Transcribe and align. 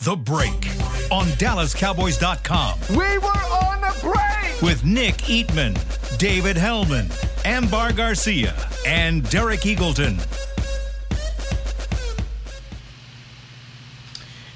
The 0.00 0.16
Break 0.16 0.66
on 1.10 1.26
DallasCowboys.com 1.38 2.78
We 2.90 3.18
were 3.18 3.26
on 3.26 3.80
the 3.80 3.96
break. 4.02 4.60
with 4.62 4.84
Nick 4.84 5.16
Eatman, 5.18 5.74
David 6.18 6.56
Helman, 6.56 7.10
Amber 7.44 7.92
Garcia, 7.92 8.54
and 8.86 9.28
Derek 9.30 9.60
Eagleton. 9.60 10.18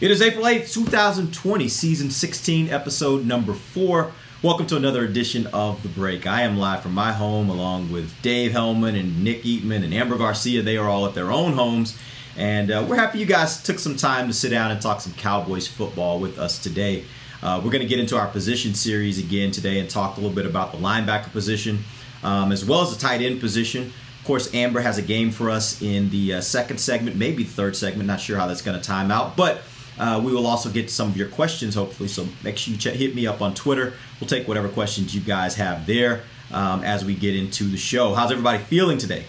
It 0.00 0.10
is 0.10 0.20
April 0.22 0.44
8th, 0.44 0.72
2020, 0.72 1.68
season 1.68 2.10
16, 2.10 2.68
episode 2.70 3.24
number 3.24 3.52
4. 3.54 4.12
Welcome 4.42 4.66
to 4.68 4.76
another 4.76 5.04
edition 5.04 5.46
of 5.48 5.82
The 5.82 5.88
Break. 5.88 6.26
I 6.26 6.42
am 6.42 6.56
live 6.58 6.82
from 6.82 6.94
my 6.94 7.12
home 7.12 7.48
along 7.48 7.90
with 7.90 8.12
Dave 8.22 8.52
Helman 8.52 8.94
and 8.94 9.24
Nick 9.24 9.42
Eatman 9.42 9.82
and 9.82 9.92
Amber 9.94 10.16
Garcia. 10.18 10.62
They 10.62 10.76
are 10.76 10.88
all 10.88 11.06
at 11.06 11.14
their 11.14 11.32
own 11.32 11.54
homes. 11.54 11.98
And 12.38 12.70
uh, 12.70 12.86
we're 12.88 12.96
happy 12.96 13.18
you 13.18 13.26
guys 13.26 13.60
took 13.62 13.80
some 13.80 13.96
time 13.96 14.28
to 14.28 14.32
sit 14.32 14.50
down 14.50 14.70
and 14.70 14.80
talk 14.80 15.00
some 15.00 15.12
Cowboys 15.14 15.66
football 15.66 16.20
with 16.20 16.38
us 16.38 16.58
today. 16.62 17.04
Uh, 17.42 17.60
we're 17.62 17.72
going 17.72 17.82
to 17.82 17.88
get 17.88 17.98
into 17.98 18.16
our 18.16 18.28
position 18.28 18.74
series 18.74 19.18
again 19.18 19.50
today 19.50 19.80
and 19.80 19.90
talk 19.90 20.16
a 20.16 20.20
little 20.20 20.34
bit 20.34 20.46
about 20.46 20.70
the 20.70 20.78
linebacker 20.78 21.32
position 21.32 21.80
um, 22.22 22.52
as 22.52 22.64
well 22.64 22.82
as 22.82 22.94
the 22.94 23.00
tight 23.00 23.20
end 23.22 23.40
position. 23.40 23.92
Of 24.20 24.24
course, 24.24 24.54
Amber 24.54 24.80
has 24.80 24.98
a 24.98 25.02
game 25.02 25.32
for 25.32 25.50
us 25.50 25.82
in 25.82 26.10
the 26.10 26.34
uh, 26.34 26.40
second 26.40 26.78
segment, 26.78 27.16
maybe 27.16 27.42
third 27.42 27.74
segment. 27.74 28.06
Not 28.06 28.20
sure 28.20 28.38
how 28.38 28.46
that's 28.46 28.62
going 28.62 28.78
to 28.78 28.84
time 28.84 29.10
out, 29.10 29.36
but 29.36 29.62
uh, 29.98 30.20
we 30.24 30.32
will 30.32 30.46
also 30.46 30.70
get 30.70 30.88
to 30.88 30.94
some 30.94 31.08
of 31.08 31.16
your 31.16 31.28
questions, 31.28 31.74
hopefully. 31.74 32.08
So 32.08 32.28
make 32.44 32.56
sure 32.56 32.72
you 32.72 32.78
check, 32.78 32.94
hit 32.94 33.16
me 33.16 33.26
up 33.26 33.42
on 33.42 33.54
Twitter. 33.54 33.94
We'll 34.20 34.28
take 34.28 34.46
whatever 34.46 34.68
questions 34.68 35.12
you 35.12 35.20
guys 35.20 35.56
have 35.56 35.86
there 35.86 36.22
um, 36.52 36.84
as 36.84 37.04
we 37.04 37.14
get 37.14 37.34
into 37.34 37.64
the 37.64 37.76
show. 37.76 38.14
How's 38.14 38.30
everybody 38.30 38.58
feeling 38.58 38.98
today? 38.98 39.24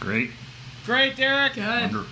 Great. 0.00 0.30
Great, 0.90 1.14
Derek. 1.14 1.54
Good. 1.54 1.64
Wonder, 1.64 2.04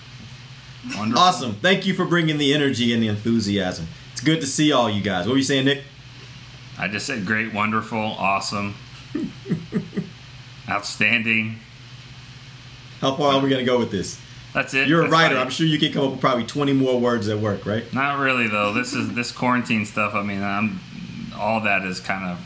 wonderful. 0.97 1.19
Awesome. 1.19 1.55
Thank 1.55 1.85
you 1.85 1.95
for 1.95 2.05
bringing 2.05 2.39
the 2.39 2.55
energy 2.55 2.93
and 2.93 3.03
the 3.03 3.09
enthusiasm. 3.09 3.89
It's 4.13 4.21
good 4.21 4.41
to 4.41 4.47
see 4.47 4.71
all 4.71 4.89
you 4.89 5.03
guys. 5.03 5.27
What 5.27 5.33
were 5.33 5.39
you 5.39 5.43
saying, 5.43 5.65
Nick? 5.65 5.83
I 6.79 6.87
just 6.87 7.05
said 7.05 7.27
great, 7.27 7.53
wonderful, 7.53 7.99
awesome, 7.99 8.77
outstanding. 10.69 11.59
How 13.01 13.17
far 13.17 13.35
are 13.35 13.41
we 13.41 13.51
going 13.51 13.59
to 13.59 13.69
go 13.69 13.81
with 13.81 13.91
this? 13.91 14.21
That's 14.55 14.73
it. 14.75 14.87
You're 14.87 15.03
a 15.05 15.11
writer. 15.11 15.35
about 15.35 15.47
I'm 15.47 15.51
sure 15.51 15.67
you 15.67 15.81
can 15.81 15.93
come 15.93 16.05
up 16.05 16.11
with 16.13 16.21
probably 16.21 16.47
20 16.47 16.73
more 16.75 17.01
words 17.01 17.29
at 17.29 17.41
work, 17.41 17.67
right? 17.67 17.93
Not 17.93 18.21
really 18.21 18.47
though. 18.47 18.73
This 18.73 18.93
is 18.93 19.13
this 19.13 19.33
quarantine 19.33 19.87
stuff. 19.87 20.15
I 20.15 20.23
mean, 20.23 20.41
I'm 20.41 20.79
all 21.37 21.63
that 21.63 21.85
is 21.85 21.99
kind 21.99 22.25
of 22.25 22.39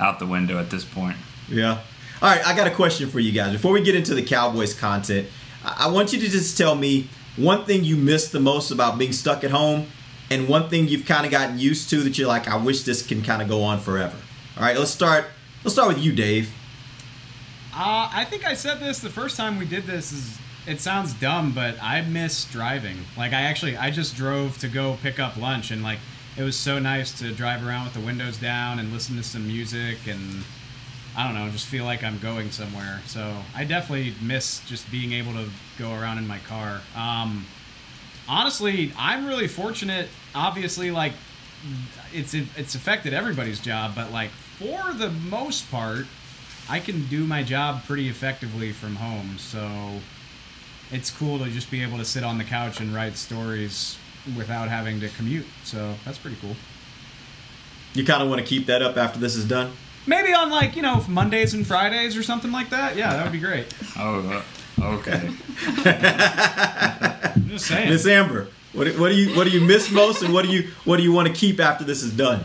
out 0.00 0.18
the 0.18 0.26
window 0.26 0.58
at 0.58 0.68
this 0.68 0.84
point. 0.84 1.16
Yeah. 1.48 1.80
All 2.20 2.28
right, 2.28 2.46
I 2.46 2.54
got 2.54 2.66
a 2.66 2.70
question 2.70 3.08
for 3.08 3.20
you 3.20 3.32
guys. 3.32 3.52
Before 3.52 3.72
we 3.72 3.82
get 3.82 3.96
into 3.96 4.14
the 4.14 4.22
Cowboys 4.22 4.74
content, 4.78 5.28
I 5.64 5.88
want 5.88 6.12
you 6.12 6.20
to 6.20 6.28
just 6.28 6.56
tell 6.58 6.74
me 6.74 7.08
one 7.36 7.64
thing 7.64 7.84
you 7.84 7.96
miss 7.96 8.30
the 8.30 8.40
most 8.40 8.70
about 8.70 8.98
being 8.98 9.12
stuck 9.12 9.44
at 9.44 9.50
home 9.50 9.86
and 10.30 10.48
one 10.48 10.68
thing 10.68 10.88
you've 10.88 11.06
kind 11.06 11.24
of 11.24 11.30
gotten 11.30 11.58
used 11.58 11.90
to 11.90 12.02
that 12.02 12.16
you're 12.16 12.28
like, 12.28 12.48
I 12.48 12.56
wish 12.56 12.82
this 12.82 13.06
can 13.06 13.22
kind 13.22 13.42
of 13.42 13.48
go 13.48 13.62
on 13.62 13.80
forever. 13.80 14.16
All 14.56 14.62
right, 14.62 14.76
let's 14.76 14.90
start. 14.90 15.26
Let's 15.62 15.74
start 15.74 15.88
with 15.88 15.98
you, 15.98 16.12
Dave. 16.12 16.52
Uh, 17.74 18.10
I 18.12 18.26
think 18.28 18.44
I 18.44 18.54
said 18.54 18.80
this 18.80 18.98
the 18.98 19.10
first 19.10 19.36
time 19.36 19.58
we 19.58 19.64
did 19.64 19.84
this. 19.84 20.12
Is 20.12 20.38
it 20.66 20.80
sounds 20.80 21.12
dumb, 21.14 21.52
but 21.52 21.82
I 21.82 22.02
miss 22.02 22.44
driving. 22.46 22.98
Like 23.16 23.32
I 23.32 23.42
actually, 23.42 23.76
I 23.76 23.90
just 23.90 24.14
drove 24.16 24.58
to 24.58 24.68
go 24.68 24.98
pick 25.02 25.18
up 25.18 25.36
lunch, 25.36 25.70
and 25.70 25.82
like 25.82 25.98
it 26.36 26.42
was 26.42 26.56
so 26.56 26.78
nice 26.78 27.18
to 27.20 27.32
drive 27.32 27.66
around 27.66 27.84
with 27.84 27.94
the 27.94 28.00
windows 28.00 28.36
down 28.36 28.78
and 28.78 28.92
listen 28.92 29.16
to 29.16 29.22
some 29.22 29.46
music, 29.46 29.98
and 30.06 30.44
I 31.16 31.24
don't 31.24 31.34
know, 31.34 31.50
just 31.50 31.66
feel 31.66 31.84
like 31.84 32.02
I'm 32.02 32.18
going 32.18 32.50
somewhere. 32.50 33.00
So 33.06 33.36
I 33.54 33.64
definitely 33.64 34.14
miss 34.22 34.60
just 34.66 34.90
being 34.90 35.12
able 35.12 35.32
to 35.34 35.48
go 35.78 35.92
around 35.92 36.18
in 36.18 36.26
my 36.26 36.38
car. 36.38 36.80
Um, 36.96 37.46
honestly, 38.28 38.92
I'm 38.96 39.26
really 39.26 39.48
fortunate. 39.48 40.08
Obviously, 40.34 40.90
like 40.90 41.12
it's 42.12 42.34
it's 42.34 42.74
affected 42.74 43.12
everybody's 43.12 43.60
job, 43.60 43.94
but 43.94 44.10
like 44.10 44.30
for 44.30 44.92
the 44.94 45.10
most 45.10 45.70
part, 45.70 46.06
I 46.68 46.80
can 46.80 47.06
do 47.06 47.24
my 47.24 47.42
job 47.42 47.84
pretty 47.84 48.08
effectively 48.08 48.72
from 48.72 48.96
home. 48.96 49.36
So 49.38 50.00
it's 50.90 51.10
cool 51.10 51.38
to 51.38 51.50
just 51.50 51.70
be 51.70 51.82
able 51.82 51.98
to 51.98 52.04
sit 52.04 52.24
on 52.24 52.38
the 52.38 52.44
couch 52.44 52.80
and 52.80 52.94
write 52.94 53.16
stories 53.16 53.98
without 54.36 54.68
having 54.68 55.00
to 55.00 55.08
commute. 55.10 55.46
So 55.64 55.94
that's 56.04 56.18
pretty 56.18 56.36
cool. 56.40 56.56
You 57.94 58.04
kind 58.04 58.22
of 58.22 58.28
want 58.28 58.40
to 58.40 58.46
keep 58.46 58.66
that 58.66 58.80
up 58.80 58.96
after 58.96 59.18
this 59.18 59.36
is 59.36 59.44
done? 59.44 59.72
Maybe 60.06 60.32
on 60.32 60.50
like 60.50 60.76
you 60.76 60.82
know 60.82 61.04
Mondays 61.08 61.54
and 61.54 61.66
Fridays 61.66 62.16
or 62.16 62.22
something 62.22 62.50
like 62.50 62.70
that. 62.70 62.96
Yeah, 62.96 63.12
that 63.12 63.24
would 63.24 63.32
be 63.32 63.38
great. 63.38 63.66
Oh, 63.98 64.42
uh, 64.80 64.94
okay. 64.96 65.30
I'm 67.34 67.44
just 67.48 67.66
saying. 67.66 67.88
Miss 67.88 68.06
Amber, 68.06 68.48
what, 68.72 68.88
what 68.98 69.10
do 69.10 69.14
you 69.14 69.36
what 69.36 69.44
do 69.44 69.50
you 69.50 69.60
miss 69.60 69.90
most, 69.90 70.22
and 70.22 70.34
what 70.34 70.44
do 70.44 70.50
you 70.50 70.70
what 70.84 70.96
do 70.96 71.02
you 71.02 71.12
want 71.12 71.28
to 71.28 71.34
keep 71.34 71.60
after 71.60 71.84
this 71.84 72.02
is 72.02 72.12
done? 72.12 72.44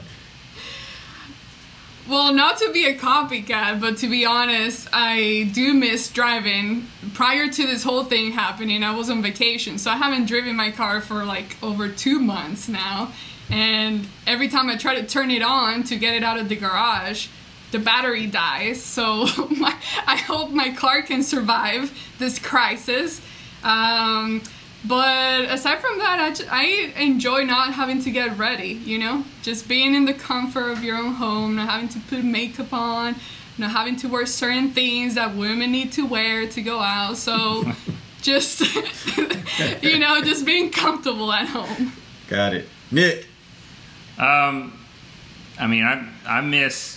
Well, 2.08 2.34
not 2.34 2.58
to 2.60 2.72
be 2.72 2.86
a 2.86 2.96
copycat, 2.96 3.82
but 3.82 3.98
to 3.98 4.08
be 4.08 4.26
honest, 4.26 4.88
I 4.94 5.52
do 5.54 5.74
miss 5.74 6.10
driving. 6.10 6.88
Prior 7.14 7.50
to 7.50 7.66
this 7.66 7.84
whole 7.84 8.06
thing 8.06 8.32
happening, 8.32 8.82
I 8.82 8.96
was 8.96 9.10
on 9.10 9.22
vacation, 9.22 9.78
so 9.78 9.92
I 9.92 9.98
haven't 9.98 10.26
driven 10.26 10.56
my 10.56 10.72
car 10.72 11.02
for 11.02 11.26
like 11.26 11.62
over 11.62 11.90
two 11.90 12.20
months 12.20 12.70
now. 12.70 13.12
And 13.50 14.08
every 14.26 14.48
time 14.48 14.70
I 14.70 14.78
try 14.78 14.96
to 14.96 15.06
turn 15.06 15.32
it 15.32 15.42
on 15.42 15.84
to 15.84 15.98
get 15.98 16.14
it 16.14 16.24
out 16.24 16.40
of 16.40 16.48
the 16.48 16.56
garage, 16.56 17.28
the 17.72 17.80
battery 17.80 18.28
dies. 18.28 18.82
So 18.82 19.26
my, 19.58 19.76
I 20.06 20.18
hope 20.18 20.52
my 20.52 20.72
car 20.72 21.02
can 21.02 21.24
survive 21.24 21.92
this 22.20 22.40
crisis. 22.40 23.22
Um, 23.64 24.42
but 24.86 25.46
aside 25.46 25.80
from 25.80 25.98
that, 26.00 26.42
I, 26.50 26.94
I 26.96 27.02
enjoy 27.02 27.44
not 27.44 27.74
having 27.74 28.02
to 28.04 28.12
get 28.12 28.38
ready, 28.38 28.70
you 28.70 29.00
know? 29.00 29.24
Just 29.42 29.68
being 29.68 29.96
in 29.96 30.06
the 30.06 30.14
comfort 30.14 30.70
of 30.70 30.84
your 30.84 30.98
own 30.98 31.14
home, 31.14 31.56
not 31.56 31.70
having 31.70 31.90
to 31.90 32.00
put 32.00 32.24
makeup 32.24 32.72
on, 32.72 33.16
not 33.58 33.72
having 33.72 33.96
to 33.98 34.08
wear 34.08 34.26
certain 34.26 34.72
things 34.72 35.16
that 35.16 35.36
women 35.36 35.72
need 35.72 35.92
to 35.94 36.06
wear 36.06 36.48
to 36.48 36.62
go 36.62 36.80
out. 36.80 37.18
So 37.18 37.64
just, 38.22 38.62
you 39.82 40.00
know, 40.00 40.22
just 40.22 40.46
being 40.46 40.70
comfortable 40.70 41.34
at 41.34 41.48
home. 41.48 41.92
Got 42.28 42.54
it, 42.54 42.70
Nick. 42.92 43.26
Um, 44.18 44.80
I 45.60 45.68
mean, 45.68 45.84
I 45.84 46.08
I 46.26 46.42
miss 46.42 46.97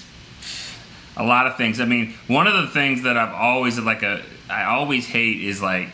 a 1.20 1.26
lot 1.26 1.46
of 1.46 1.56
things. 1.56 1.80
I 1.80 1.84
mean, 1.84 2.14
one 2.28 2.46
of 2.46 2.54
the 2.54 2.66
things 2.68 3.02
that 3.02 3.16
I've 3.18 3.34
always 3.34 3.78
like 3.78 4.02
a 4.02 4.22
I 4.48 4.64
always 4.64 5.06
hate 5.06 5.42
is 5.42 5.60
like 5.60 5.88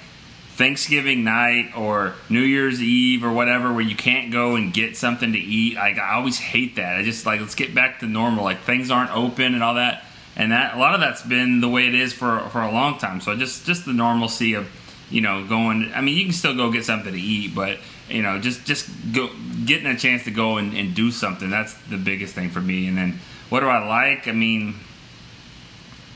Thanksgiving 0.51 1.25
night 1.25 1.73
or 1.77 2.15
New 2.31 2.41
Year's 2.41 2.81
Eve 2.81 3.25
or 3.25 3.33
whatever 3.33 3.73
where 3.73 3.83
you 3.83 3.97
can't 3.97 4.33
go 4.33 4.55
and 4.55 4.73
get 4.73 4.97
something 4.97 5.33
to 5.33 5.39
eat. 5.39 5.75
Like 5.75 5.99
I 5.99 6.15
always 6.15 6.39
hate 6.39 6.77
that. 6.77 6.97
I 6.97 7.03
just 7.03 7.27
like 7.27 7.41
let's 7.41 7.57
get 7.57 7.75
back 7.75 8.01
to 8.01 8.07
normal. 8.07 8.45
Like 8.45 8.61
things 8.61 8.91
aren't 8.91 9.15
open 9.15 9.55
and 9.55 9.65
all 9.65 9.75
that. 9.75 10.05
And 10.37 10.53
that 10.53 10.77
a 10.77 10.79
lot 10.79 10.95
of 10.95 11.01
that's 11.01 11.23
been 11.23 11.61
the 11.61 11.69
way 11.69 11.89
it 11.89 11.95
is 11.95 12.13
for 12.13 12.39
for 12.51 12.63
a 12.63 12.71
long 12.71 12.99
time. 12.99 13.21
So 13.21 13.35
just 13.35 13.67
just 13.67 13.85
the 13.85 13.93
normalcy 13.93 14.55
of 14.55 14.69
you 15.11 15.23
know 15.23 15.45
going. 15.45 15.91
I 15.93 16.03
mean, 16.03 16.17
you 16.17 16.25
can 16.25 16.35
still 16.35 16.55
go 16.55 16.71
get 16.71 16.85
something 16.85 17.13
to 17.13 17.21
eat, 17.21 17.53
but 17.53 17.79
you 18.09 18.23
know 18.23 18.39
just 18.39 18.65
just 18.65 18.89
go 19.13 19.29
getting 19.65 19.87
a 19.87 19.99
chance 19.99 20.23
to 20.25 20.31
go 20.31 20.59
and, 20.59 20.73
and 20.73 20.95
do 20.95 21.11
something. 21.11 21.51
That's 21.51 21.75
the 21.91 21.97
biggest 21.97 22.35
thing 22.35 22.51
for 22.51 22.61
me. 22.61 22.87
And 22.87 22.97
then 22.97 23.19
what 23.49 23.61
do 23.61 23.67
I 23.67 23.85
like? 23.87 24.29
I 24.29 24.33
mean, 24.33 24.77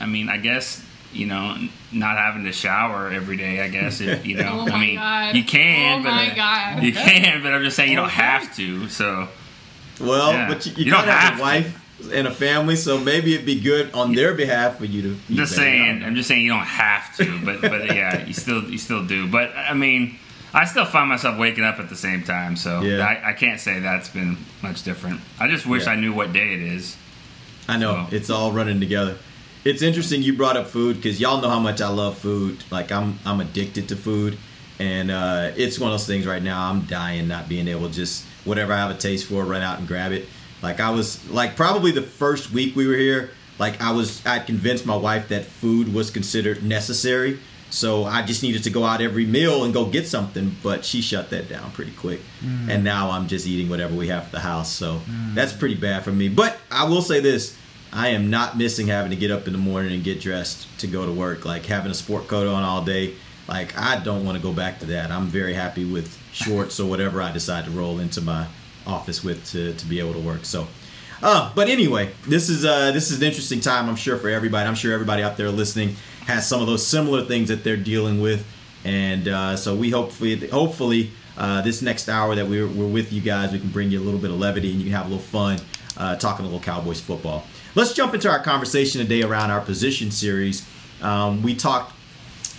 I 0.01 0.05
mean, 0.07 0.29
I 0.29 0.37
guess 0.37 0.83
you 1.13 1.25
know, 1.25 1.57
not 1.91 2.15
having 2.17 2.45
to 2.45 2.53
shower 2.53 3.09
every 3.11 3.35
day. 3.35 3.61
I 3.61 3.67
guess 3.67 3.99
if, 3.99 4.25
you 4.25 4.37
know. 4.37 4.61
Oh 4.61 4.65
my 4.65 4.71
I 4.75 4.79
mean, 4.79 4.95
God. 4.95 5.35
you 5.35 5.43
can, 5.43 5.99
Oh 5.99 6.03
but 6.03 6.09
my 6.11 6.31
uh, 6.31 6.35
God. 6.35 6.83
you 6.83 6.93
can, 6.93 7.43
but 7.43 7.53
I'm 7.53 7.63
just 7.63 7.75
saying 7.75 7.89
you 7.91 7.97
don't 7.97 8.07
have 8.09 8.55
to. 8.55 8.87
So 8.87 9.27
Well, 9.99 10.31
Yeah. 10.31 10.47
but 10.47 10.65
you, 10.65 10.71
you, 10.77 10.85
You 10.85 10.91
don't 10.91 10.99
kind 11.03 11.09
of 11.09 11.15
have 11.15 11.23
have 11.23 11.33
a 11.33 11.37
to. 11.37 11.41
wife 11.43 12.09
and 12.13 12.27
a 12.27 12.31
family, 12.33 12.75
so 12.77 12.97
maybe 12.97 13.33
it'd 13.33 13.45
be 13.45 13.59
good 13.59 13.93
on 13.93 14.13
their 14.15 14.33
behalf 14.33 14.77
for 14.77 14.85
you 14.85 15.01
to. 15.01 15.09
I'm 15.29 15.35
just 15.35 15.53
saying. 15.53 16.01
I'm 16.03 16.15
just 16.15 16.29
saying 16.29 16.43
you 16.45 16.51
don't 16.51 16.59
have 16.63 17.15
to, 17.17 17.39
but 17.45 17.59
but 17.61 17.85
yeah, 17.93 18.25
you 18.25 18.33
still 18.33 18.63
you 18.63 18.77
still 18.77 19.05
do. 19.05 19.27
But 19.29 19.51
I 19.55 19.73
mean, 19.73 20.17
I 20.53 20.63
still 20.63 20.85
find 20.85 21.09
myself 21.09 21.37
waking 21.37 21.65
up 21.65 21.77
at 21.79 21.89
the 21.89 21.95
same 21.97 22.23
time, 22.23 22.55
so 22.55 22.81
Yeah. 22.81 23.05
I, 23.05 23.31
I 23.31 23.33
can't 23.33 23.59
say 23.59 23.79
that's 23.79 24.07
been 24.07 24.37
much 24.63 24.83
different. 24.83 25.19
I 25.41 25.49
just 25.49 25.65
wish 25.67 25.85
Yeah. 25.87 25.91
I 25.91 25.95
knew 25.97 26.13
what 26.13 26.31
day 26.31 26.53
it 26.53 26.61
is. 26.61 26.95
I 27.67 27.75
know 27.77 28.07
So- 28.09 28.15
it's 28.15 28.29
all 28.29 28.53
running 28.53 28.79
together. 28.79 29.17
It's 29.63 29.83
interesting 29.83 30.23
you 30.23 30.35
brought 30.35 30.57
up 30.57 30.67
food 30.67 30.95
because 30.95 31.21
y'all 31.21 31.39
know 31.39 31.49
how 31.49 31.59
much 31.59 31.81
I 31.81 31.89
love 31.89 32.17
food. 32.17 32.63
Like 32.71 32.91
I'm, 32.91 33.19
I'm 33.25 33.39
addicted 33.41 33.89
to 33.89 33.95
food, 33.95 34.37
and 34.79 35.11
uh, 35.11 35.51
it's 35.55 35.79
one 35.79 35.91
of 35.91 35.99
those 35.99 36.07
things 36.07 36.25
right 36.25 36.41
now. 36.41 36.69
I'm 36.69 36.81
dying 36.81 37.27
not 37.27 37.47
being 37.47 37.67
able 37.67 37.87
to 37.87 37.93
just 37.93 38.25
whatever 38.43 38.73
I 38.73 38.77
have 38.77 38.89
a 38.89 38.97
taste 38.97 39.27
for, 39.27 39.43
run 39.43 39.61
out 39.61 39.77
and 39.77 39.87
grab 39.87 40.13
it. 40.13 40.25
Like 40.63 40.79
I 40.79 40.89
was, 40.89 41.27
like 41.29 41.55
probably 41.55 41.91
the 41.91 42.01
first 42.01 42.51
week 42.51 42.75
we 42.75 42.87
were 42.87 42.95
here, 42.95 43.31
like 43.59 43.79
I 43.81 43.91
was, 43.91 44.25
I 44.25 44.39
convinced 44.39 44.85
my 44.87 44.95
wife 44.95 45.27
that 45.29 45.45
food 45.45 45.93
was 45.93 46.09
considered 46.09 46.63
necessary. 46.63 47.39
So 47.69 48.03
I 48.03 48.23
just 48.23 48.43
needed 48.43 48.63
to 48.63 48.69
go 48.69 48.83
out 48.83 48.99
every 48.99 49.25
meal 49.25 49.63
and 49.63 49.73
go 49.73 49.85
get 49.85 50.05
something, 50.05 50.55
but 50.61 50.83
she 50.83 51.01
shut 51.01 51.29
that 51.29 51.47
down 51.47 51.71
pretty 51.71 51.93
quick. 51.93 52.19
And 52.69 52.83
now 52.83 53.11
I'm 53.11 53.27
just 53.27 53.47
eating 53.47 53.69
whatever 53.69 53.95
we 53.95 54.09
have 54.09 54.23
at 54.25 54.31
the 54.31 54.39
house. 54.39 54.71
So 54.71 54.99
that's 55.35 55.53
pretty 55.53 55.75
bad 55.75 56.03
for 56.03 56.11
me. 56.11 56.27
But 56.27 56.57
I 56.69 56.83
will 56.85 57.01
say 57.01 57.21
this 57.21 57.57
I 57.93 58.09
am 58.09 58.29
not 58.29 58.57
missing 58.57 58.87
having 58.87 59.11
to 59.11 59.17
get 59.17 59.31
up 59.31 59.47
in 59.47 59.53
the 59.53 59.59
morning 59.59 59.93
and 59.93 60.03
get 60.03 60.21
dressed 60.21 60.67
to 60.79 60.87
go 60.87 61.05
to 61.05 61.11
work. 61.11 61.45
Like 61.45 61.65
having 61.65 61.91
a 61.91 61.95
sport 61.95 62.27
coat 62.27 62.47
on 62.47 62.63
all 62.63 62.83
day. 62.83 63.15
Like 63.47 63.77
I 63.77 63.99
don't 63.99 64.25
want 64.25 64.37
to 64.37 64.41
go 64.41 64.53
back 64.53 64.79
to 64.79 64.85
that. 64.87 65.11
I'm 65.11 65.27
very 65.27 65.53
happy 65.53 65.83
with 65.83 66.17
shorts 66.31 66.79
or 66.79 66.89
whatever 66.89 67.21
I 67.21 67.31
decide 67.31 67.65
to 67.65 67.71
roll 67.71 67.99
into 67.99 68.21
my 68.21 68.47
office 68.87 69.23
with 69.23 69.45
to, 69.51 69.73
to 69.73 69.85
be 69.85 69.99
able 69.99 70.13
to 70.13 70.19
work. 70.19 70.45
So 70.45 70.67
uh, 71.23 71.51
but 71.53 71.67
anyway, 71.67 72.11
this 72.27 72.49
is 72.49 72.65
uh, 72.65 72.91
this 72.91 73.11
is 73.11 73.17
an 73.21 73.27
interesting 73.27 73.59
time, 73.59 73.87
I'm 73.87 73.95
sure, 73.95 74.17
for 74.17 74.29
everybody. 74.29 74.67
I'm 74.67 74.75
sure 74.75 74.91
everybody 74.91 75.21
out 75.21 75.37
there 75.37 75.49
listening 75.49 75.95
has 76.25 76.47
some 76.47 76.61
of 76.61 76.67
those 76.67 76.85
similar 76.85 77.23
things 77.25 77.49
that 77.49 77.63
they're 77.63 77.77
dealing 77.77 78.21
with, 78.21 78.43
and 78.83 79.27
uh, 79.27 79.55
so 79.55 79.75
we 79.75 79.91
hopefully 79.91 80.47
hopefully 80.47 81.11
uh, 81.37 81.61
this 81.61 81.81
next 81.81 82.09
hour 82.09 82.35
that 82.35 82.47
we're, 82.47 82.67
we're 82.67 82.87
with 82.87 83.13
you 83.13 83.21
guys, 83.21 83.51
we 83.51 83.59
can 83.59 83.69
bring 83.69 83.89
you 83.89 83.99
a 83.99 84.03
little 84.03 84.19
bit 84.19 84.29
of 84.29 84.39
levity 84.39 84.71
and 84.71 84.79
you 84.79 84.85
can 84.85 84.93
have 84.93 85.05
a 85.05 85.09
little 85.09 85.23
fun 85.23 85.59
uh, 85.97 86.15
talking 86.15 86.45
a 86.45 86.47
little 86.47 86.61
Cowboys 86.61 86.99
football. 86.99 87.45
Let's 87.73 87.93
jump 87.93 88.13
into 88.13 88.29
our 88.29 88.39
conversation 88.39 88.99
today 88.99 89.23
around 89.23 89.49
our 89.49 89.61
position 89.61 90.11
series. 90.11 90.67
Um, 91.01 91.41
we 91.41 91.55
talked 91.55 91.93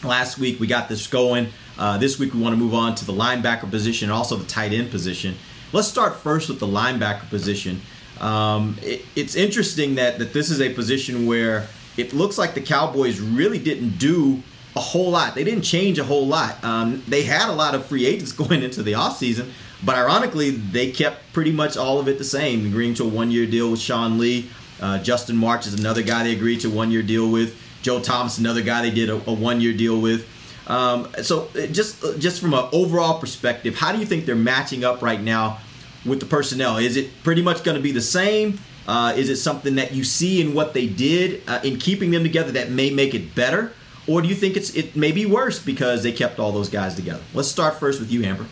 last 0.02 0.38
week, 0.38 0.58
we 0.58 0.66
got 0.66 0.88
this 0.88 1.06
going. 1.06 1.48
Uh, 1.78 1.98
this 1.98 2.18
week, 2.18 2.32
we 2.32 2.40
want 2.40 2.54
to 2.54 2.56
move 2.56 2.72
on 2.72 2.94
to 2.94 3.04
the 3.04 3.12
linebacker 3.12 3.70
position 3.70 4.08
and 4.08 4.16
also 4.16 4.36
the 4.36 4.46
tight 4.46 4.72
end 4.72 4.90
position. 4.90 5.34
Let's 5.70 5.86
start 5.86 6.16
first 6.16 6.48
with 6.48 6.60
the 6.60 6.66
linebacker 6.66 7.28
position. 7.28 7.82
Um, 8.20 8.78
it, 8.80 9.04
it's 9.14 9.34
interesting 9.34 9.96
that, 9.96 10.18
that 10.18 10.32
this 10.32 10.48
is 10.48 10.62
a 10.62 10.72
position 10.72 11.26
where 11.26 11.66
it 11.98 12.14
looks 12.14 12.38
like 12.38 12.54
the 12.54 12.62
Cowboys 12.62 13.20
really 13.20 13.58
didn't 13.58 13.98
do 13.98 14.42
a 14.74 14.80
whole 14.80 15.10
lot. 15.10 15.34
They 15.34 15.44
didn't 15.44 15.64
change 15.64 15.98
a 15.98 16.04
whole 16.04 16.26
lot. 16.26 16.64
Um, 16.64 17.02
they 17.06 17.24
had 17.24 17.50
a 17.50 17.52
lot 17.52 17.74
of 17.74 17.84
free 17.84 18.06
agents 18.06 18.32
going 18.32 18.62
into 18.62 18.82
the 18.82 18.92
offseason, 18.92 19.50
but 19.84 19.94
ironically, 19.94 20.52
they 20.52 20.90
kept 20.90 21.34
pretty 21.34 21.52
much 21.52 21.76
all 21.76 21.98
of 22.00 22.08
it 22.08 22.16
the 22.16 22.24
same, 22.24 22.64
agreeing 22.64 22.94
to 22.94 23.04
a 23.04 23.08
one 23.08 23.30
year 23.30 23.44
deal 23.44 23.70
with 23.70 23.80
Sean 23.80 24.16
Lee. 24.18 24.48
Uh, 24.82 24.98
Justin 24.98 25.36
March 25.36 25.66
is 25.66 25.74
another 25.78 26.02
guy 26.02 26.24
they 26.24 26.32
agreed 26.32 26.60
to 26.60 26.70
one 26.70 26.90
year 26.90 27.02
deal 27.02 27.30
with. 27.30 27.56
Joe 27.82 28.00
Thomas, 28.00 28.38
another 28.38 28.62
guy 28.62 28.82
they 28.82 28.90
did 28.90 29.08
a, 29.08 29.14
a 29.14 29.32
one 29.32 29.60
year 29.60 29.72
deal 29.72 30.00
with. 30.00 30.28
Um, 30.66 31.08
so 31.22 31.48
uh, 31.56 31.66
just 31.66 32.02
just 32.18 32.40
from 32.40 32.54
an 32.54 32.68
overall 32.72 33.18
perspective, 33.18 33.76
how 33.76 33.92
do 33.92 33.98
you 33.98 34.06
think 34.06 34.26
they're 34.26 34.34
matching 34.34 34.84
up 34.84 35.02
right 35.02 35.20
now 35.20 35.58
with 36.04 36.20
the 36.20 36.26
personnel? 36.26 36.76
Is 36.78 36.96
it 36.96 37.22
pretty 37.22 37.42
much 37.42 37.64
going 37.64 37.76
to 37.76 37.82
be 37.82 37.92
the 37.92 38.00
same? 38.00 38.58
Uh, 38.86 39.12
is 39.16 39.28
it 39.28 39.36
something 39.36 39.76
that 39.76 39.92
you 39.92 40.02
see 40.02 40.40
in 40.40 40.54
what 40.54 40.74
they 40.74 40.86
did 40.86 41.42
uh, 41.48 41.60
in 41.62 41.78
keeping 41.78 42.10
them 42.10 42.24
together 42.24 42.50
that 42.52 42.70
may 42.70 42.90
make 42.90 43.14
it 43.14 43.34
better, 43.34 43.72
or 44.08 44.20
do 44.20 44.28
you 44.28 44.34
think 44.34 44.56
it's 44.56 44.74
it 44.74 44.96
may 44.96 45.12
be 45.12 45.26
worse 45.26 45.58
because 45.58 46.02
they 46.02 46.12
kept 46.12 46.38
all 46.38 46.52
those 46.52 46.68
guys 46.68 46.94
together? 46.94 47.22
Let's 47.34 47.48
start 47.48 47.78
first 47.78 48.00
with 48.00 48.10
you, 48.10 48.24
Amber. 48.24 48.46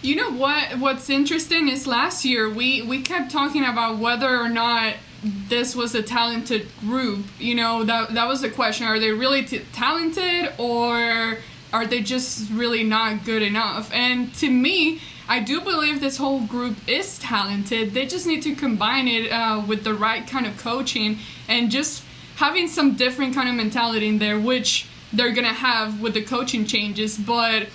You 0.00 0.14
know 0.14 0.30
what? 0.30 0.78
What's 0.78 1.10
interesting 1.10 1.68
is 1.68 1.86
last 1.86 2.24
year 2.24 2.48
we 2.48 2.82
we 2.82 3.02
kept 3.02 3.32
talking 3.32 3.64
about 3.64 3.98
whether 3.98 4.28
or 4.28 4.48
not 4.48 4.94
this 5.48 5.74
was 5.74 5.94
a 5.96 6.02
talented 6.02 6.68
group. 6.80 7.24
You 7.40 7.56
know 7.56 7.82
that 7.82 8.14
that 8.14 8.28
was 8.28 8.40
the 8.40 8.50
question: 8.50 8.86
Are 8.86 9.00
they 9.00 9.10
really 9.10 9.44
t- 9.44 9.64
talented, 9.72 10.52
or 10.56 11.38
are 11.72 11.86
they 11.86 12.00
just 12.00 12.48
really 12.52 12.84
not 12.84 13.24
good 13.24 13.42
enough? 13.42 13.92
And 13.92 14.32
to 14.34 14.48
me, 14.48 15.00
I 15.28 15.40
do 15.40 15.60
believe 15.60 16.00
this 16.00 16.16
whole 16.16 16.42
group 16.42 16.76
is 16.88 17.18
talented. 17.18 17.92
They 17.92 18.06
just 18.06 18.24
need 18.24 18.42
to 18.42 18.54
combine 18.54 19.08
it 19.08 19.32
uh, 19.32 19.62
with 19.66 19.82
the 19.82 19.94
right 19.94 20.24
kind 20.26 20.46
of 20.46 20.56
coaching 20.58 21.18
and 21.48 21.72
just 21.72 22.04
having 22.36 22.68
some 22.68 22.94
different 22.94 23.34
kind 23.34 23.48
of 23.48 23.56
mentality 23.56 24.06
in 24.06 24.18
there, 24.18 24.38
which 24.38 24.86
they're 25.12 25.32
gonna 25.32 25.48
have 25.48 26.00
with 26.00 26.14
the 26.14 26.22
coaching 26.22 26.66
changes, 26.66 27.18
but 27.18 27.66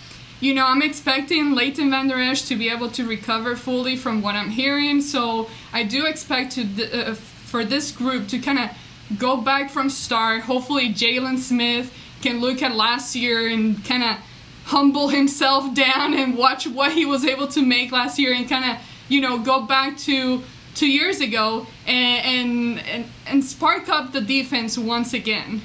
you 0.44 0.54
know, 0.54 0.66
I'm 0.66 0.82
expecting 0.82 1.56
Leighton 1.56 1.90
Vander 1.90 2.20
Esch 2.20 2.42
to 2.50 2.58
be 2.58 2.70
able 2.70 2.90
to 2.92 3.08
recover 3.08 3.56
fully 3.56 3.96
from 3.96 4.22
what 4.22 4.36
I'm 4.36 4.50
hearing. 4.50 5.00
So 5.00 5.50
I 5.72 5.84
do 5.84 6.06
expect 6.06 6.52
to 6.54 7.12
uh, 7.12 7.16
for 7.16 7.64
this 7.64 7.94
group 7.94 8.28
to 8.28 8.40
kind 8.40 8.60
of 8.60 8.70
go 9.18 9.38
back 9.38 9.70
from 9.70 9.90
start. 9.90 10.42
Hopefully, 10.42 10.90
Jaylon 10.90 11.38
Smith 11.38 11.94
can 12.22 12.42
look 12.42 12.62
at 12.62 12.76
last 12.76 13.16
year 13.16 13.48
and 13.48 13.84
kind 13.86 14.04
of 14.04 14.18
humble 14.66 15.08
himself 15.08 15.74
down 15.86 16.14
and 16.14 16.38
watch 16.38 16.68
what 16.68 16.92
he 16.92 17.06
was 17.06 17.24
able 17.24 17.48
to 17.48 17.62
make 17.66 17.94
last 17.94 18.20
year 18.20 18.34
and 18.34 18.50
kind 18.50 18.70
of 18.70 18.84
you 19.08 19.22
know 19.22 19.38
go 19.38 19.62
back 19.62 19.98
to 20.00 20.44
two 20.76 20.92
years 20.92 21.22
ago 21.22 21.66
and, 21.88 22.26
and 22.26 22.80
and 22.90 23.06
and 23.28 23.44
spark 23.46 23.88
up 23.88 24.12
the 24.12 24.20
defense 24.20 24.78
once 24.78 25.14
again. 25.14 25.62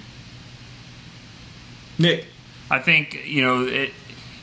Nick. 1.98 2.26
I 2.70 2.78
think 2.80 3.26
you 3.26 3.42
know 3.42 3.66
it, 3.66 3.92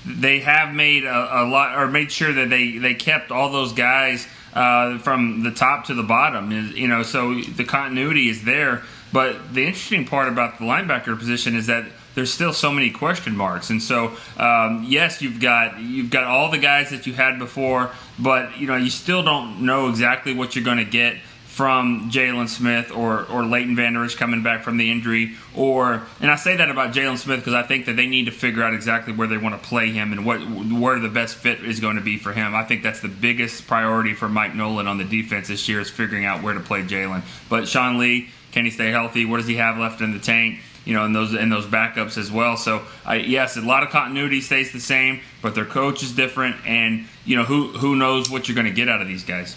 they 0.06 0.40
have 0.40 0.74
made 0.74 1.04
a, 1.04 1.42
a, 1.42 1.46
lot 1.46 1.78
or 1.78 1.88
made 1.88 2.12
sure 2.12 2.32
that 2.32 2.50
they 2.50 2.78
they 2.78 2.94
kept 2.94 3.32
all 3.32 3.52
those 3.52 3.74
guys 3.74 4.28
uh, 4.54 4.98
from 5.00 5.44
the 5.44 5.52
top 5.52 5.86
to 5.86 5.94
the 5.94 6.04
bottom. 6.04 6.52
You 6.52 6.88
know, 6.88 7.04
so 7.04 7.34
the 7.42 7.64
continuity 7.64 8.30
is 8.30 8.44
there. 8.44 8.84
But 9.12 9.54
the 9.54 9.66
interesting 9.66 10.06
part 10.06 10.28
about 10.28 10.58
the 10.58 10.66
linebacker 10.66 11.18
position 11.18 11.56
is 11.56 11.68
that 11.68 11.86
there's 12.16 12.34
still 12.34 12.54
so 12.54 12.72
many 12.72 12.90
question 12.90 13.36
marks, 13.36 13.70
and 13.70 13.82
so 13.82 14.16
um, 14.38 14.86
yes, 14.88 15.22
you've 15.22 15.40
got 15.40 15.80
you've 15.80 16.10
got 16.10 16.24
all 16.24 16.52
the 16.52 16.58
guys 16.58 16.90
that 16.90 17.08
you 17.08 17.14
had 17.14 17.40
before, 17.40 17.92
but 18.20 18.58
you 18.58 18.68
know 18.68 18.76
you 18.76 18.90
still 18.90 19.24
don't 19.24 19.62
know 19.62 19.90
exactly 19.90 20.34
what 20.34 20.56
you're 20.56 20.66
going 20.66 20.78
to 20.78 20.86
get 20.86 21.18
from 21.56 22.12
Jaylon 22.12 22.50
Smith 22.50 22.92
or 22.92 23.24
or 23.32 23.46
Leighton 23.46 23.78
Vander 23.78 24.06
coming 24.10 24.44
back 24.44 24.62
from 24.62 24.76
the 24.76 24.92
injury, 24.92 25.36
or 25.56 26.04
and 26.20 26.30
I 26.30 26.36
say 26.36 26.58
that 26.58 26.70
about 26.70 26.94
Jaylon 26.94 27.18
Smith 27.18 27.40
because 27.40 27.54
I 27.54 27.64
think 27.64 27.86
that 27.86 27.96
they 27.96 28.08
need 28.08 28.26
to 28.26 28.32
figure 28.34 28.62
out 28.62 28.74
exactly 28.74 29.14
where 29.14 29.26
they 29.26 29.38
want 29.38 29.62
to 29.62 29.66
play 29.66 29.90
him 29.90 30.12
and 30.12 30.26
what 30.26 30.40
where 30.40 31.00
the 31.00 31.08
best 31.08 31.38
fit 31.38 31.64
is 31.64 31.80
going 31.80 31.96
to 31.96 32.02
be 32.02 32.18
for 32.18 32.34
him. 32.34 32.54
I 32.54 32.66
think 32.66 32.84
that's 32.84 33.00
the 33.00 33.08
biggest 33.08 33.68
priority 33.68 34.14
for 34.14 34.28
Mike 34.28 34.54
Nolan 34.54 34.86
on 34.86 34.98
the 34.98 35.06
defense 35.06 35.48
this 35.48 35.70
year 35.70 35.80
is 35.80 35.90
figuring 35.90 36.26
out 36.26 36.44
where 36.44 36.54
to 36.54 36.60
play 36.60 36.82
Jaylon. 36.82 37.22
But 37.48 37.70
Sean 37.70 38.00
Lee, 38.00 38.28
can 38.52 38.66
he 38.66 38.72
stay 38.72 38.92
healthy? 38.92 39.24
What 39.24 39.38
does 39.38 39.48
he 39.48 39.56
have 39.56 39.78
left 39.78 40.02
in 40.02 40.12
the 40.12 40.20
tank? 40.20 40.60
You 40.84 40.94
know, 40.94 41.06
and 41.06 41.16
those 41.16 41.34
and 41.34 41.50
those 41.50 41.66
backups 41.66 42.18
as 42.18 42.30
well. 42.30 42.58
So 42.58 42.82
I, 43.06 43.16
yes, 43.16 43.56
a 43.56 43.62
lot 43.62 43.84
of 43.84 43.92
continuity 43.92 44.42
stays 44.42 44.74
the 44.74 44.82
same, 44.82 45.22
but 45.42 45.56
their 45.56 45.64
coach 45.64 46.04
is 46.04 46.12
different, 46.12 46.58
and 46.68 47.06
you 47.24 47.38
know 47.38 47.46
who 47.46 47.70
who 47.70 47.96
knows 47.96 48.30
what 48.30 48.50
you're 48.50 48.56
going 48.56 48.68
to 48.68 48.74
get 48.74 48.90
out 48.90 49.02
of 49.02 49.08
these 49.08 49.24
guys. 49.24 49.56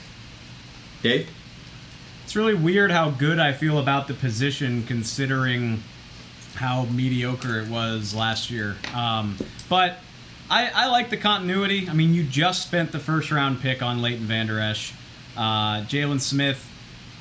Dave. 1.02 1.28
It's 2.28 2.36
really 2.36 2.52
weird 2.52 2.90
how 2.90 3.08
good 3.08 3.38
I 3.38 3.54
feel 3.54 3.78
about 3.78 4.06
the 4.06 4.12
position 4.12 4.82
considering 4.82 5.82
how 6.56 6.84
mediocre 6.84 7.58
it 7.58 7.70
was 7.70 8.14
last 8.14 8.50
year. 8.50 8.76
Um, 8.92 9.38
but 9.70 9.96
I, 10.50 10.68
I, 10.68 10.86
like 10.88 11.08
the 11.08 11.16
continuity. 11.16 11.88
I 11.88 11.94
mean, 11.94 12.12
you 12.12 12.24
just 12.24 12.60
spent 12.60 12.92
the 12.92 12.98
first 12.98 13.30
round 13.30 13.62
pick 13.62 13.80
on 13.80 14.02
Leighton 14.02 14.26
Vander 14.26 14.60
Esch. 14.60 14.92
Uh, 15.38 15.80
Jaylon 15.84 16.20
Smith, 16.20 16.70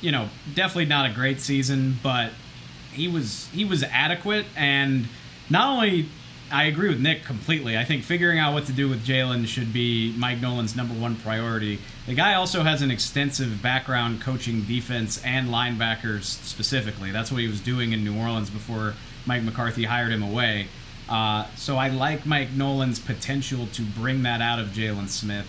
you 0.01 0.11
know, 0.11 0.27
definitely 0.53 0.87
not 0.87 1.09
a 1.09 1.13
great 1.13 1.39
season, 1.39 1.97
but 2.03 2.33
he 2.91 3.07
was 3.07 3.47
he 3.53 3.63
was 3.63 3.83
adequate. 3.83 4.45
And 4.57 5.07
not 5.49 5.69
only 5.69 6.09
I 6.51 6.65
agree 6.65 6.89
with 6.89 6.99
Nick 6.99 7.23
completely. 7.23 7.77
I 7.77 7.85
think 7.85 8.03
figuring 8.03 8.39
out 8.39 8.53
what 8.53 8.65
to 8.65 8.73
do 8.73 8.89
with 8.89 9.05
Jaylon 9.05 9.47
should 9.47 9.71
be 9.71 10.13
Mike 10.17 10.41
Nolan's 10.41 10.75
number 10.75 10.93
one 10.93 11.15
priority. 11.15 11.79
The 12.07 12.13
guy 12.13 12.35
also 12.35 12.63
has 12.63 12.81
an 12.81 12.89
extensive 12.89 13.61
background 13.61 14.21
coaching 14.21 14.63
defense 14.63 15.21
and 15.25 15.49
linebackers 15.49 16.23
specifically. 16.23 17.11
That's 17.11 17.33
what 17.33 17.41
he 17.41 17.47
was 17.47 17.59
doing 17.59 17.91
in 17.91 18.05
New 18.05 18.17
Orleans 18.17 18.49
before 18.49 18.93
Mike 19.25 19.43
McCarthy 19.43 19.83
hired 19.83 20.13
him 20.13 20.23
away. 20.23 20.67
Uh, 21.09 21.45
so 21.57 21.75
I 21.75 21.89
like 21.89 22.25
Mike 22.25 22.51
Nolan's 22.51 22.99
potential 22.99 23.67
to 23.73 23.81
bring 23.81 24.23
that 24.23 24.41
out 24.41 24.57
of 24.57 24.67
Jaylon 24.67 25.09
Smith. 25.09 25.47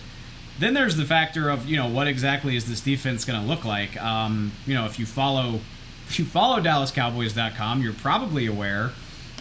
Then 0.58 0.74
there's 0.74 0.96
the 0.96 1.04
factor 1.04 1.48
of 1.48 1.68
you 1.68 1.76
know 1.76 1.88
what 1.88 2.08
exactly 2.08 2.56
is 2.56 2.68
this 2.68 2.80
defense 2.80 3.24
going 3.24 3.40
to 3.40 3.46
look 3.46 3.64
like. 3.64 3.96
Um, 4.02 4.50
you 4.66 4.74
know 4.74 4.84
if 4.84 4.98
you 4.98 5.06
follow 5.06 5.60
if 6.08 6.18
you 6.18 6.24
follow 6.24 6.60
DallasCowboys.com, 6.60 7.82
you're 7.82 7.92
probably 7.92 8.46
aware 8.46 8.90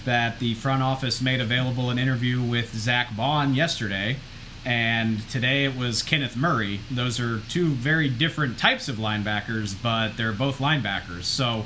that 0.06 0.38
the 0.40 0.54
front 0.54 0.84
office 0.84 1.20
made 1.20 1.42
available 1.42 1.90
an 1.90 1.98
interview 1.98 2.44
with 2.44 2.76
Zack 2.76 3.16
Baun 3.16 3.56
yesterday, 3.56 4.18
and 4.68 5.22
today 5.30 5.64
it 5.64 5.78
was 5.78 6.04
Kenneth 6.04 6.36
Murray. 6.36 6.82
Those 6.92 7.22
are 7.22 7.40
two 7.48 7.70
very 7.70 8.10
different 8.10 8.60
types 8.60 8.90
of 8.90 8.98
linebackers, 8.98 9.74
but 9.82 10.18
they're 10.18 10.34
both 10.34 10.60
linebackers. 10.60 11.24
So, 11.24 11.64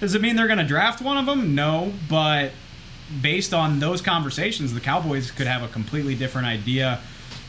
does 0.00 0.14
it 0.14 0.20
mean 0.20 0.36
they're 0.36 0.48
going 0.48 0.58
to 0.58 0.66
draft 0.66 1.00
one 1.00 1.16
of 1.16 1.24
them? 1.24 1.54
No, 1.54 1.94
but 2.10 2.52
based 3.22 3.54
on 3.54 3.80
those 3.80 4.02
conversations, 4.02 4.74
the 4.74 4.80
Cowboys 4.80 5.30
could 5.30 5.46
have 5.46 5.62
a 5.62 5.68
completely 5.68 6.14
different 6.14 6.46
idea 6.46 7.00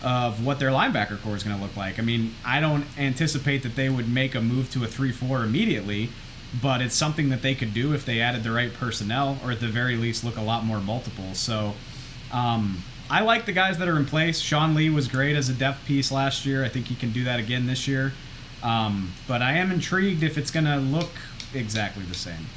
of 0.01 0.45
what 0.45 0.59
their 0.59 0.69
linebacker 0.69 1.21
corps 1.21 1.35
is 1.35 1.43
going 1.43 1.57
to 1.57 1.61
look 1.61 1.75
like. 1.75 1.99
I 1.99 2.01
mean, 2.01 2.33
I 2.45 2.61
don't 2.61 2.85
anticipate 2.97 3.63
that 3.63 3.75
they 3.75 3.89
would 3.89 4.07
make 4.07 4.35
a 4.35 4.41
move 4.41 4.71
to 4.71 4.85
a 4.85 4.87
3 4.87 5.11
4 5.11 5.43
immediately 5.43 6.11
but 6.61 6.81
it's 6.81 6.95
something 6.95 7.29
that 7.29 7.41
they 7.41 7.55
could 7.55 7.73
do 7.73 7.95
if 7.95 8.05
they 8.05 8.21
added 8.21 8.43
the 8.43 8.51
right 8.51 8.71
personnel, 8.75 9.39
or 9.43 9.51
at 9.51 9.59
the 9.59 9.67
very 9.67 9.95
least, 9.95 10.23
look 10.23 10.37
a 10.37 10.41
lot 10.41 10.63
more 10.63 10.79
multiple. 10.79 11.33
So, 11.33 11.73
um, 12.31 12.83
I 13.13 13.19
like 13.19 13.45
the 13.45 13.51
guys 13.51 13.77
that 13.77 13.87
are 13.87 13.97
in 13.97 14.07
place. 14.07 14.39
Sean 14.39 14.73
Lee 14.73 14.89
was 14.89 15.07
great 15.07 15.35
as 15.35 15.47
a 15.47 15.53
depth 15.53 15.85
piece 15.85 16.11
last 16.11 16.47
year. 16.47 16.65
I 16.65 16.67
think 16.67 16.87
he 16.87 16.95
can 16.95 17.11
do 17.11 17.25
that 17.25 17.39
again 17.39 17.67
this 17.67 17.87
year. 17.87 18.11
Um, 18.63 19.13
but 19.27 19.39
I 19.43 19.53
am 19.53 19.71
intrigued 19.71 20.23
if 20.23 20.35
it's 20.35 20.49
going 20.49 20.65
to 20.65 20.77
look 20.77 21.11
exactly 21.53 22.05
the 22.05 22.15
same. 22.15 22.47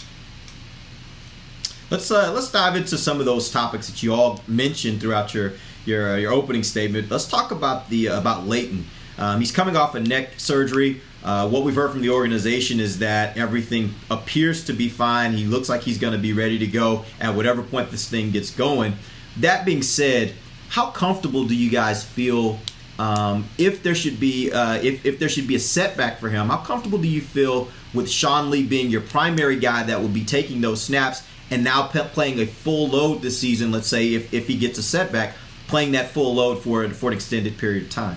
Let's 1.90 2.10
uh, 2.10 2.32
let's 2.32 2.50
dive 2.50 2.74
into 2.74 2.96
some 2.96 3.20
of 3.20 3.26
those 3.26 3.50
topics 3.50 3.86
that 3.88 4.02
you 4.02 4.14
all 4.14 4.40
mentioned 4.48 5.02
throughout 5.02 5.34
your 5.34 5.52
your 5.84 6.14
uh, 6.14 6.16
your 6.16 6.32
opening 6.32 6.62
statement. 6.62 7.10
Let's 7.10 7.26
talk 7.28 7.50
about 7.50 7.90
the 7.90 8.08
uh, 8.08 8.18
about 8.18 8.46
Leighton. 8.46 8.86
Um, 9.18 9.40
he's 9.40 9.52
coming 9.52 9.76
off 9.76 9.94
a 9.94 10.00
neck 10.00 10.40
surgery. 10.40 11.02
Uh, 11.22 11.50
what 11.50 11.64
we've 11.64 11.74
heard 11.74 11.90
from 11.90 12.00
the 12.00 12.10
organization 12.10 12.80
is 12.80 13.00
that 13.00 13.36
everything 13.36 13.94
appears 14.10 14.64
to 14.64 14.72
be 14.72 14.88
fine. 14.88 15.34
He 15.34 15.44
looks 15.44 15.68
like 15.68 15.82
he's 15.82 15.98
going 15.98 16.14
to 16.14 16.18
be 16.18 16.32
ready 16.32 16.58
to 16.60 16.66
go 16.66 17.04
at 17.20 17.34
whatever 17.34 17.62
point 17.62 17.90
this 17.90 18.08
thing 18.08 18.30
gets 18.30 18.50
going. 18.50 18.94
That 19.36 19.66
being 19.66 19.82
said, 19.82 20.34
how 20.68 20.90
comfortable 20.90 21.44
do 21.44 21.54
you 21.54 21.70
guys 21.70 22.04
feel 22.04 22.58
um, 22.98 23.44
if 23.58 23.82
there 23.82 23.94
should 23.94 24.18
be 24.18 24.50
uh, 24.50 24.74
if, 24.82 25.04
if 25.04 25.18
there 25.18 25.28
should 25.28 25.46
be 25.46 25.54
a 25.54 25.60
setback 25.60 26.18
for 26.18 26.28
him? 26.28 26.48
How 26.48 26.58
comfortable 26.58 26.98
do 26.98 27.08
you 27.08 27.20
feel 27.20 27.68
with 27.94 28.10
Sean 28.10 28.50
Lee 28.50 28.64
being 28.64 28.90
your 28.90 29.02
primary 29.02 29.56
guy 29.56 29.82
that 29.84 30.00
will 30.00 30.08
be 30.08 30.24
taking 30.24 30.60
those 30.60 30.82
snaps 30.82 31.22
and 31.50 31.62
now 31.62 31.86
pe- 31.86 32.08
playing 32.08 32.40
a 32.40 32.46
full 32.46 32.88
load 32.88 33.22
this 33.22 33.38
season? 33.38 33.70
Let's 33.70 33.88
say 33.88 34.14
if, 34.14 34.32
if 34.32 34.46
he 34.46 34.56
gets 34.56 34.78
a 34.78 34.82
setback, 34.82 35.34
playing 35.68 35.92
that 35.92 36.10
full 36.10 36.34
load 36.34 36.62
for 36.62 36.88
for 36.90 37.10
an 37.10 37.14
extended 37.14 37.58
period 37.58 37.84
of 37.84 37.90
time. 37.90 38.16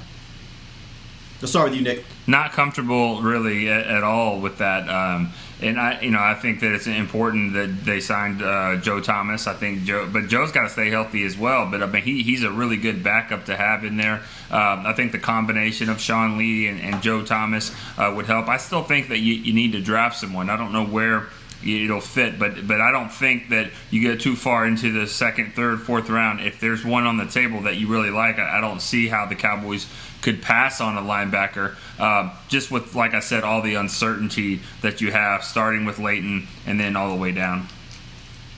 Let's 1.42 1.52
start 1.52 1.70
with 1.70 1.80
you, 1.80 1.86
Nick. 1.86 2.04
Not 2.28 2.52
comfortable 2.52 3.22
really 3.22 3.70
at, 3.70 3.88
at 3.88 4.04
all 4.04 4.42
with 4.42 4.58
that. 4.58 4.90
Um, 4.90 5.32
and 5.62 5.80
I, 5.80 6.00
you 6.02 6.12
know, 6.12 6.22
I 6.22 6.36
think 6.36 6.62
that 6.62 6.74
it's 6.74 6.88
important 6.88 7.54
that 7.54 7.84
they 7.84 8.00
signed 8.00 8.42
uh, 8.42 8.78
Joe 8.78 9.02
Thomas. 9.02 9.46
I 9.46 9.54
think 9.54 9.84
Joe, 9.84 10.10
but 10.12 10.28
Joe's 10.28 10.52
got 10.52 10.64
to 10.64 10.70
stay 10.70 10.90
healthy 10.90 11.26
as 11.26 11.38
well. 11.38 11.70
But 11.70 11.84
I 11.84 11.86
mean, 11.86 12.04
he, 12.04 12.24
he's 12.24 12.44
a 12.44 12.52
really 12.52 12.78
good 12.78 13.04
backup 13.04 13.46
to 13.46 13.56
have 13.56 13.84
in 13.84 13.98
there. 13.98 14.22
Um, 14.50 14.86
I 14.86 14.94
think 14.94 15.12
the 15.12 15.20
combination 15.20 15.90
of 15.90 16.00
Sean 16.00 16.38
Lee 16.38 16.68
and, 16.68 16.80
and 16.80 17.02
Joe 17.02 17.26
Thomas 17.26 17.74
uh, 17.98 18.14
would 18.16 18.26
help. 18.26 18.48
I 18.48 18.58
still 18.58 18.84
think 18.84 19.10
that 19.10 19.20
you, 19.20 19.34
you 19.34 19.54
need 19.54 19.74
to 19.74 19.82
draft 19.82 20.18
someone. 20.18 20.50
I 20.50 20.56
don't 20.56 20.72
know 20.72 20.86
where 20.86 21.28
it'll 21.66 22.02
fit. 22.02 22.40
But 22.40 22.68
but 22.68 22.82
I 22.82 22.92
don't 22.92 23.12
think 23.12 23.50
that 23.50 23.72
you 23.92 24.02
get 24.02 24.22
too 24.22 24.36
far 24.36 24.66
into 24.66 24.92
the 24.92 25.08
second, 25.08 25.54
third, 25.56 25.82
fourth 25.82 26.10
round. 26.10 26.42
If 26.42 26.60
there's 26.60 26.86
one 26.86 27.06
on 27.06 27.18
the 27.18 27.26
table 27.26 27.62
that 27.64 27.78
you 27.78 27.88
really 27.88 28.12
like, 28.12 28.40
I, 28.40 28.58
I 28.58 28.62
don't 28.62 28.82
see 28.82 29.08
how 29.08 29.26
the 29.26 29.36
Cowboys 29.36 29.88
could 30.22 30.42
pass 30.42 30.82
on 30.82 30.98
a 30.98 31.02
linebacker. 31.02 31.76
Uh, 31.98 32.34
just 32.48 32.72
with 32.72 32.96
like 32.96 33.14
I 33.14 33.20
said, 33.20 33.44
all 33.44 33.62
the 33.62 33.76
uncertainty 33.76 34.62
that 34.82 35.02
you 35.02 35.12
have, 35.12 35.44
starting 35.44 35.86
with 35.86 36.00
Leighton 36.00 36.48
and 36.66 36.80
then 36.80 36.96
all 36.96 37.10
the 37.10 37.22
way 37.22 37.32
down. 37.32 37.68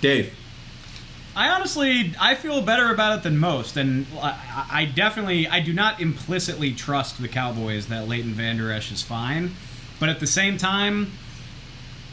Dave. 0.01 0.35
I 1.33 1.47
honestly, 1.47 2.13
I 2.19 2.35
feel 2.35 2.61
better 2.61 2.93
about 2.93 3.19
it 3.19 3.23
than 3.23 3.37
most, 3.37 3.77
and 3.77 4.05
I, 4.21 4.67
I 4.69 4.85
definitely, 4.85 5.47
I 5.47 5.61
do 5.61 5.71
not 5.71 6.01
implicitly 6.01 6.73
trust 6.73 7.21
the 7.21 7.29
Cowboys 7.29 7.87
that 7.87 8.05
Leighton 8.05 8.33
Vander 8.33 8.69
Esch 8.69 8.91
is 8.91 9.01
fine, 9.01 9.55
but 9.97 10.09
at 10.09 10.19
the 10.19 10.27
same 10.27 10.57
time, 10.57 11.13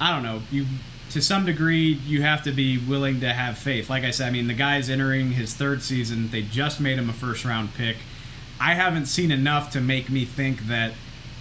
I 0.00 0.12
don't 0.12 0.22
know. 0.22 0.42
You 0.52 0.66
to 1.10 1.22
some 1.22 1.46
degree 1.46 1.94
you 2.06 2.22
have 2.22 2.42
to 2.42 2.52
be 2.52 2.78
willing 2.78 3.20
to 3.20 3.32
have 3.32 3.58
faith. 3.58 3.88
Like 3.88 4.04
I 4.04 4.10
said, 4.10 4.28
I 4.28 4.30
mean 4.30 4.46
the 4.46 4.54
guy's 4.54 4.90
entering 4.90 5.32
his 5.32 5.54
third 5.54 5.82
season. 5.82 6.30
They 6.30 6.42
just 6.42 6.80
made 6.80 6.98
him 6.98 7.08
a 7.08 7.12
first 7.12 7.44
round 7.44 7.74
pick. 7.74 7.96
I 8.60 8.74
haven't 8.74 9.06
seen 9.06 9.30
enough 9.30 9.70
to 9.72 9.80
make 9.80 10.10
me 10.10 10.24
think 10.24 10.66
that 10.68 10.92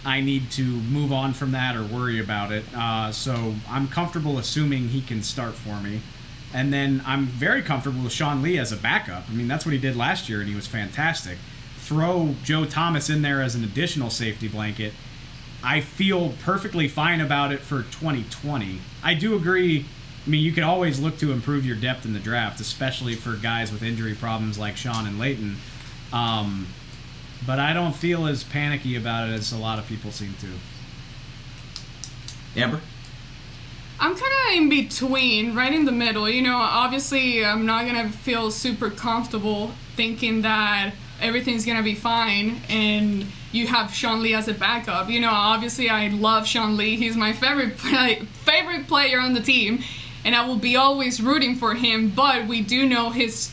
I 0.05 0.21
need 0.21 0.51
to 0.51 0.63
move 0.63 1.11
on 1.11 1.33
from 1.33 1.51
that 1.51 1.75
or 1.75 1.83
worry 1.83 2.19
about 2.19 2.51
it. 2.51 2.63
Uh, 2.75 3.11
so 3.11 3.55
I'm 3.69 3.87
comfortable 3.87 4.37
assuming 4.37 4.89
he 4.89 5.01
can 5.01 5.23
start 5.23 5.53
for 5.53 5.79
me. 5.81 6.01
And 6.53 6.71
then 6.71 7.03
I'm 7.05 7.25
very 7.25 7.61
comfortable 7.61 8.03
with 8.03 8.13
Sean 8.13 8.41
Lee 8.41 8.57
as 8.57 8.71
a 8.71 8.77
backup. 8.77 9.23
I 9.29 9.33
mean, 9.33 9.47
that's 9.47 9.65
what 9.65 9.73
he 9.73 9.79
did 9.79 9.97
last 9.97 10.29
year, 10.29 10.39
and 10.39 10.47
he 10.47 10.55
was 10.55 10.65
fantastic. 10.65 11.37
Throw 11.77 12.35
Joe 12.43 12.65
Thomas 12.65 13.09
in 13.09 13.21
there 13.21 13.41
as 13.41 13.55
an 13.55 13.63
additional 13.63 14.09
safety 14.09 14.47
blanket 14.47 14.93
I 15.63 15.81
feel 15.81 16.33
perfectly 16.43 16.87
fine 16.87 17.21
about 17.21 17.51
it 17.51 17.59
for 17.59 17.83
2020. 17.83 18.79
I 19.03 19.13
do 19.13 19.35
agree. 19.35 19.85
I 20.25 20.29
mean, 20.29 20.43
you 20.43 20.51
can 20.51 20.63
always 20.63 20.99
look 20.99 21.17
to 21.19 21.31
improve 21.31 21.65
your 21.65 21.75
depth 21.75 22.05
in 22.05 22.13
the 22.13 22.19
draft, 22.19 22.59
especially 22.59 23.15
for 23.15 23.35
guys 23.35 23.71
with 23.71 23.81
injury 23.81 24.13
problems 24.13 24.59
like 24.59 24.77
Sean 24.77 25.07
and 25.07 25.17
Leighton. 25.17 25.55
Um, 26.13 26.67
but 27.45 27.59
I 27.59 27.73
don't 27.73 27.95
feel 27.95 28.27
as 28.27 28.43
panicky 28.43 28.95
about 28.95 29.29
it 29.29 29.33
as 29.33 29.51
a 29.51 29.57
lot 29.57 29.79
of 29.79 29.87
people 29.87 30.11
seem 30.11 30.33
to. 30.41 30.47
Amber? 32.59 32.81
I'm 33.99 34.15
kind 34.15 34.33
of 34.47 34.53
in 34.55 34.69
between, 34.69 35.55
right 35.55 35.73
in 35.73 35.85
the 35.85 35.91
middle. 35.91 36.29
You 36.29 36.43
know, 36.43 36.57
obviously, 36.57 37.43
I'm 37.43 37.65
not 37.65 37.85
going 37.85 38.11
to 38.11 38.15
feel 38.15 38.51
super 38.51 38.89
comfortable 38.89 39.71
thinking 39.95 40.43
that 40.43 40.93
everything's 41.19 41.65
going 41.65 41.77
to 41.77 41.83
be 41.83 41.95
fine 41.95 42.61
and 42.69 43.25
you 43.51 43.67
have 43.67 43.93
Sean 43.93 44.21
Lee 44.21 44.35
as 44.35 44.47
a 44.47 44.53
backup. 44.53 45.09
You 45.09 45.19
know, 45.19 45.31
obviously 45.31 45.89
I 45.89 46.09
love 46.09 46.45
Sean 46.45 46.77
Lee. 46.77 46.95
He's 46.95 47.15
my 47.15 47.33
favorite 47.33 47.77
play, 47.77 48.19
favorite 48.43 48.87
player 48.87 49.19
on 49.19 49.33
the 49.33 49.41
team, 49.41 49.83
and 50.23 50.35
I 50.35 50.45
will 50.45 50.57
be 50.57 50.75
always 50.75 51.21
rooting 51.21 51.55
for 51.55 51.73
him. 51.73 52.09
But 52.09 52.47
we 52.47 52.61
do 52.61 52.87
know 52.87 53.09
his 53.09 53.51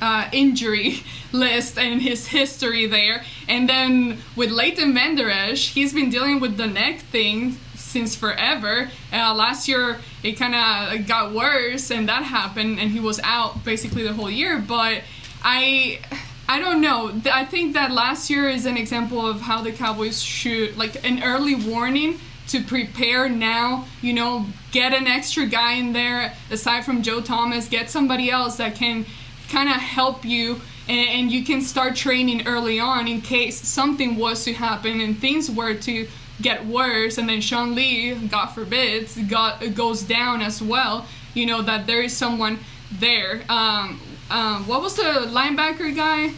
uh, 0.00 0.28
injury 0.32 1.02
list 1.32 1.78
and 1.78 2.00
his 2.02 2.26
history 2.26 2.86
there. 2.86 3.24
And 3.48 3.68
then 3.68 4.18
with 4.34 4.50
Leighton 4.50 4.94
Vander 4.94 5.30
Esch, 5.30 5.72
he's 5.72 5.92
been 5.92 6.10
dealing 6.10 6.40
with 6.40 6.56
the 6.56 6.66
neck 6.66 7.00
thing 7.00 7.56
since 7.74 8.14
forever. 8.14 8.90
Uh, 9.12 9.34
last 9.34 9.68
year 9.68 9.98
it 10.22 10.32
kind 10.32 10.54
of 10.54 11.06
got 11.06 11.32
worse, 11.32 11.90
and 11.90 12.08
that 12.08 12.24
happened, 12.24 12.78
and 12.78 12.90
he 12.90 13.00
was 13.00 13.20
out 13.22 13.64
basically 13.64 14.02
the 14.02 14.12
whole 14.12 14.30
year. 14.30 14.58
But 14.58 15.02
I 15.42 16.00
I 16.48 16.60
don't 16.60 16.80
know. 16.80 17.12
I 17.32 17.44
think 17.44 17.74
that 17.74 17.90
last 17.90 18.30
year 18.30 18.48
is 18.48 18.66
an 18.66 18.76
example 18.76 19.26
of 19.26 19.40
how 19.40 19.62
the 19.62 19.72
Cowboys 19.72 20.22
should, 20.22 20.76
like, 20.76 21.04
an 21.04 21.22
early 21.24 21.56
warning 21.56 22.20
to 22.48 22.62
prepare 22.62 23.28
now. 23.28 23.86
You 24.00 24.12
know, 24.12 24.46
get 24.70 24.92
an 24.94 25.08
extra 25.08 25.46
guy 25.46 25.72
in 25.72 25.92
there 25.92 26.34
aside 26.50 26.84
from 26.84 27.02
Joe 27.02 27.20
Thomas. 27.20 27.68
Get 27.68 27.90
somebody 27.90 28.30
else 28.30 28.56
that 28.58 28.76
can 28.76 29.06
kind 29.48 29.68
of 29.68 29.76
help 29.76 30.24
you, 30.24 30.60
and, 30.88 31.08
and, 31.08 31.32
you 31.32 31.44
can 31.44 31.60
start 31.60 31.96
training 31.96 32.46
early 32.46 32.78
on 32.78 33.08
in 33.08 33.20
case 33.20 33.60
something 33.60 34.16
was 34.16 34.44
to 34.44 34.52
happen 34.52 35.00
and 35.00 35.18
things 35.18 35.50
were 35.50 35.74
to 35.74 36.06
get 36.40 36.64
worse. 36.66 37.18
And 37.18 37.28
then 37.28 37.40
Sean 37.40 37.74
Lee, 37.74 38.14
God 38.14 38.46
forbid, 38.46 39.08
got 39.28 39.74
goes 39.74 40.02
down 40.02 40.42
as 40.42 40.62
well. 40.62 41.06
You 41.34 41.46
know 41.46 41.62
that 41.62 41.86
there 41.86 42.02
is 42.02 42.16
someone 42.16 42.58
there. 42.92 43.42
Um, 43.48 44.00
um, 44.30 44.66
what 44.66 44.82
was 44.82 44.96
the 44.96 45.02
linebacker 45.02 45.94
guy? 45.94 46.32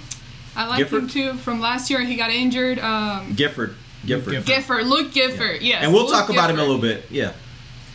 I 0.56 0.66
like 0.66 0.78
Gifford? 0.78 1.04
him 1.04 1.08
too 1.08 1.34
from 1.34 1.60
last 1.60 1.90
year. 1.90 2.00
He 2.00 2.16
got 2.16 2.30
injured. 2.30 2.78
Um, 2.78 3.34
Gifford. 3.34 3.76
Gifford. 4.04 4.44
Gifford. 4.44 4.86
Luke 4.86 5.12
Gifford. 5.12 5.60
Yeah. 5.62 5.74
Yes. 5.74 5.84
And 5.84 5.92
we'll 5.92 6.04
Luke 6.04 6.12
talk 6.12 6.30
about 6.30 6.48
Gifford. 6.48 6.54
him 6.54 6.58
a 6.58 6.62
little 6.62 6.80
bit. 6.80 7.04
Yeah. 7.10 7.32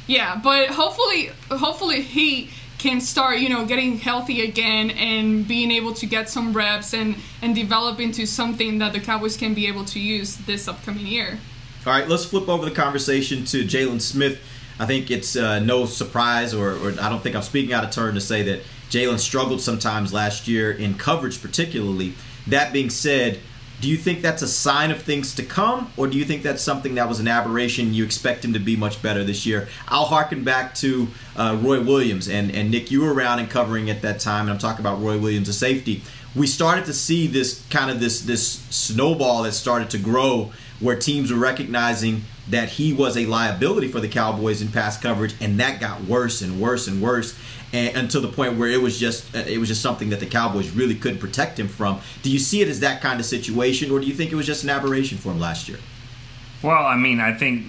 Yeah, 0.05 0.39
but 0.43 0.69
hopefully, 0.69 1.31
hopefully 1.49 2.01
he 2.01 2.49
can 2.83 2.99
start, 2.99 3.39
you 3.39 3.47
know, 3.47 3.65
getting 3.65 3.97
healthy 3.97 4.41
again 4.41 4.91
and 4.91 5.47
being 5.47 5.71
able 5.71 5.93
to 5.93 6.05
get 6.05 6.29
some 6.29 6.51
reps 6.51 6.93
and 6.93 7.15
and 7.41 7.55
develop 7.55 8.01
into 8.01 8.25
something 8.25 8.79
that 8.79 8.91
the 8.91 8.99
Cowboys 8.99 9.37
can 9.37 9.53
be 9.53 9.67
able 9.67 9.85
to 9.85 9.99
use 9.99 10.35
this 10.35 10.67
upcoming 10.67 11.07
year. 11.07 11.39
All 11.85 11.93
right, 11.93 12.07
let's 12.09 12.25
flip 12.25 12.49
over 12.49 12.65
the 12.65 12.75
conversation 12.75 13.45
to 13.45 13.63
Jaylon 13.63 14.01
Smith. 14.01 14.41
I 14.79 14.85
think 14.85 15.11
it's 15.11 15.37
uh, 15.37 15.59
no 15.59 15.85
surprise, 15.85 16.53
or, 16.53 16.71
or 16.73 16.89
I 16.99 17.07
don't 17.07 17.23
think 17.23 17.37
I'm 17.37 17.41
speaking 17.41 17.71
out 17.73 17.85
of 17.85 17.91
turn 17.91 18.15
to 18.15 18.21
say 18.21 18.43
that 18.43 18.63
Jaylon 18.89 19.19
struggled 19.19 19.61
sometimes 19.61 20.11
last 20.11 20.47
year 20.49 20.71
in 20.71 20.95
coverage, 20.95 21.41
particularly. 21.41 22.15
That 22.47 22.73
being 22.73 22.89
said, 22.89 23.39
do 23.83 23.89
you 23.89 23.97
think 23.97 24.21
that's 24.21 24.41
a 24.41 24.47
sign 24.47 24.91
of 24.91 25.01
things 25.01 25.35
to 25.35 25.43
come, 25.43 25.91
or 25.97 26.07
do 26.07 26.17
you 26.17 26.23
think 26.23 26.41
that's 26.41 26.63
something 26.63 26.95
that 26.95 27.09
was 27.09 27.19
an 27.19 27.27
aberration? 27.27 27.93
You 27.93 28.05
expect 28.05 28.45
him 28.45 28.53
to 28.53 28.59
be 28.59 28.77
much 28.77 29.01
better 29.01 29.25
this 29.25 29.45
year. 29.45 29.67
I'll 29.89 30.05
harken 30.05 30.45
back 30.45 30.73
to 30.75 31.09
uh, 31.35 31.59
Roy 31.61 31.83
Williams, 31.83 32.29
and, 32.29 32.49
and 32.55 32.71
Nick, 32.71 32.91
you 32.91 33.01
were 33.01 33.13
around 33.13 33.39
and 33.39 33.49
covering 33.49 33.89
at 33.89 34.01
that 34.03 34.21
time, 34.21 34.43
and 34.43 34.51
I'm 34.51 34.57
talking 34.57 34.79
about 34.79 35.01
Roy 35.01 35.19
Williams, 35.19 35.49
a 35.49 35.53
safety. 35.53 36.01
We 36.33 36.47
started 36.47 36.85
to 36.85 36.93
see 36.93 37.27
this 37.27 37.61
kind 37.69 37.91
of 37.91 37.99
this 37.99 38.21
this 38.21 38.47
snowball 38.69 39.43
that 39.43 39.51
started 39.51 39.89
to 39.89 39.97
grow, 39.97 40.53
where 40.79 40.95
teams 40.95 41.29
were 41.29 41.37
recognizing 41.37 42.21
that 42.49 42.69
he 42.69 42.93
was 42.93 43.17
a 43.17 43.25
liability 43.25 43.89
for 43.89 43.99
the 43.99 44.07
Cowboys 44.07 44.61
in 44.61 44.69
pass 44.69 44.97
coverage, 44.97 45.35
and 45.41 45.59
that 45.59 45.81
got 45.81 46.05
worse 46.05 46.41
and 46.41 46.61
worse 46.61 46.87
and 46.87 47.01
worse 47.01 47.37
and 47.73 47.97
until 47.97 48.21
the 48.21 48.27
point 48.29 48.57
where 48.57 48.69
it 48.69 48.81
was 48.81 48.99
just 48.99 49.35
uh, 49.35 49.39
it 49.39 49.57
was 49.57 49.67
just 49.67 49.81
something 49.81 50.09
that 50.11 50.19
the 50.19 50.27
Cowboys 50.27 50.69
really 50.69 50.95
couldn't 50.95 51.19
protect 51.19 51.59
him 51.59 51.67
from. 51.67 51.99
Do 52.21 52.31
you 52.31 52.39
see 52.39 52.61
it 52.61 52.69
as 52.69 52.79
that 52.81 53.01
kind 53.01 53.19
of 53.19 53.25
situation, 53.25 53.91
or 53.91 53.99
do 53.99 54.05
you 54.05 54.13
think 54.13 54.31
it 54.31 54.35
was 54.35 54.45
just 54.45 54.63
an 54.63 54.69
aberration 54.69 55.17
for 55.17 55.31
him 55.31 55.39
last 55.39 55.67
year? 55.67 55.79
Well, 56.61 56.85
I 56.85 56.95
mean, 56.95 57.19
I 57.19 57.33
think 57.33 57.65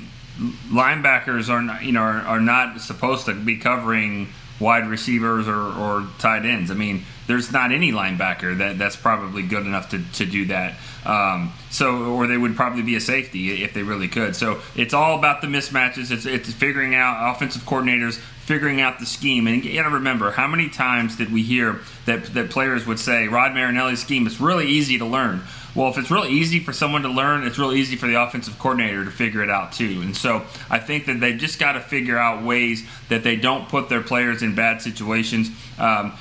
linebackers 0.69 1.49
are 1.49 1.63
not, 1.63 1.83
you 1.83 1.93
know 1.93 2.03
are, 2.03 2.21
are 2.21 2.41
not 2.41 2.81
supposed 2.81 3.27
to 3.27 3.35
be 3.35 3.57
covering 3.57 4.29
wide 4.61 4.87
receivers 4.87 5.49
or, 5.49 5.61
or 5.61 6.07
tight 6.19 6.45
ends. 6.45 6.71
I 6.71 6.75
mean, 6.75 7.05
there's 7.27 7.51
not 7.53 7.73
any 7.73 7.91
linebacker 7.91 8.59
that, 8.59 8.79
that's 8.79 8.97
probably 8.97 9.43
good 9.43 9.67
enough 9.67 9.91
to, 9.91 10.01
to 10.13 10.27
do 10.27 10.47
that. 10.47 10.75
Um, 11.05 11.53
so, 11.71 12.15
or 12.15 12.27
they 12.27 12.37
would 12.37 12.55
probably 12.55 12.83
be 12.83 12.95
a 12.95 13.01
safety 13.01 13.65
if 13.65 13.75
they 13.75 13.83
really 13.83 14.09
could. 14.09 14.37
So 14.37 14.61
it's 14.77 14.95
all 14.95 15.19
about 15.19 15.41
the 15.41 15.49
mismatches. 15.49 16.11
It's, 16.11 16.25
it's 16.25 16.53
figuring 16.53 16.95
out 16.95 17.35
offensive 17.35 17.63
coordinators 17.63 18.21
figuring 18.45 18.81
out 18.81 18.99
the 18.99 19.07
scheme. 19.07 19.47
And 19.47 19.65
you 19.65 19.75
got 19.75 19.89
to 19.89 19.95
remember, 19.95 20.31
how 20.31 20.47
many 20.47 20.69
times 20.69 21.17
did 21.17 21.33
we 21.33 21.43
hear 21.43 21.81
that 22.07 22.33
that 22.35 22.51
players 22.51 22.87
would 22.87 22.99
say 22.99 23.29
Rod 23.29 23.53
Marinelli's 23.53 24.01
scheme 24.01 24.27
is 24.27 24.41
really 24.41 24.67
easy 24.67 24.99
to 24.99 25.07
learn? 25.07 25.43
Well, 25.75 25.89
if 25.89 25.99
it's 25.99 26.11
really 26.11 26.31
easy 26.31 26.61
for 26.61 26.73
someone 26.73 27.03
to 27.03 27.09
learn, 27.09 27.45
it's 27.45 27.59
really 27.59 27.81
easy 27.81 27.97
for 27.97 28.07
the 28.07 28.23
offensive 28.23 28.59
coordinator 28.59 29.05
to 29.05 29.11
figure 29.11 29.43
it 29.43 29.51
out 29.51 29.73
too. 29.73 30.03
And 30.03 30.17
so 30.17 30.45
I 30.71 30.79
think 30.79 31.07
that 31.07 31.19
they've 31.19 31.39
just 31.39 31.59
got 31.59 31.73
to 31.73 31.81
figure 31.81 32.17
out 32.17 32.45
ways 32.45 32.87
that 33.09 33.25
they 33.25 33.35
don't 33.35 33.69
put 33.69 33.89
their 33.89 34.03
players 34.03 34.43
in 34.43 34.55
bad 34.55 34.83
situations. 34.83 35.51
Um, 35.79 36.13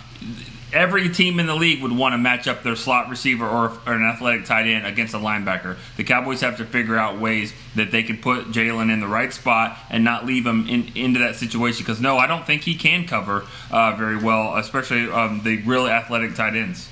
every 0.73 1.09
team 1.09 1.39
in 1.39 1.45
the 1.45 1.55
league 1.55 1.81
would 1.81 1.91
want 1.91 2.13
to 2.13 2.17
match 2.17 2.47
up 2.47 2.63
their 2.63 2.75
slot 2.75 3.09
receiver 3.09 3.47
or, 3.47 3.71
or, 3.85 3.93
an 3.93 4.03
athletic 4.03 4.45
tight 4.45 4.67
end 4.67 4.85
against 4.85 5.13
a 5.13 5.17
linebacker. 5.17 5.77
The 5.95 6.03
Cowboys 6.03 6.41
have 6.41 6.57
to 6.57 6.65
figure 6.65 6.97
out 6.97 7.19
ways 7.19 7.53
that 7.75 7.91
they 7.91 8.03
can 8.03 8.17
put 8.17 8.51
Jaylon 8.51 8.91
in 8.91 8.99
the 8.99 9.07
right 9.07 9.31
spot 9.31 9.77
and 9.89 10.03
not 10.03 10.25
leave 10.25 10.45
him 10.45 10.67
in, 10.67 10.91
into 10.95 11.19
that 11.19 11.35
situation. 11.35 11.83
Because 11.83 12.01
no, 12.01 12.17
I 12.17 12.27
don't 12.27 12.45
think 12.45 12.63
he 12.63 12.75
can 12.75 13.05
cover 13.05 13.45
uh, 13.71 13.95
very 13.95 14.17
well, 14.17 14.57
especially 14.57 15.09
um, 15.09 15.41
the 15.43 15.61
really 15.63 15.91
athletic 15.91 16.35
tight 16.35 16.55
ends. 16.55 16.89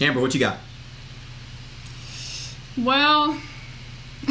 Amber, 0.00 0.20
what 0.20 0.34
you 0.34 0.40
got? 0.40 0.58
Well, 2.76 3.40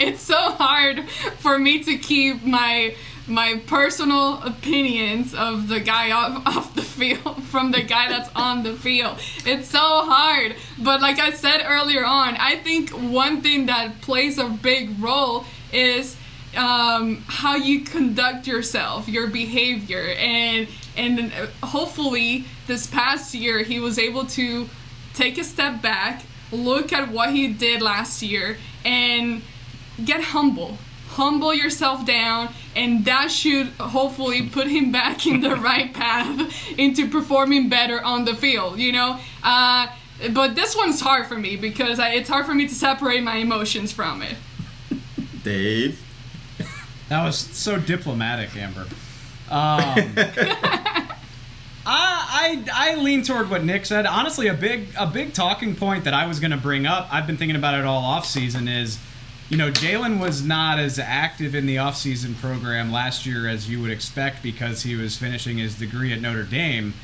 it's 0.00 0.22
so 0.22 0.36
hard 0.36 1.08
for 1.38 1.58
me 1.58 1.84
to 1.84 1.96
keep 1.96 2.42
my 2.42 2.96
my 3.26 3.62
personal 3.66 4.42
opinions 4.42 5.34
of 5.34 5.68
the 5.68 5.80
guy 5.80 6.10
off, 6.10 6.46
off 6.46 6.74
the 6.74 6.82
field 6.82 7.42
from 7.44 7.70
the 7.70 7.82
guy 7.82 8.08
that's 8.08 8.30
on 8.34 8.62
the 8.62 8.74
field. 8.74 9.18
It's 9.46 9.68
so 9.68 9.78
hard. 9.78 10.56
But 10.78 11.00
like 11.00 11.18
I 11.18 11.30
said 11.30 11.62
earlier 11.64 12.04
on, 12.04 12.36
I 12.36 12.56
think 12.56 12.90
one 12.90 13.40
thing 13.40 13.66
that 13.66 14.00
plays 14.00 14.38
a 14.38 14.48
big 14.48 14.98
role 15.00 15.44
is 15.72 16.16
um, 16.56 17.24
how 17.26 17.56
you 17.56 17.80
conduct 17.80 18.46
yourself, 18.46 19.08
your 19.08 19.26
behavior, 19.28 20.14
and 20.18 20.68
and 20.94 21.32
hopefully 21.62 22.44
this 22.66 22.86
past 22.86 23.34
year 23.34 23.62
he 23.62 23.80
was 23.80 23.98
able 23.98 24.26
to 24.26 24.68
take 25.14 25.38
a 25.38 25.44
step 25.44 25.80
back 25.80 26.22
look 26.52 26.92
at 26.92 27.10
what 27.10 27.30
he 27.30 27.48
did 27.48 27.82
last 27.82 28.22
year 28.22 28.58
and 28.84 29.42
get 30.04 30.22
humble. 30.22 30.78
Humble 31.12 31.52
yourself 31.52 32.06
down, 32.06 32.48
and 32.74 33.04
that 33.04 33.30
should 33.30 33.68
hopefully 33.78 34.48
put 34.48 34.66
him 34.66 34.90
back 34.92 35.26
in 35.26 35.40
the 35.40 35.56
right 35.68 35.92
path 35.92 36.50
into 36.78 37.08
performing 37.08 37.68
better 37.68 38.02
on 38.02 38.24
the 38.24 38.34
field, 38.34 38.78
you 38.78 38.92
know? 38.92 39.18
Uh, 39.42 39.88
but 40.32 40.54
this 40.54 40.74
one's 40.74 41.00
hard 41.00 41.26
for 41.26 41.36
me 41.36 41.56
because 41.56 41.98
I, 41.98 42.10
it's 42.10 42.28
hard 42.28 42.46
for 42.46 42.54
me 42.54 42.66
to 42.66 42.74
separate 42.74 43.22
my 43.22 43.36
emotions 43.36 43.92
from 43.92 44.22
it. 44.22 44.36
Dave? 45.42 46.00
That 47.08 47.26
was 47.26 47.36
so 47.36 47.78
diplomatic, 47.78 48.56
Amber. 48.56 48.86
Um, 49.50 50.14
I, 51.84 52.64
I 52.64 52.64
I 52.72 52.94
lean 52.94 53.22
toward 53.22 53.50
what 53.50 53.64
Nick 53.64 53.84
said. 53.84 54.06
Honestly, 54.06 54.48
a 54.48 54.54
big 54.54 54.88
a 54.98 55.06
big 55.06 55.34
talking 55.34 55.76
point 55.76 56.04
that 56.04 56.14
I 56.14 56.26
was 56.26 56.40
going 56.40 56.52
to 56.52 56.56
bring 56.56 56.86
up. 56.86 57.08
I've 57.12 57.26
been 57.26 57.36
thinking 57.36 57.56
about 57.56 57.78
it 57.78 57.84
all 57.84 58.02
off 58.02 58.24
season. 58.24 58.66
Is 58.66 58.98
you 59.52 59.58
know 59.58 59.70
Jaylon 59.70 60.18
was 60.18 60.42
not 60.42 60.78
as 60.78 60.98
active 60.98 61.54
in 61.54 61.66
the 61.66 61.76
off 61.76 61.94
season 61.94 62.34
program 62.36 62.90
last 62.90 63.26
year 63.26 63.46
as 63.46 63.68
you 63.68 63.82
would 63.82 63.90
expect 63.90 64.42
because 64.42 64.82
he 64.82 64.96
was 64.96 65.18
finishing 65.18 65.58
his 65.58 65.78
degree 65.78 66.10
at 66.10 66.22
Notre 66.22 66.44
Dame. 66.44 66.94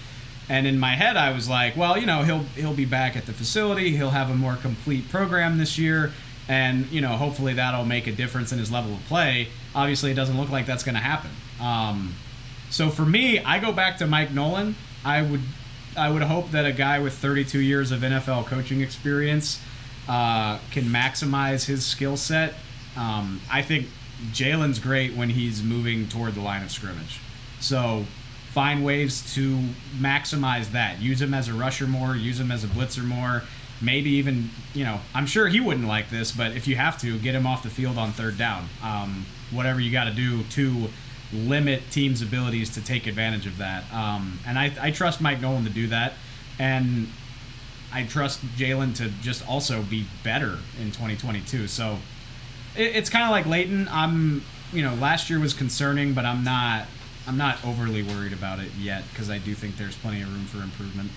And 0.48 0.66
in 0.66 0.78
my 0.78 0.96
head, 0.96 1.18
I 1.18 1.34
was 1.34 1.46
like, 1.46 1.76
well, 1.76 1.98
you 1.98 2.06
know, 2.06 2.22
he'll 2.22 2.44
he'll 2.56 2.72
be 2.72 2.86
back 2.86 3.18
at 3.18 3.26
the 3.26 3.34
facility. 3.34 3.94
He'll 3.94 4.08
have 4.08 4.30
a 4.30 4.34
more 4.34 4.56
complete 4.56 5.10
program 5.10 5.58
this 5.58 5.76
year, 5.76 6.10
and 6.48 6.86
you 6.86 7.02
know, 7.02 7.18
hopefully 7.18 7.52
that'll 7.52 7.84
make 7.84 8.06
a 8.06 8.12
difference 8.12 8.50
in 8.50 8.58
his 8.58 8.72
level 8.72 8.94
of 8.94 9.04
play. 9.08 9.48
Obviously, 9.74 10.10
it 10.10 10.14
doesn't 10.14 10.38
look 10.38 10.48
like 10.48 10.64
that's 10.64 10.84
going 10.84 10.94
to 10.94 11.02
happen. 11.02 11.30
Um, 11.60 12.14
so 12.70 12.88
for 12.88 13.04
me, 13.04 13.40
I 13.40 13.58
go 13.58 13.72
back 13.72 13.98
to 13.98 14.06
Mike 14.06 14.32
Nolan. 14.32 14.74
I 15.04 15.20
would 15.20 15.42
I 15.98 16.08
would 16.08 16.22
hope 16.22 16.52
that 16.52 16.64
a 16.64 16.72
guy 16.72 16.98
with 16.98 17.12
32 17.12 17.58
years 17.58 17.90
of 17.90 18.00
NFL 18.00 18.46
coaching 18.46 18.80
experience 18.80 19.60
uh, 20.08 20.58
can 20.70 20.84
maximize 20.84 21.66
his 21.66 21.84
skill 21.84 22.16
set. 22.16 22.54
Um, 22.96 23.40
I 23.50 23.62
think 23.62 23.88
Jaylon's 24.32 24.78
great 24.78 25.14
when 25.14 25.30
he's 25.30 25.62
moving 25.62 26.08
toward 26.08 26.34
the 26.34 26.40
line 26.40 26.62
of 26.62 26.70
scrimmage. 26.70 27.20
So 27.61 28.04
find 28.52 28.85
ways 28.85 29.35
to 29.35 29.59
maximize 29.98 30.72
that. 30.72 31.00
Use 31.00 31.20
him 31.20 31.35
as 31.35 31.48
a 31.48 31.54
rusher 31.54 31.87
more. 31.87 32.16
Use 32.16 32.40
him 32.40 32.50
as 32.50 32.64
a 32.64 32.68
blitzer 32.68 33.04
more. 33.04 33.42
Maybe 33.80 34.11
even 34.11 34.50
you 34.74 34.85
know 34.85 35.00
I'm 35.14 35.26
sure 35.26 35.46
he 35.46 35.61
wouldn't 35.61 35.87
like 35.87 36.11
this, 36.11 36.33
but 36.33 36.52
if 36.52 36.66
you 36.66 36.74
have 36.76 37.00
to, 37.02 37.16
get 37.18 37.35
him 37.35 37.46
off 37.46 37.62
the 37.62 37.70
field 37.70 37.96
on 37.96 38.11
third 38.11 38.37
down. 38.37 38.68
Um, 38.83 39.26
whatever 39.52 39.80
you 39.80 39.92
got 39.92 40.04
to 40.04 40.11
do 40.11 40.42
to 40.42 40.88
limit 41.33 41.83
teams' 41.90 42.22
abilities 42.22 42.70
to 42.70 42.85
take 42.85 43.06
advantage 43.06 43.46
of 43.46 43.59
that. 43.59 43.85
Um, 43.92 44.38
and 44.46 44.59
I, 44.59 44.72
I 44.80 44.90
trust 44.90 45.20
Mike 45.20 45.40
Nolan 45.40 45.64
to 45.64 45.70
do 45.70 45.87
that, 45.88 46.14
and 46.59 47.09
I 47.92 48.05
trust 48.05 48.40
Jaylon 48.57 48.94
to 48.96 49.09
just 49.22 49.46
also 49.48 49.83
be 49.83 50.07
better 50.22 50.59
in 50.81 50.87
2022. 50.88 51.68
So 51.68 51.98
it, 52.77 52.96
it's 52.96 53.11
kind 53.11 53.24
of 53.24 53.31
like 53.31 53.46
Leighton. 53.46 53.88
I'm, 53.90 54.42
you 54.72 54.83
know, 54.83 54.94
last 54.94 55.31
year 55.31 55.38
was 55.40 55.55
concerning, 55.55 56.14
but 56.14 56.24
I'm 56.24 56.44
not. 56.44 56.87
I'm 57.27 57.37
not 57.37 57.62
overly 57.62 58.03
worried 58.03 58.33
about 58.33 58.59
it 58.59 58.70
yet 58.79 59.05
because 59.11 59.29
I 59.29 59.37
do 59.37 59.55
think 59.55 59.77
there's 59.77 59.94
plenty 59.96 60.22
of 60.22 60.33
room 60.33 60.46
for 60.46 60.62
improvement. 60.62 61.11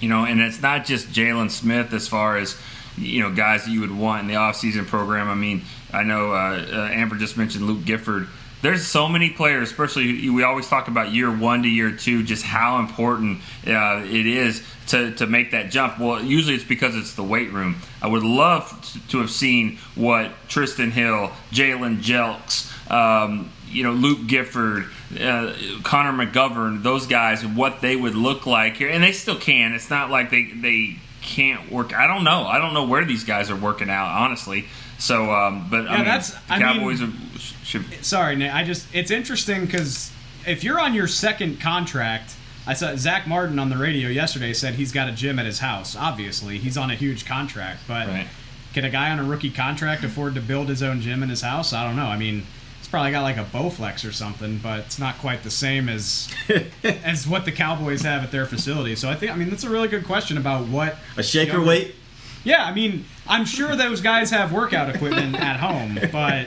You 0.00 0.08
know, 0.08 0.24
and 0.24 0.40
it's 0.40 0.62
not 0.62 0.84
just 0.84 1.08
Jaylon 1.08 1.50
Smith 1.50 1.92
as 1.92 2.06
far 2.06 2.36
as 2.36 2.56
you 2.96 3.20
know 3.20 3.32
guys 3.32 3.64
that 3.64 3.72
you 3.72 3.80
would 3.80 3.96
want 3.96 4.22
in 4.22 4.28
the 4.28 4.34
offseason 4.34 4.86
program. 4.86 5.28
I 5.28 5.34
mean, 5.34 5.62
I 5.92 6.04
know 6.04 6.32
uh, 6.32 6.64
uh, 6.72 6.90
Amber 6.92 7.16
just 7.16 7.36
mentioned 7.36 7.66
Luke 7.66 7.84
Gifford. 7.84 8.28
There's 8.64 8.86
so 8.86 9.10
many 9.10 9.28
players, 9.28 9.70
especially 9.70 10.30
we 10.30 10.42
always 10.42 10.66
talk 10.66 10.88
about 10.88 11.12
year 11.12 11.30
one 11.30 11.64
to 11.64 11.68
year 11.68 11.90
two, 11.90 12.22
just 12.22 12.42
how 12.42 12.78
important 12.78 13.40
uh, 13.66 14.02
it 14.06 14.26
is 14.26 14.62
to, 14.86 15.14
to 15.16 15.26
make 15.26 15.50
that 15.50 15.70
jump. 15.70 15.98
Well, 15.98 16.24
usually 16.24 16.54
it's 16.54 16.64
because 16.64 16.96
it's 16.96 17.12
the 17.12 17.22
weight 17.22 17.52
room. 17.52 17.76
I 18.00 18.06
would 18.06 18.22
love 18.22 18.98
to 19.10 19.18
have 19.18 19.30
seen 19.30 19.76
what 19.94 20.30
Trysten 20.48 20.92
Hill, 20.92 21.30
Jalen 21.50 22.00
Jelks, 22.00 22.72
um, 22.90 23.50
you 23.68 23.82
know, 23.82 23.92
Luke 23.92 24.26
Gifford, 24.26 24.86
uh, 25.20 25.52
Connor 25.82 26.26
McGovern, 26.26 26.82
those 26.82 27.06
guys, 27.06 27.46
what 27.46 27.82
they 27.82 27.96
would 27.96 28.14
look 28.14 28.46
like 28.46 28.78
here. 28.78 28.88
And 28.88 29.04
they 29.04 29.12
still 29.12 29.36
can. 29.36 29.74
It's 29.74 29.90
not 29.90 30.08
like 30.08 30.30
they, 30.30 30.44
they 30.44 30.96
can't 31.20 31.70
work. 31.70 31.92
I 31.92 32.06
don't 32.06 32.24
know. 32.24 32.46
I 32.46 32.56
don't 32.56 32.72
know 32.72 32.86
where 32.86 33.04
these 33.04 33.24
guys 33.24 33.50
are 33.50 33.56
working 33.56 33.90
out, 33.90 34.08
honestly. 34.08 34.64
So, 35.04 35.30
um, 35.30 35.66
but 35.70 35.84
yeah, 35.84 35.90
I 35.90 35.96
mean, 35.96 36.04
that's 36.06 36.30
the 36.30 36.38
I 36.54 36.58
Cowboys 36.60 37.00
mean, 37.02 37.12
are, 37.34 37.38
should. 37.38 37.84
Sorry, 38.04 38.36
Nick. 38.36 38.54
I 38.54 38.64
just 38.64 38.86
it's 38.94 39.10
interesting 39.10 39.66
because 39.66 40.10
if 40.46 40.64
you're 40.64 40.80
on 40.80 40.94
your 40.94 41.06
second 41.08 41.60
contract, 41.60 42.34
I 42.66 42.72
saw 42.72 42.96
Zack 42.96 43.26
Martin 43.26 43.58
on 43.58 43.68
the 43.68 43.76
radio 43.76 44.08
yesterday 44.08 44.54
said 44.54 44.74
he's 44.76 44.92
got 44.92 45.06
a 45.08 45.12
gym 45.12 45.38
at 45.38 45.44
his 45.44 45.58
house. 45.58 45.94
Obviously, 45.94 46.56
he's 46.56 46.78
on 46.78 46.90
a 46.90 46.94
huge 46.94 47.26
contract, 47.26 47.80
but 47.86 48.08
Right. 48.08 48.26
can 48.72 48.86
a 48.86 48.90
guy 48.90 49.10
on 49.10 49.18
a 49.18 49.24
rookie 49.24 49.50
contract 49.50 50.04
afford 50.04 50.34
to 50.36 50.40
build 50.40 50.70
his 50.70 50.82
own 50.82 51.02
gym 51.02 51.22
in 51.22 51.28
his 51.28 51.42
house? 51.42 51.74
I 51.74 51.84
don't 51.84 51.96
know. 51.96 52.06
I 52.06 52.16
mean, 52.16 52.46
he's 52.78 52.88
probably 52.88 53.10
got 53.10 53.24
like 53.24 53.36
a 53.36 53.44
Bowflex 53.44 54.08
or 54.08 54.12
something, 54.12 54.56
but 54.56 54.78
it's 54.80 54.98
not 54.98 55.18
quite 55.18 55.42
the 55.42 55.50
same 55.50 55.90
as 55.90 56.30
as 56.82 57.28
what 57.28 57.44
the 57.44 57.52
Cowboys 57.52 58.00
have 58.00 58.22
at 58.24 58.30
their 58.32 58.46
facility. 58.46 58.96
So 58.96 59.10
I 59.10 59.16
think 59.16 59.32
I 59.32 59.36
mean 59.36 59.50
that's 59.50 59.64
a 59.64 59.70
really 59.70 59.88
good 59.88 60.06
question 60.06 60.38
about 60.38 60.66
what 60.68 60.96
A 61.18 61.22
shaker 61.22 61.62
weight? 61.62 61.94
Yeah, 62.42 62.64
I 62.64 62.72
mean, 62.72 63.04
I'm 63.26 63.44
sure 63.46 63.74
those 63.76 64.00
guys 64.00 64.30
have 64.30 64.52
workout 64.52 64.94
equipment 64.94 65.36
at 65.36 65.58
home, 65.58 65.98
but 66.12 66.46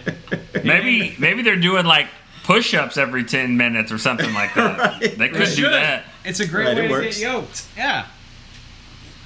Maybe 0.63 1.15
maybe 1.19 1.41
they're 1.41 1.55
doing 1.55 1.85
like 1.85 2.07
push-ups 2.43 2.97
every 2.97 3.23
ten 3.23 3.57
minutes 3.57 3.91
or 3.91 3.97
something 3.97 4.33
like 4.33 4.53
that. 4.55 4.77
Right. 5.01 5.17
They 5.17 5.29
could 5.29 5.47
They 5.47 5.55
do 5.55 5.69
that. 5.69 6.05
It's 6.25 6.39
a 6.39 6.47
great 6.47 6.65
Right, 6.67 6.77
way 6.77 6.87
to 6.87 6.93
works. 6.93 7.19
get 7.19 7.31
yoked. 7.31 7.65
Yeah. 7.75 8.05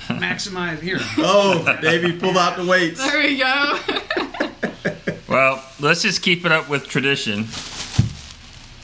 Maximize 0.08 0.80
here. 0.80 1.00
Oh, 1.18 1.78
Davey 1.82 2.14
pulled 2.18 2.38
out 2.38 2.58
the 2.58 2.66
weights. 2.66 3.00
There 3.00 3.20
we 3.22 3.38
go. 3.38 3.80
Well, 5.28 5.64
let's 5.80 6.02
just 6.02 6.22
keep 6.22 6.46
it 6.46 6.52
up 6.52 6.68
with 6.70 6.88
tradition. 6.88 7.48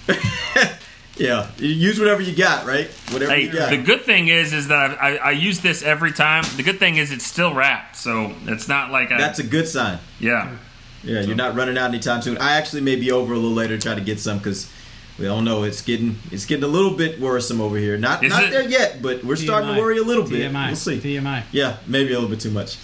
Yeah, 1.19 1.49
you 1.57 1.69
use 1.69 1.99
whatever 1.99 2.21
you 2.21 2.35
got, 2.35 2.65
right? 2.65 2.87
Whatever 3.11 3.31
Hey, 3.33 3.43
you 3.45 3.51
got. 3.53 3.69
the 3.71 3.77
good 3.77 4.01
thing 4.03 4.27
is, 4.27 4.53
is 4.53 4.67
that 4.67 5.01
I, 5.01 5.15
I, 5.15 5.15
I 5.15 5.31
use 5.31 5.61
this 5.61 5.81
every 5.83 6.11
time. 6.11 6.43
The 6.57 6.63
good 6.63 6.79
thing 6.79 6.97
is 6.97 7.11
it's 7.11 7.25
still 7.25 7.53
wrapped, 7.53 7.95
so 7.95 8.33
it's 8.45 8.67
not 8.67 8.91
like 8.91 9.11
I, 9.11 9.17
That's 9.17 9.39
a 9.39 9.43
good 9.43 9.67
sign. 9.67 9.99
yeah. 10.19 10.55
Yeah, 11.03 11.21
you're 11.21 11.35
not 11.35 11.55
running 11.55 11.77
out 11.77 11.89
anytime 11.91 12.21
soon. 12.21 12.37
I 12.39 12.53
actually 12.57 12.81
may 12.81 12.95
be 12.97 13.11
over 13.11 13.33
a 13.33 13.37
little 13.37 13.51
later 13.55 13.77
to 13.77 13.81
try 13.81 13.95
to 13.95 14.01
get 14.01 14.19
some 14.19 14.39
because 14.39 14.69
we 15.17 15.27
all 15.27 15.41
know 15.41 15.63
it's 15.63 15.81
getting 15.81 16.17
it's 16.31 16.45
getting 16.45 16.63
a 16.65 16.67
little 16.67 16.91
bit 16.97 17.19
worrisome 17.19 17.61
over 17.61 17.77
here. 17.77 17.97
Not 17.97 18.23
Is 18.25 18.31
not 18.31 18.43
it? 18.45 18.51
there 18.51 18.67
yet, 18.67 19.01
but 19.01 19.23
we're 19.23 19.35
starting 19.37 19.73
to 19.75 19.79
worry 19.79 19.99
a 19.99 20.03
little 20.03 20.27
bit. 20.27 20.51
TMI. 20.51 20.67
We'll 20.67 20.75
see. 20.75 20.97
TMI. 20.99 21.43
Yeah, 21.51 21.77
maybe 21.85 22.11
a 22.11 22.15
little 22.19 22.29
bit 22.29 22.41
too 22.41 22.49
much. 22.51 22.77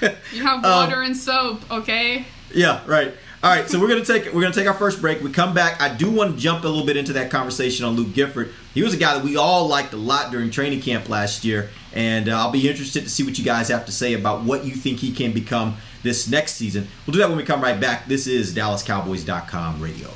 You 0.00 0.42
have 0.42 0.56
um, 0.64 0.88
water 0.88 1.02
and 1.02 1.16
soap, 1.16 1.70
okay? 1.70 2.24
Yeah, 2.52 2.80
right. 2.86 3.14
All 3.40 3.50
right, 3.50 3.70
so 3.70 3.78
we're 3.78 3.86
gonna 3.86 4.04
take 4.04 4.32
we're 4.32 4.40
gonna 4.40 4.52
take 4.52 4.66
our 4.66 4.74
first 4.74 5.00
break. 5.00 5.22
We 5.22 5.30
come 5.30 5.54
back. 5.54 5.80
I 5.80 5.94
do 5.94 6.10
want 6.10 6.34
to 6.34 6.40
jump 6.40 6.64
a 6.64 6.66
little 6.66 6.84
bit 6.84 6.96
into 6.96 7.12
that 7.12 7.30
conversation 7.30 7.84
on 7.84 7.94
Luke 7.94 8.12
Gifford. 8.12 8.52
He 8.74 8.82
was 8.82 8.94
a 8.94 8.96
guy 8.96 9.14
that 9.14 9.22
we 9.22 9.36
all 9.36 9.68
liked 9.68 9.92
a 9.92 9.96
lot 9.96 10.32
during 10.32 10.50
training 10.50 10.80
camp 10.80 11.08
last 11.08 11.44
year, 11.44 11.70
and 11.92 12.28
uh, 12.28 12.36
I'll 12.36 12.50
be 12.50 12.68
interested 12.68 13.04
to 13.04 13.08
see 13.08 13.22
what 13.22 13.38
you 13.38 13.44
guys 13.44 13.68
have 13.68 13.86
to 13.86 13.92
say 13.92 14.14
about 14.14 14.42
what 14.42 14.64
you 14.64 14.72
think 14.72 14.98
he 14.98 15.12
can 15.12 15.30
become 15.30 15.76
this 16.02 16.28
next 16.28 16.54
season. 16.54 16.88
We'll 17.06 17.12
do 17.12 17.20
that 17.20 17.28
when 17.28 17.38
we 17.38 17.44
come 17.44 17.60
right 17.60 17.78
back. 17.80 18.06
This 18.06 18.26
is 18.26 18.52
DallasCowboys.com 18.56 19.80
radio. 19.80 20.10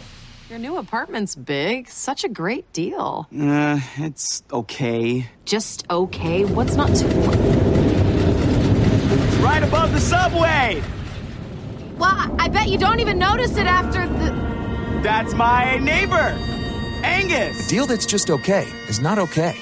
Your 0.51 0.59
new 0.59 0.79
apartment's 0.79 1.37
big. 1.37 1.89
Such 1.89 2.25
a 2.25 2.29
great 2.29 2.73
deal. 2.73 3.29
Uh, 3.39 3.79
it's 3.99 4.43
okay. 4.53 5.31
Just 5.45 5.87
okay. 5.91 6.45
What's 6.45 6.75
not 6.75 6.89
to. 6.89 7.07
Right 9.41 9.63
above 9.63 9.93
the 9.93 10.01
subway! 10.01 10.83
Well, 12.03 12.35
I 12.37 12.49
bet 12.49 12.69
you 12.69 12.79
don't 12.79 12.99
even 12.99 13.17
notice 13.17 13.57
it 13.57 13.69
after 13.69 14.09
the. 14.09 14.31
That's 15.05 15.35
my 15.35 15.79
neighbor, 15.79 16.37
Angus. 17.05 17.65
A 17.65 17.69
deal 17.69 17.87
that's 17.87 18.07
just 18.07 18.29
okay 18.29 18.67
is 18.89 18.99
not 18.99 19.21
okay. 19.21 19.57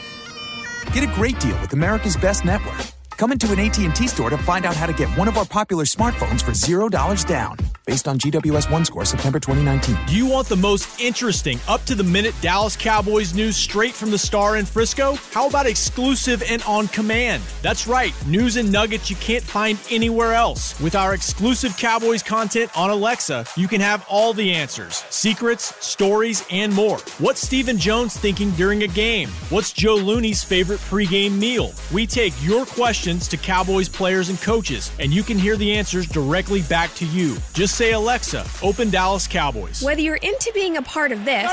Get 0.94 1.05
a 1.05 1.14
great 1.14 1.38
deal 1.38 1.61
with 1.61 1.74
America's 1.74 2.16
Best 2.16 2.46
Network. 2.46 2.81
Come 3.20 3.33
into 3.33 3.52
an 3.52 3.61
AT&T 3.61 4.09
store 4.09 4.30
to 4.30 4.38
find 4.38 4.64
out 4.64 4.74
how 4.74 4.87
to 4.87 4.94
get 4.94 5.06
one 5.11 5.28
of 5.28 5.37
our 5.37 5.44
popular 5.44 5.85
smartphones 5.85 6.40
for 6.40 6.52
$0 6.52 7.26
down. 7.26 7.59
Based 7.85 8.09
on 8.09 8.18
GWS 8.18 8.70
One 8.70 8.83
score 8.83 9.04
September 9.04 9.38
2019. 9.38 10.06
Do 10.06 10.16
you 10.16 10.26
want 10.26 10.48
the 10.48 10.56
most 10.56 10.98
interesting, 10.98 11.59
up 11.68 11.85
to 11.85 11.94
the 11.94 12.04
minute 12.04 12.35
Dallas 12.40 12.76
Cowboys 12.76 13.35
news 13.35 13.56
straight 13.56 13.92
from 13.92 14.11
the 14.11 14.16
star 14.16 14.56
in 14.56 14.64
Frisco? 14.64 15.16
How 15.33 15.48
about 15.48 15.66
exclusive 15.66 16.42
and 16.48 16.62
on 16.62 16.88
command? 16.88 17.42
That's 17.61 17.87
right, 17.87 18.14
news 18.26 18.56
and 18.56 18.72
nuggets 18.72 19.11
you 19.11 19.16
can't 19.16 19.42
find 19.42 19.78
anywhere 19.90 20.33
else. 20.33 20.80
With 20.80 20.94
our 20.94 21.12
exclusive 21.12 21.76
Cowboys 21.76 22.22
content 22.22 22.70
on 22.74 22.88
Alexa, 22.88 23.44
you 23.54 23.68
can 23.68 23.83
have 23.83 24.06
all 24.09 24.33
the 24.33 24.50
answers, 24.52 25.04
secrets, 25.11 25.74
stories, 25.85 26.42
and 26.50 26.72
more. 26.72 26.98
What's 27.18 27.42
Stephen 27.42 27.76
Jones 27.76 28.16
thinking 28.16 28.50
during 28.52 28.85
a 28.85 28.88
game? 28.88 29.28
What's 29.50 29.72
Joe 29.74 29.96
Looney's 29.96 30.44
favorite 30.44 30.80
pregame 30.80 31.37
meal? 31.38 31.74
We 31.92 32.06
take 32.06 32.33
your 32.42 32.64
questions 32.64 33.10
to 33.18 33.37
Cowboys 33.37 33.88
players 33.88 34.29
and 34.29 34.40
coaches, 34.40 34.92
and 35.01 35.12
you 35.12 35.23
can 35.23 35.38
hear 35.38 35.57
the 35.57 35.73
answers 35.73 36.07
directly 36.07 36.62
back 36.62 36.94
to 36.94 37.07
you. 37.07 37.37
Just 37.53 37.77
say, 37.77 37.92
Alexa, 37.92 38.46
open 38.62 38.90
Dallas 38.90 39.27
Cowboys. 39.27 39.83
Whether 39.83 40.01
you're 40.01 40.16
into 40.16 40.51
being 40.55 40.77
a 40.77 40.83
part 40.83 41.11
of 41.11 41.25
this 41.25 41.51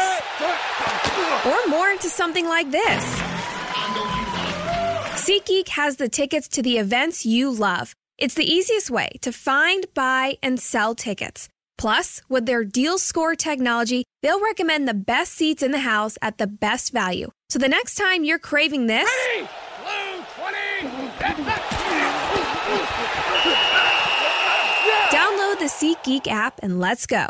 or 1.46 1.67
more 1.70 1.89
into 1.89 2.10
something 2.10 2.48
like 2.48 2.70
this, 2.70 3.04
SeatGeek 5.28 5.70
has 5.70 5.98
the 5.98 6.08
tickets 6.08 6.48
to 6.50 6.62
the 6.62 6.78
events 6.78 7.26
you 7.26 7.52
love. 7.52 7.93
It's 8.17 8.36
the 8.36 8.46
easiest 8.46 8.89
way 8.89 9.10
to 9.22 9.32
find, 9.32 9.86
buy, 9.93 10.38
and 10.41 10.60
sell 10.60 10.96
tickets. 10.96 11.50
Plus, 11.78 12.22
with 12.28 12.46
their 12.46 12.63
deal 12.63 12.98
score 12.98 13.36
technology, 13.36 14.04
they'll 14.24 14.41
recommend 14.43 14.88
the 14.88 14.93
best 14.93 15.34
seats 15.34 15.62
in 15.62 15.72
the 15.72 15.80
house 15.80 16.17
at 16.22 16.38
the 16.38 16.48
best 16.48 16.91
value. 16.91 17.30
So 17.50 17.60
the 17.60 17.67
next 17.67 17.96
time 17.96 18.24
you're 18.24 18.39
craving 18.39 18.88
this, 18.88 19.10
download 25.10 25.58
the 25.60 25.66
SeatGeek 25.66 26.28
app 26.28 26.60
and 26.62 26.80
let's 26.80 27.08
go. 27.08 27.30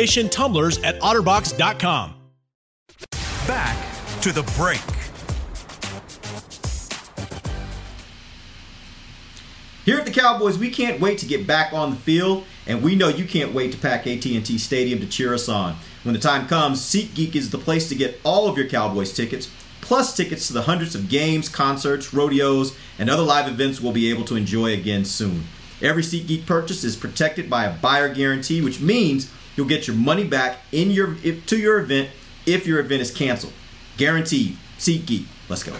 tumblers 0.05 0.77
at 0.79 0.99
otterbox.com. 0.99 2.15
Back 3.47 4.21
to 4.21 4.31
the 4.31 4.43
break. 4.57 4.81
Here 9.83 9.97
at 9.97 10.05
the 10.05 10.11
Cowboys, 10.11 10.59
we 10.59 10.69
can't 10.69 11.01
wait 11.01 11.17
to 11.19 11.25
get 11.25 11.47
back 11.47 11.73
on 11.73 11.89
the 11.89 11.95
field, 11.95 12.45
and 12.67 12.83
we 12.83 12.95
know 12.95 13.07
you 13.07 13.25
can't 13.25 13.51
wait 13.51 13.71
to 13.71 13.79
pack 13.79 14.05
AT&T 14.05 14.57
Stadium 14.59 14.99
to 14.99 15.07
cheer 15.07 15.33
us 15.33 15.49
on. 15.49 15.75
When 16.03 16.13
the 16.13 16.19
time 16.19 16.47
comes, 16.47 16.79
SeatGeek 16.81 17.35
is 17.35 17.49
the 17.49 17.57
place 17.57 17.89
to 17.89 17.95
get 17.95 18.19
all 18.23 18.47
of 18.47 18.57
your 18.57 18.67
Cowboys 18.67 19.11
tickets, 19.11 19.49
plus 19.81 20.15
tickets 20.15 20.45
to 20.47 20.53
the 20.53 20.61
hundreds 20.61 20.93
of 20.93 21.09
games, 21.09 21.49
concerts, 21.49 22.13
rodeos, 22.13 22.77
and 22.99 23.09
other 23.09 23.23
live 23.23 23.47
events 23.47 23.81
we'll 23.81 23.91
be 23.91 24.11
able 24.11 24.23
to 24.25 24.35
enjoy 24.35 24.71
again 24.73 25.03
soon. 25.03 25.45
Every 25.81 26.03
SeatGeek 26.03 26.45
purchase 26.45 26.83
is 26.83 26.95
protected 26.95 27.49
by 27.49 27.65
a 27.65 27.75
buyer 27.75 28.13
guarantee, 28.13 28.61
which 28.61 28.79
means 28.81 29.31
you'll 29.55 29.67
get 29.67 29.87
your 29.87 29.95
money 29.95 30.23
back 30.23 30.59
in 30.71 30.91
your 30.91 31.15
if, 31.23 31.45
to 31.47 31.57
your 31.57 31.79
event 31.79 32.09
if 32.45 32.65
your 32.65 32.79
event 32.79 33.01
is 33.01 33.11
canceled. 33.11 33.53
Guaranteed. 33.97 34.57
SeatGeek. 34.79 35.25
Let's 35.47 35.63
go. 35.63 35.73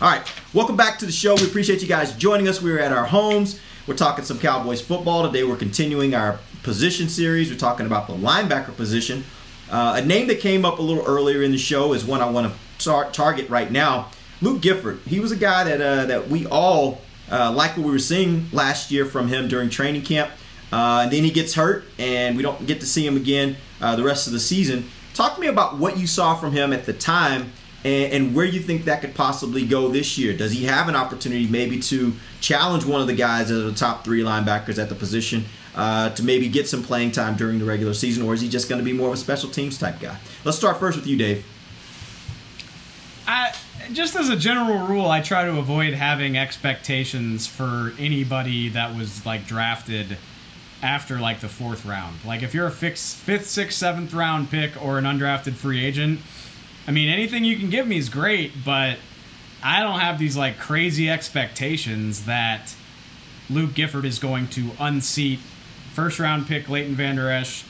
All 0.00 0.10
right, 0.10 0.22
welcome 0.52 0.76
back 0.76 0.98
to 1.00 1.06
the 1.06 1.12
show. 1.12 1.34
We 1.34 1.44
appreciate 1.44 1.82
you 1.82 1.88
guys 1.88 2.14
joining 2.14 2.46
us. 2.46 2.62
We're 2.62 2.78
at 2.78 2.92
our 2.92 3.04
homes. 3.04 3.60
We're 3.86 3.96
talking 3.96 4.24
some 4.24 4.38
Cowboys 4.38 4.80
football 4.80 5.24
today. 5.24 5.44
We're 5.44 5.56
continuing 5.56 6.14
our 6.14 6.38
position 6.62 7.08
series. 7.08 7.50
We're 7.50 7.58
talking 7.58 7.86
about 7.86 8.06
the 8.06 8.14
linebacker 8.14 8.76
position. 8.76 9.24
Uh, 9.70 10.00
a 10.02 10.04
name 10.04 10.26
that 10.28 10.40
came 10.40 10.64
up 10.64 10.78
a 10.78 10.82
little 10.82 11.04
earlier 11.04 11.42
in 11.42 11.52
the 11.52 11.58
show 11.58 11.92
is 11.92 12.04
one 12.04 12.20
I 12.20 12.30
want 12.30 12.52
to 12.52 12.84
tar- 12.84 13.10
target 13.10 13.48
right 13.50 13.70
now. 13.70 14.10
Luke 14.40 14.60
Gifford. 14.60 15.00
He 15.06 15.20
was 15.20 15.32
a 15.32 15.36
guy 15.36 15.64
that 15.64 15.80
uh, 15.80 16.06
that 16.06 16.28
we 16.28 16.46
all 16.46 17.00
uh, 17.30 17.52
liked 17.52 17.76
what 17.76 17.86
we 17.86 17.92
were 17.92 17.98
seeing 17.98 18.48
last 18.52 18.90
year 18.90 19.04
from 19.04 19.28
him 19.28 19.48
during 19.48 19.70
training 19.70 20.02
camp. 20.02 20.30
Uh, 20.74 21.02
and 21.04 21.12
then 21.12 21.22
he 21.22 21.30
gets 21.30 21.54
hurt, 21.54 21.84
and 22.00 22.36
we 22.36 22.42
don't 22.42 22.66
get 22.66 22.80
to 22.80 22.86
see 22.86 23.06
him 23.06 23.16
again 23.16 23.56
uh, 23.80 23.94
the 23.94 24.02
rest 24.02 24.26
of 24.26 24.32
the 24.32 24.40
season. 24.40 24.90
Talk 25.14 25.36
to 25.36 25.40
me 25.40 25.46
about 25.46 25.78
what 25.78 25.96
you 25.96 26.08
saw 26.08 26.34
from 26.34 26.50
him 26.50 26.72
at 26.72 26.84
the 26.84 26.92
time 26.92 27.52
and, 27.84 28.12
and, 28.12 28.34
where 28.34 28.44
you 28.44 28.58
think 28.58 28.86
that 28.86 29.00
could 29.00 29.14
possibly 29.14 29.64
go 29.64 29.86
this 29.86 30.18
year. 30.18 30.36
Does 30.36 30.50
he 30.50 30.64
have 30.64 30.88
an 30.88 30.96
opportunity 30.96 31.46
maybe 31.46 31.78
to 31.78 32.12
challenge 32.40 32.84
one 32.84 33.00
of 33.00 33.06
the 33.06 33.14
guys 33.14 33.50
that 33.50 33.56
are 33.56 33.70
the 33.70 33.76
top 33.76 34.02
three 34.02 34.22
linebackers 34.22 34.82
at 34.82 34.88
the 34.88 34.96
position 34.96 35.44
uh, 35.76 36.10
to 36.10 36.24
maybe 36.24 36.48
get 36.48 36.66
some 36.66 36.82
playing 36.82 37.12
time 37.12 37.36
during 37.36 37.60
the 37.60 37.64
regular 37.64 37.94
season, 37.94 38.24
or 38.24 38.34
is 38.34 38.40
he 38.40 38.48
just 38.48 38.68
going 38.68 38.80
to 38.80 38.84
be 38.84 38.92
more 38.92 39.06
of 39.06 39.14
a 39.14 39.16
special 39.16 39.50
teams 39.50 39.78
type 39.78 40.00
guy? 40.00 40.16
Let's 40.42 40.58
start 40.58 40.80
first 40.80 40.96
with 40.96 41.06
you, 41.06 41.16
Dave. 41.16 41.46
I, 43.28 43.54
just 43.92 44.16
as 44.16 44.28
a 44.28 44.36
general 44.36 44.88
rule, 44.88 45.08
I 45.08 45.20
try 45.20 45.44
to 45.44 45.56
avoid 45.56 45.94
having 45.94 46.36
expectations 46.36 47.46
for 47.46 47.92
anybody 47.96 48.70
that 48.70 48.96
was 48.96 49.24
like 49.24 49.46
drafted 49.46 50.16
after 50.84 51.18
like 51.18 51.40
the 51.40 51.48
fourth 51.48 51.86
round. 51.86 52.24
Like 52.24 52.42
if 52.42 52.52
you're 52.52 52.66
a 52.66 52.70
fifth, 52.70 53.00
fifth, 53.00 53.48
sixth, 53.48 53.78
seventh 53.78 54.12
round 54.12 54.50
pick 54.50 54.80
or 54.80 54.98
an 54.98 55.04
undrafted 55.04 55.54
free 55.54 55.82
agent, 55.84 56.20
I 56.86 56.90
mean 56.90 57.08
anything 57.08 57.42
you 57.42 57.56
can 57.56 57.70
give 57.70 57.86
me 57.88 57.96
is 57.96 58.10
great, 58.10 58.52
but 58.64 58.98
I 59.62 59.82
don't 59.82 60.00
have 60.00 60.18
these 60.18 60.36
like 60.36 60.58
crazy 60.58 61.08
expectations 61.08 62.26
that 62.26 62.74
Luke 63.48 63.72
Gifford 63.74 64.04
is 64.04 64.18
going 64.18 64.48
to 64.48 64.70
unseat 64.78 65.38
first 65.94 66.20
round 66.20 66.46
pick 66.46 66.68
Leighton 66.68 66.94
Vander 66.94 67.30
Esch, 67.30 67.64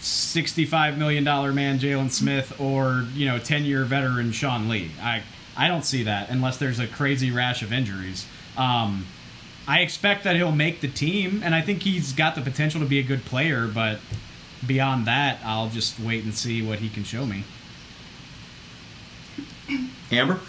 $65 0.00 0.96
million 0.96 1.24
man 1.24 1.78
Jaylon 1.78 2.10
Smith, 2.10 2.58
or, 2.58 3.04
you 3.14 3.26
know, 3.26 3.38
10 3.38 3.64
year 3.64 3.84
veteran 3.84 4.32
Sean 4.32 4.68
Lee. 4.68 4.90
I, 5.02 5.22
I 5.56 5.68
don't 5.68 5.84
see 5.84 6.04
that 6.04 6.30
unless 6.30 6.56
there's 6.56 6.78
a 6.78 6.86
crazy 6.86 7.30
rash 7.30 7.62
of 7.62 7.72
injuries. 7.72 8.26
Um, 8.56 9.06
I 9.68 9.80
expect 9.80 10.24
that 10.24 10.36
he'll 10.36 10.52
make 10.52 10.80
the 10.80 10.88
team, 10.88 11.40
and 11.44 11.54
I 11.54 11.60
think 11.60 11.82
he's 11.82 12.12
got 12.12 12.34
the 12.34 12.40
potential 12.40 12.80
to 12.80 12.86
be 12.86 12.98
a 12.98 13.02
good 13.02 13.24
player, 13.24 13.66
but 13.66 13.98
beyond 14.64 15.06
that, 15.06 15.40
I'll 15.44 15.68
just 15.68 15.98
wait 15.98 16.24
and 16.24 16.34
see 16.34 16.62
what 16.62 16.78
he 16.78 16.88
can 16.88 17.04
show 17.04 17.26
me. 17.26 17.44
Amber? 20.12 20.40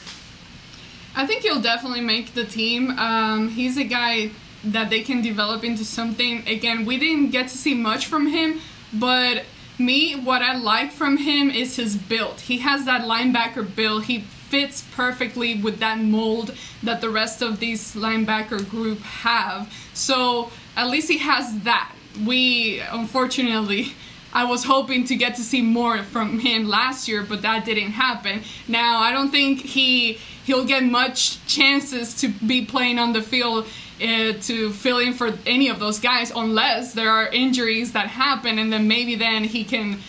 I 1.16 1.26
think 1.26 1.42
he'll 1.42 1.62
definitely 1.62 2.02
make 2.02 2.36
the 2.36 2.46
team. 2.46 2.92
Um, 3.00 3.50
he's 3.50 3.78
a 3.78 3.84
guy 3.84 4.30
that 4.64 4.92
they 4.92 5.02
can 5.02 5.22
develop 5.22 5.64
into 5.64 5.84
something. 5.84 6.48
Again, 6.48 6.86
we 6.86 6.98
didn't 6.98 7.32
get 7.32 7.48
to 7.48 7.58
see 7.58 7.74
much 7.74 8.06
from 8.06 8.28
him, 8.28 8.62
but 8.94 9.44
me, 9.80 10.16
what 10.16 10.42
I 10.44 10.56
like 10.58 10.92
from 10.92 11.18
him 11.18 11.50
is 11.50 11.76
his 11.76 11.96
build. 11.96 12.42
He 12.42 12.60
has 12.60 12.86
that 12.86 13.02
linebacker 13.02 13.76
build. 13.76 14.06
He 14.06 14.26
fits 14.50 14.84
perfectly 14.96 15.62
with 15.62 15.80
that 15.80 16.00
mold 16.00 16.56
that 16.84 17.02
the 17.02 17.10
rest 17.10 17.42
of 17.42 17.60
this 17.60 17.96
linebacker 17.96 18.68
group 18.70 19.00
have. 19.00 19.72
So 19.94 20.52
at 20.76 20.88
least 20.88 21.10
he 21.10 21.18
has 21.18 21.60
that. 21.62 21.92
We 22.26 22.82
unfortunately 22.92 23.94
I 24.34 24.44
was 24.44 24.64
hoping 24.64 25.06
to 25.06 25.16
get 25.16 25.36
to 25.36 25.42
see 25.42 25.62
more 25.62 26.04
from 26.04 26.40
him 26.40 26.68
last 26.68 27.08
year, 27.08 27.24
but 27.24 27.42
that 27.42 27.66
didn't 27.66 27.92
happen. 27.92 28.42
Now 28.68 29.00
I 29.00 29.12
don't 29.12 29.32
think 29.32 29.62
he 29.62 30.20
he'll 30.46 30.66
get 30.66 30.84
much 30.84 31.46
chances 31.48 32.14
to 32.22 32.30
be 32.30 32.66
playing 32.66 33.00
on 33.00 33.14
the 33.14 33.22
field 33.22 33.68
uh, 34.02 34.34
to 34.42 34.72
fill 34.72 35.00
in 35.00 35.14
for 35.14 35.34
any 35.46 35.70
of 35.70 35.80
those 35.80 36.00
guys 36.00 36.32
unless 36.36 36.94
there 36.94 37.10
are 37.10 37.28
injuries 37.30 37.94
that 37.94 38.08
happen, 38.08 38.60
and 38.60 38.72
then 38.72 38.88
maybe 38.88 39.16
then 39.16 39.44
he 39.44 39.64
can 39.64 40.00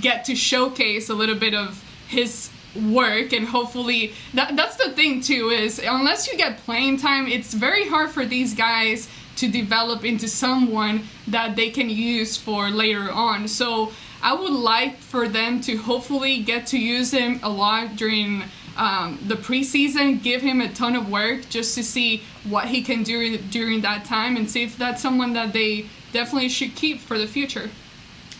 get 0.00 0.24
to 0.26 0.36
showcase 0.36 1.08
a 1.08 1.14
little 1.14 1.34
bit 1.34 1.54
of 1.54 1.82
his 2.08 2.50
work 2.78 3.32
and 3.32 3.46
hopefully 3.46 4.12
that, 4.34 4.56
that's 4.56 4.76
the 4.76 4.90
thing 4.90 5.20
too 5.20 5.50
is 5.50 5.78
unless 5.78 6.30
you 6.30 6.36
get 6.36 6.58
playing 6.58 6.96
time 6.96 7.26
it's 7.26 7.54
very 7.54 7.88
hard 7.88 8.10
for 8.10 8.24
these 8.24 8.54
guys 8.54 9.08
to 9.38 9.48
develop 9.48 10.04
into 10.04 10.26
someone 10.26 11.02
that 11.28 11.54
they 11.54 11.70
can 11.70 11.88
use 11.88 12.36
for 12.36 12.70
later 12.70 13.10
on. 13.10 13.46
So 13.46 13.92
I 14.20 14.34
would 14.34 14.52
like 14.52 14.96
for 14.96 15.28
them 15.28 15.60
to 15.62 15.76
hopefully 15.76 16.42
get 16.42 16.66
to 16.68 16.78
use 16.78 17.12
him 17.12 17.38
a 17.44 17.48
lot 17.48 17.94
during 17.94 18.42
um, 18.76 19.18
the 19.26 19.36
preseason, 19.36 20.20
give 20.22 20.42
him 20.42 20.60
a 20.60 20.68
ton 20.72 20.96
of 20.96 21.08
work 21.08 21.48
just 21.48 21.76
to 21.76 21.84
see 21.84 22.22
what 22.48 22.66
he 22.66 22.82
can 22.82 23.04
do 23.04 23.38
during 23.38 23.80
that 23.82 24.04
time 24.04 24.36
and 24.36 24.50
see 24.50 24.64
if 24.64 24.76
that's 24.76 25.00
someone 25.00 25.32
that 25.34 25.52
they 25.52 25.86
definitely 26.12 26.48
should 26.48 26.74
keep 26.74 27.00
for 27.00 27.16
the 27.16 27.26
future. 27.26 27.70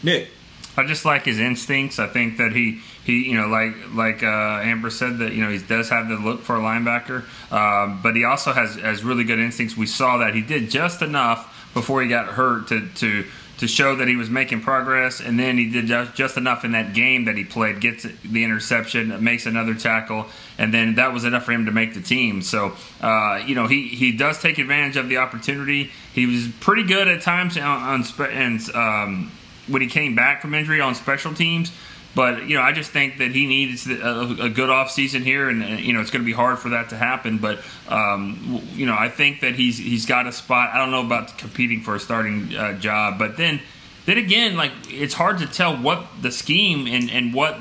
Nick. 0.03 0.31
I 0.77 0.85
just 0.85 1.05
like 1.05 1.25
his 1.25 1.41
instincts. 1.41 1.99
I 1.99 2.07
think 2.07 2.37
that 2.37 2.53
he 2.53 2.81
he 3.09 3.29
you 3.31 3.37
know 3.37 3.49
like 3.49 3.75
like 3.95 4.23
uh, 4.23 4.61
Amber 4.63 4.91
said 4.91 5.19
that 5.19 5.33
you 5.33 5.43
know 5.43 5.51
he 5.51 5.59
does 5.59 5.89
have 5.89 6.09
the 6.09 6.17
look 6.17 6.43
for 6.43 6.57
a 6.57 6.61
linebacker, 6.61 7.25
um, 7.51 8.01
but 8.03 8.15
he 8.15 8.25
also 8.25 8.53
has 8.53 8.77
has 8.77 9.03
really 9.03 9.25
good 9.25 9.39
instincts. 9.39 9.77
We 9.77 9.87
saw 9.87 10.19
that 10.19 10.35
he 10.35 10.43
did 10.43 10.71
just 10.71 11.01
enough 11.01 11.73
before 11.73 12.03
he 12.03 12.09
got 12.09 12.27
hurt 12.29 12.69
to 12.69 12.87
to 12.97 13.25
to 13.59 13.67
show 13.67 13.97
that 13.97 14.07
he 14.07 14.15
was 14.15 14.31
making 14.31 14.61
progress, 14.61 15.21
and 15.21 15.39
then 15.39 15.59
he 15.59 15.69
did 15.69 15.87
just, 15.87 16.15
just 16.15 16.37
enough 16.37 16.65
in 16.65 16.73
that 16.73 16.95
game 16.95 17.25
that 17.25 17.37
he 17.37 17.45
played, 17.45 17.81
gets 17.81 18.07
the 18.25 18.45
interception, 18.45 19.23
makes 19.23 19.47
another 19.47 19.75
tackle, 19.75 20.27
and 20.59 20.73
then 20.73 20.95
that 20.95 21.13
was 21.13 21.25
enough 21.25 21.45
for 21.45 21.51
him 21.51 21.67
to 21.67 21.73
make 21.73 21.93
the 21.93 22.01
team. 22.01 22.41
So, 22.41 22.77
uh, 23.01 23.43
you 23.45 23.57
know, 23.57 23.67
he, 23.67 23.89
he 23.89 24.13
does 24.13 24.41
take 24.41 24.59
advantage 24.59 24.97
of 24.97 25.09
the 25.09 25.17
opportunity. 25.17 25.91
He 26.13 26.27
was 26.27 26.47
pretty 26.61 26.85
good 26.85 27.09
at 27.09 27.21
times 27.21 27.57
on, 27.57 27.65
on 27.65 28.05
spe- 28.05 28.31
and 28.31 28.61
um, 28.77 29.33
when 29.67 29.83
he 29.83 29.89
came 29.89 30.15
back 30.15 30.41
from 30.41 30.55
injury 30.55 30.81
on 30.81 30.95
special 30.95 31.35
teams. 31.35 31.73
But 32.15 32.49
you 32.49 32.57
know, 32.57 32.63
I 32.63 32.73
just 32.73 32.91
think 32.91 33.19
that 33.19 33.33
he 33.33 33.47
needs 33.47 33.87
a, 33.87 34.37
a 34.41 34.49
good 34.49 34.71
offseason 34.71 35.23
here, 35.23 35.49
and, 35.49 35.63
and 35.63 35.81
you 35.81 35.93
know, 35.93 36.01
it's 36.01 36.11
going 36.11 36.23
to 36.23 36.27
be 36.27 36.33
hard 36.33 36.59
for 36.59 36.71
that 36.71 36.89
to 36.91 36.97
happen. 36.97 37.39
But 37.39 37.61
um, 37.89 38.63
you 38.73 38.87
know, 38.87 38.97
I 38.99 39.09
think 39.09 39.41
that 39.41 39.55
he's 39.55 39.79
he's 39.79 40.07
got 40.07 40.27
a 40.27 40.33
spot. 40.33 40.71
I 40.73 40.79
don't 40.79 40.91
know 40.91 41.05
about 41.05 41.39
competing 41.39 41.83
for 41.83 41.95
a 41.95 42.01
starting 42.01 42.55
uh, 42.57 42.79
job, 42.79 43.19
but 43.19 43.37
then 43.37 43.61
then 44.07 44.19
again, 44.19 44.57
like 44.57 44.73
it's 44.89 45.15
hard 45.15 45.39
to 45.39 45.47
tell 45.47 45.77
what 45.77 46.07
the 46.21 46.33
scheme 46.33 46.87
and 46.87 47.11
and 47.11 47.35
what 47.35 47.59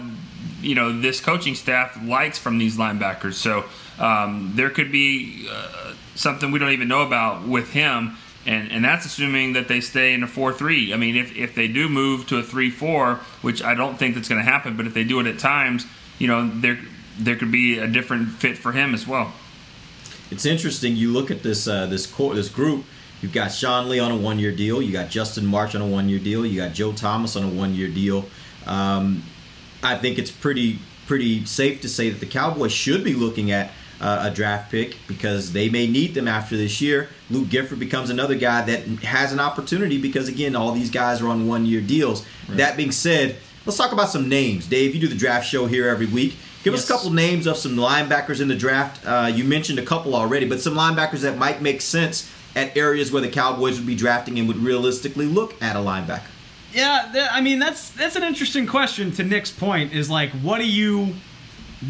you 0.61 0.75
know 0.75 0.97
this 0.99 1.19
coaching 1.19 1.55
staff 1.55 1.99
likes 2.03 2.39
from 2.39 2.57
these 2.57 2.77
linebackers. 2.77 3.33
So 3.33 3.65
um, 3.99 4.53
there 4.55 4.69
could 4.69 4.91
be 4.91 5.47
uh, 5.51 5.93
something 6.15 6.51
we 6.51 6.59
don't 6.59 6.71
even 6.71 6.87
know 6.87 7.01
about 7.01 7.47
with 7.47 7.71
him 7.71 8.17
and 8.47 8.71
and 8.71 8.83
that's 8.83 9.05
assuming 9.05 9.53
that 9.53 9.67
they 9.67 9.81
stay 9.81 10.13
in 10.13 10.23
a 10.23 10.27
four 10.27 10.53
three. 10.53 10.93
I 10.93 10.97
mean, 10.97 11.15
if 11.15 11.35
if 11.35 11.53
they 11.53 11.67
do 11.67 11.89
move 11.89 12.25
to 12.27 12.37
a 12.37 12.43
three 12.43 12.71
four, 12.71 13.15
which 13.41 13.61
I 13.61 13.75
don't 13.75 13.99
think 13.99 14.15
that's 14.15 14.29
going 14.29 14.43
to 14.43 14.49
happen, 14.49 14.77
but 14.77 14.87
if 14.87 14.93
they 14.93 15.03
do 15.03 15.19
it 15.19 15.27
at 15.27 15.37
times, 15.37 15.85
you 16.17 16.27
know, 16.27 16.49
there 16.49 16.79
there 17.19 17.35
could 17.35 17.51
be 17.51 17.77
a 17.77 17.87
different 17.87 18.29
fit 18.29 18.57
for 18.57 18.71
him 18.71 18.93
as 18.93 19.05
well. 19.05 19.33
It's 20.31 20.45
interesting. 20.45 20.95
You 20.95 21.11
look 21.11 21.29
at 21.29 21.43
this 21.43 21.67
uh, 21.67 21.85
this 21.87 22.07
corps 22.07 22.35
this 22.35 22.49
group. 22.49 22.85
You've 23.21 23.33
got 23.33 23.51
Sean 23.51 23.89
Lee 23.89 23.99
on 23.99 24.11
a 24.11 24.17
one 24.17 24.39
year 24.39 24.51
deal. 24.51 24.81
You 24.81 24.93
got 24.93 25.09
Justin 25.09 25.45
March 25.45 25.75
on 25.75 25.81
a 25.81 25.87
one 25.87 26.07
year 26.07 26.19
deal. 26.19 26.45
You 26.45 26.61
got 26.61 26.73
Joe 26.73 26.93
Thomas 26.93 27.35
on 27.35 27.43
a 27.43 27.49
one 27.49 27.75
year 27.75 27.89
deal. 27.89 28.25
Um, 28.65 29.23
I 29.83 29.97
think 29.97 30.17
it's 30.17 30.31
pretty 30.31 30.79
pretty 31.05 31.45
safe 31.45 31.81
to 31.81 31.89
say 31.89 32.09
that 32.09 32.19
the 32.19 32.25
Cowboys 32.25 32.71
should 32.71 33.03
be 33.03 33.13
looking 33.13 33.51
at 33.51 33.71
uh, 33.99 34.29
a 34.29 34.33
draft 34.33 34.71
pick 34.71 34.97
because 35.07 35.53
they 35.53 35.69
may 35.69 35.87
need 35.87 36.13
them 36.13 36.27
after 36.27 36.55
this 36.55 36.81
year. 36.81 37.09
Luke 37.29 37.49
Gifford 37.49 37.79
becomes 37.79 38.09
another 38.09 38.35
guy 38.35 38.61
that 38.63 38.81
has 39.03 39.33
an 39.33 39.39
opportunity 39.39 39.99
because, 39.99 40.27
again, 40.27 40.55
all 40.55 40.71
these 40.71 40.89
guys 40.89 41.21
are 41.21 41.29
on 41.29 41.47
one 41.47 41.65
year 41.65 41.81
deals. 41.81 42.25
Right. 42.47 42.57
That 42.57 42.77
being 42.77 42.91
said, 42.91 43.37
let's 43.65 43.77
talk 43.77 43.91
about 43.91 44.09
some 44.09 44.29
names. 44.29 44.67
Dave, 44.67 44.93
you 44.93 45.01
do 45.01 45.07
the 45.07 45.15
draft 45.15 45.47
show 45.47 45.65
here 45.65 45.87
every 45.87 46.05
week. 46.05 46.35
Give 46.63 46.73
yes. 46.73 46.83
us 46.83 46.89
a 46.89 46.93
couple 46.93 47.11
names 47.11 47.47
of 47.47 47.57
some 47.57 47.75
linebackers 47.75 48.41
in 48.41 48.47
the 48.47 48.55
draft. 48.55 49.05
Uh, 49.05 49.31
you 49.33 49.43
mentioned 49.43 49.79
a 49.79 49.85
couple 49.85 50.15
already, 50.15 50.47
but 50.47 50.59
some 50.59 50.73
linebackers 50.73 51.21
that 51.21 51.37
might 51.37 51.61
make 51.61 51.81
sense 51.81 52.31
at 52.55 52.75
areas 52.75 53.11
where 53.11 53.21
the 53.21 53.29
Cowboys 53.29 53.77
would 53.77 53.87
be 53.87 53.95
drafting 53.95 54.37
and 54.39 54.47
would 54.47 54.57
realistically 54.57 55.25
look 55.25 55.61
at 55.61 55.75
a 55.75 55.79
linebacker. 55.79 56.23
Yeah, 56.73 57.29
I 57.31 57.39
mean 57.41 57.59
that's 57.59 57.91
that's 57.91 58.15
an 58.15 58.23
interesting 58.23 58.67
question. 58.67 59.11
To 59.13 59.23
Nick's 59.23 59.51
point, 59.51 59.93
is 59.93 60.09
like, 60.09 60.31
what 60.31 60.57
do 60.57 60.67
you 60.67 61.15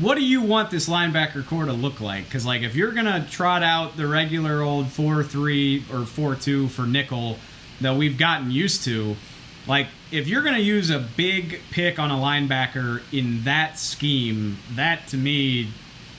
what 0.02 0.16
do 0.16 0.24
you 0.24 0.42
want 0.42 0.70
this 0.70 0.90
linebacker 0.90 1.46
corps 1.46 1.66
to 1.66 1.74
look 1.74 2.02
like? 2.02 2.26
Because 2.26 2.46
like 2.46 2.62
if 2.62 2.76
you're 2.76 2.92
gonna 2.92 3.26
trot 3.30 3.64
out 3.64 3.96
the 3.96 4.08
regular 4.08 4.62
old 4.62 4.90
four 4.90 5.24
three 5.24 5.84
or 5.94 6.06
four 6.06 6.36
two 6.36 6.68
for 6.70 6.84
nickel 6.84 7.38
that 7.80 7.96
we've 7.96 8.18
gotten 8.18 8.52
used 8.52 8.84
to, 8.84 9.16
like 9.66 9.88
if 10.12 10.28
you're 10.28 10.42
gonna 10.42 10.58
use 10.60 10.90
a 10.90 11.00
big 11.00 11.62
pick 11.72 12.00
on 12.00 12.12
a 12.12 12.16
linebacker 12.16 13.02
in 13.14 13.44
that 13.46 13.80
scheme, 13.80 14.58
that 14.76 15.08
to 15.08 15.18
me 15.18 15.70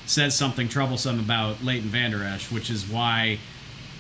says 0.07 0.35
something 0.35 0.69
troublesome 0.69 1.21
about 1.21 1.63
Leighton 1.63 1.91
Vander 1.91 2.25
Esch, 2.25 2.51
which 2.51 2.71
is 2.71 2.89
why 2.89 3.39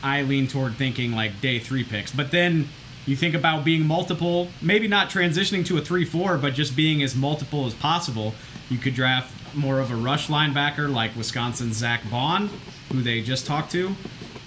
I 0.02 0.22
lean 0.22 0.48
toward 0.48 0.76
thinking 0.76 1.12
like 1.12 1.42
day 1.42 1.58
three 1.58 1.84
picks. 1.84 2.10
But 2.10 2.30
then 2.30 2.68
you 3.04 3.16
think 3.16 3.34
about 3.34 3.64
being 3.64 3.86
multiple, 3.86 4.48
maybe 4.60 4.88
not 4.88 5.08
transitioning 5.10 5.64
to 5.66 5.78
a 5.78 5.80
3 5.80 6.04
4, 6.04 6.36
but 6.38 6.54
just 6.54 6.76
being 6.76 7.02
as 7.02 7.14
multiple 7.14 7.66
as 7.66 7.74
possible. 7.74 8.34
You 8.68 8.76
could 8.76 8.94
draft 8.94 9.37
more 9.58 9.80
of 9.80 9.90
a 9.90 9.96
rush 9.96 10.28
linebacker 10.28 10.92
like 10.92 11.14
Wisconsin's 11.16 11.76
Zack 11.76 12.08
Baun, 12.10 12.48
who 12.90 13.02
they 13.02 13.20
just 13.20 13.46
talked 13.46 13.72
to. 13.72 13.94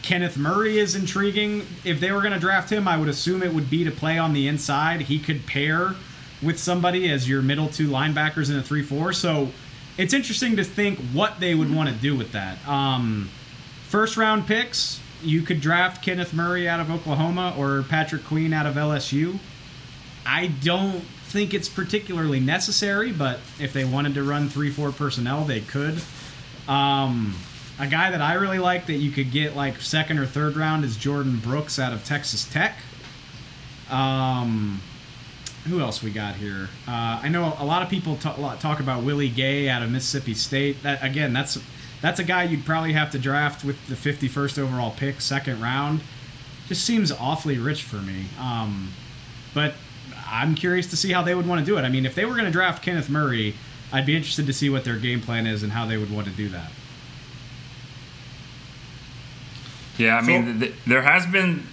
Kenneth 0.02 0.38
Murray 0.38 0.80
is 0.80 0.95
intriguing. 0.95 1.65
If 1.84 2.00
they 2.00 2.12
were 2.12 2.21
going 2.21 2.34
to 2.34 2.39
draft 2.39 2.71
him, 2.71 2.88
I 2.88 2.97
would 2.97 3.10
assume 3.10 3.43
it 3.43 3.54
would 3.54 3.69
be 3.69 3.84
to 3.84 3.91
play 3.91 4.17
on 4.17 4.34
the 4.34 4.47
inside. 4.47 5.02
He 5.02 5.19
could 5.19 5.45
pair 5.45 5.95
with 6.41 6.58
somebody 6.58 7.10
as 7.12 7.30
your 7.30 7.41
middle 7.41 7.67
two 7.67 7.88
linebackers 7.88 8.50
in 8.50 8.58
a 8.58 8.63
3 8.63 8.82
4. 8.82 9.13
So 9.13 9.50
it's 9.97 10.13
interesting 10.13 10.56
to 10.56 10.63
think 10.63 11.00
what 11.13 11.39
they 11.39 11.54
would 11.54 11.74
want 11.74 11.89
to 11.89 11.95
do 11.95 12.15
with 12.15 12.32
that. 12.32 12.65
Um, 12.67 13.30
first 13.88 14.17
round 14.17 14.47
picks, 14.47 15.00
you 15.21 15.43
could 15.43 15.62
draft 15.62 16.04
Kenneth 16.04 16.34
Murray 16.34 16.67
out 16.67 16.80
of 16.80 16.89
Oklahoma 16.89 17.54
or 17.58 17.84
Patrick 17.84 18.26
Queen 18.26 18.54
out 18.54 18.65
of 18.65 18.76
LSU. 18.76 19.38
I 20.25 20.47
don't 20.47 21.01
think 21.25 21.53
it's 21.53 21.69
particularly 21.69 22.39
necessary, 22.39 23.12
but 23.12 23.39
if 23.60 23.73
they 23.73 23.86
wanted 23.86 24.13
to 24.15 24.23
run 24.23 24.49
three, 24.49 24.69
four 24.69 24.91
personnel, 24.91 25.45
they 25.45 25.62
could. 25.62 26.01
Um, 26.67 27.36
a 27.79 27.88
guy 27.88 28.12
that 28.12 28.21
I 28.21 28.36
really 28.36 28.60
like 28.60 28.86
that 28.88 28.97
you 28.97 29.12
could 29.12 29.31
get 29.31 29.55
like 29.55 29.81
second 29.81 30.19
or 30.19 30.25
third 30.25 30.55
round 30.55 30.86
is 30.86 30.97
Jordyn 30.97 31.41
Brooks 31.41 31.79
out 31.79 31.93
of 31.93 32.03
Texas 32.05 32.47
Tech. 32.51 32.77
Um, 33.89 34.81
who 35.67 35.79
else 35.79 36.01
we 36.01 36.12
got 36.12 36.36
here? 36.36 36.69
Uh, 36.88 37.21
I 37.23 37.29
know 37.29 37.55
a 37.60 37.65
lot 37.65 37.81
of 37.81 37.89
people 37.89 38.15
talk, 38.17 38.60
talk 38.60 38.79
about 38.79 39.03
Willie 39.03 39.29
Gay 39.29 39.69
out 39.69 39.84
of 39.84 39.91
Mississippi 39.91 40.34
State. 40.34 40.81
That 40.84 41.03
again, 41.03 41.34
that's 41.34 41.60
that's 42.01 42.19
a 42.19 42.23
guy 42.23 42.43
you'd 42.43 42.65
probably 42.65 42.93
have 42.93 43.12
to 43.12 43.19
draft 43.19 43.63
with 43.63 43.88
the 43.88 43.95
51st 43.95 44.60
overall 44.60 44.91
pick, 44.91 45.21
second 45.21 45.62
round. 45.62 46.01
Just 46.67 46.84
seems 46.84 47.12
awfully 47.12 47.57
rich 47.57 47.84
for 47.84 47.97
me. 47.97 48.25
Um, 48.39 48.91
but 49.53 49.75
I'm 50.31 50.55
curious 50.55 50.89
to 50.91 50.97
see 50.97 51.11
how 51.11 51.21
they 51.23 51.35
would 51.35 51.47
want 51.47 51.59
to 51.59 51.65
do 51.65 51.77
it. 51.77 51.81
I 51.81 51.89
mean, 51.89 52.05
if 52.05 52.15
they 52.15 52.25
were 52.25 52.33
going 52.33 52.45
to 52.45 52.51
draft 52.51 52.83
Kenneth 52.83 53.09
Murray, 53.09 53.53
I'd 53.91 54.05
be 54.05 54.15
interested 54.15 54.45
to 54.47 54.53
see 54.53 54.69
what 54.69 54.85
their 54.85 54.97
game 54.97 55.19
plan 55.21 55.45
is 55.45 55.61
and 55.63 55.73
how 55.73 55.85
they 55.85 55.97
would 55.97 56.11
want 56.11 56.27
to 56.27 56.33
do 56.33 56.49
that. 56.49 56.71
Yeah, 59.97 60.17
I 60.17 60.21
mean, 60.21 60.61
so, 60.61 60.71
there 60.87 61.01
has 61.01 61.25
been 61.25 61.67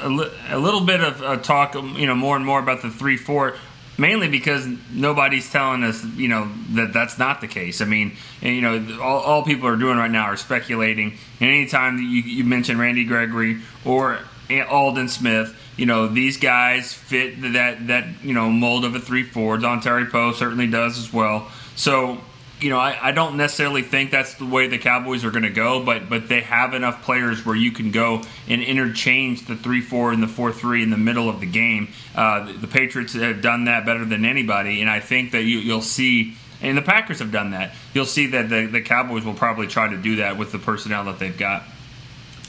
a, 0.00 0.08
li- 0.08 0.30
a 0.48 0.58
little 0.58 0.80
bit 0.80 1.00
of 1.00 1.22
uh, 1.22 1.36
talk, 1.38 1.74
um, 1.74 1.96
you 1.96 2.06
know, 2.06 2.14
more 2.14 2.36
and 2.36 2.46
more 2.46 2.60
about 2.60 2.82
the 2.82 2.88
three 2.88 3.16
four, 3.16 3.56
mainly 3.98 4.28
because 4.28 4.66
nobody's 4.90 5.50
telling 5.50 5.82
us, 5.82 6.02
you 6.16 6.28
know, 6.28 6.50
that 6.70 6.92
that's 6.92 7.18
not 7.18 7.40
the 7.40 7.48
case. 7.48 7.80
I 7.80 7.84
mean, 7.84 8.16
and, 8.40 8.54
you 8.54 8.62
know, 8.62 9.02
all, 9.02 9.20
all 9.20 9.42
people 9.42 9.68
are 9.68 9.76
doing 9.76 9.98
right 9.98 10.10
now 10.10 10.24
are 10.24 10.36
speculating. 10.36 11.18
And 11.40 11.50
anytime 11.50 11.98
you, 11.98 12.22
you 12.22 12.44
mention 12.44 12.78
Randy 12.78 13.04
Gregory 13.04 13.60
or 13.84 14.20
Aldon 14.50 15.08
Smith, 15.08 15.56
you 15.76 15.86
know 15.86 16.06
these 16.06 16.36
guys 16.36 16.92
fit 16.92 17.40
that 17.54 17.86
that 17.88 18.06
you 18.22 18.34
know 18.34 18.50
mold 18.50 18.84
of 18.84 18.94
a 18.94 19.00
three 19.00 19.22
four. 19.22 19.58
Dontari 19.58 20.10
Poe 20.10 20.32
certainly 20.32 20.66
does 20.66 20.98
as 20.98 21.12
well. 21.12 21.50
So 21.76 22.18
you 22.60 22.70
know 22.70 22.78
I, 22.78 23.08
I 23.08 23.12
don't 23.12 23.36
necessarily 23.36 23.82
think 23.82 24.10
that's 24.10 24.34
the 24.34 24.46
way 24.46 24.68
the 24.68 24.78
Cowboys 24.78 25.24
are 25.24 25.30
going 25.30 25.44
to 25.44 25.50
go, 25.50 25.84
but 25.84 26.08
but 26.08 26.28
they 26.28 26.42
have 26.42 26.74
enough 26.74 27.02
players 27.02 27.44
where 27.44 27.56
you 27.56 27.72
can 27.72 27.90
go 27.90 28.22
and 28.48 28.62
interchange 28.62 29.46
the 29.46 29.56
three 29.56 29.80
four 29.80 30.12
and 30.12 30.22
the 30.22 30.28
four 30.28 30.52
three 30.52 30.82
in 30.82 30.90
the 30.90 30.98
middle 30.98 31.28
of 31.28 31.40
the 31.40 31.46
game. 31.46 31.88
Uh, 32.14 32.46
the, 32.46 32.52
the 32.52 32.68
Patriots 32.68 33.14
have 33.14 33.42
done 33.42 33.64
that 33.64 33.86
better 33.86 34.04
than 34.04 34.24
anybody, 34.24 34.80
and 34.80 34.90
I 34.90 35.00
think 35.00 35.32
that 35.32 35.42
you, 35.42 35.58
you'll 35.58 35.82
see. 35.82 36.36
And 36.62 36.78
the 36.78 36.82
Packers 36.82 37.18
have 37.18 37.32
done 37.32 37.50
that. 37.50 37.74
You'll 37.92 38.06
see 38.06 38.28
that 38.28 38.48
the, 38.48 38.64
the 38.66 38.80
Cowboys 38.80 39.22
will 39.22 39.34
probably 39.34 39.66
try 39.66 39.88
to 39.88 39.98
do 39.98 40.16
that 40.16 40.38
with 40.38 40.50
the 40.50 40.58
personnel 40.58 41.04
that 41.06 41.18
they've 41.18 41.36
got. 41.36 41.64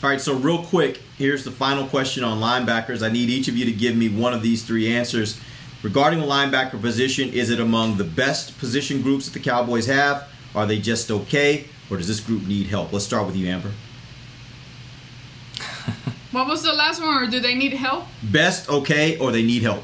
All 0.06 0.12
right, 0.12 0.22
so 0.22 0.36
real 0.36 0.62
quick, 0.62 1.02
here's 1.18 1.44
the 1.44 1.50
final 1.50 1.88
question 1.88 2.24
on 2.24 2.40
linebackers. 2.40 3.04
I 3.04 3.10
need 3.10 3.28
each 3.28 3.48
of 3.48 3.58
you 3.58 3.66
to 3.66 3.72
give 3.72 3.96
me 3.96 4.08
one 4.08 4.34
of 4.34 4.44
these 4.44 4.64
three 4.64 4.94
answers. 4.96 5.42
Regarding 5.82 6.20
the 6.20 6.28
linebacker 6.28 6.80
position, 6.80 7.34
is 7.34 7.50
it 7.50 7.60
among 7.60 7.98
the 7.98 8.04
best 8.04 8.56
position 8.60 9.02
groups 9.02 9.26
that 9.26 9.34
the 9.34 9.44
Cowboys 9.44 9.88
have? 9.88 10.30
Are 10.54 10.68
they 10.68 10.78
just 10.78 11.10
okay? 11.10 11.66
Or 11.90 11.98
does 11.98 12.08
this 12.08 12.20
group 12.20 12.46
need 12.46 12.68
help? 12.68 12.94
Let's 12.94 13.04
start 13.06 13.26
with 13.26 13.36
you, 13.36 13.48
Amber. 13.48 13.72
what 16.32 16.46
was 16.46 16.62
the 16.62 16.74
last 16.74 17.02
one? 17.02 17.24
Or 17.24 17.26
do 17.26 17.40
they 17.40 17.56
need 17.56 17.74
help? 17.74 18.06
Best, 18.22 18.70
okay, 18.70 19.18
or 19.18 19.32
they 19.32 19.42
need 19.42 19.64
help? 19.64 19.82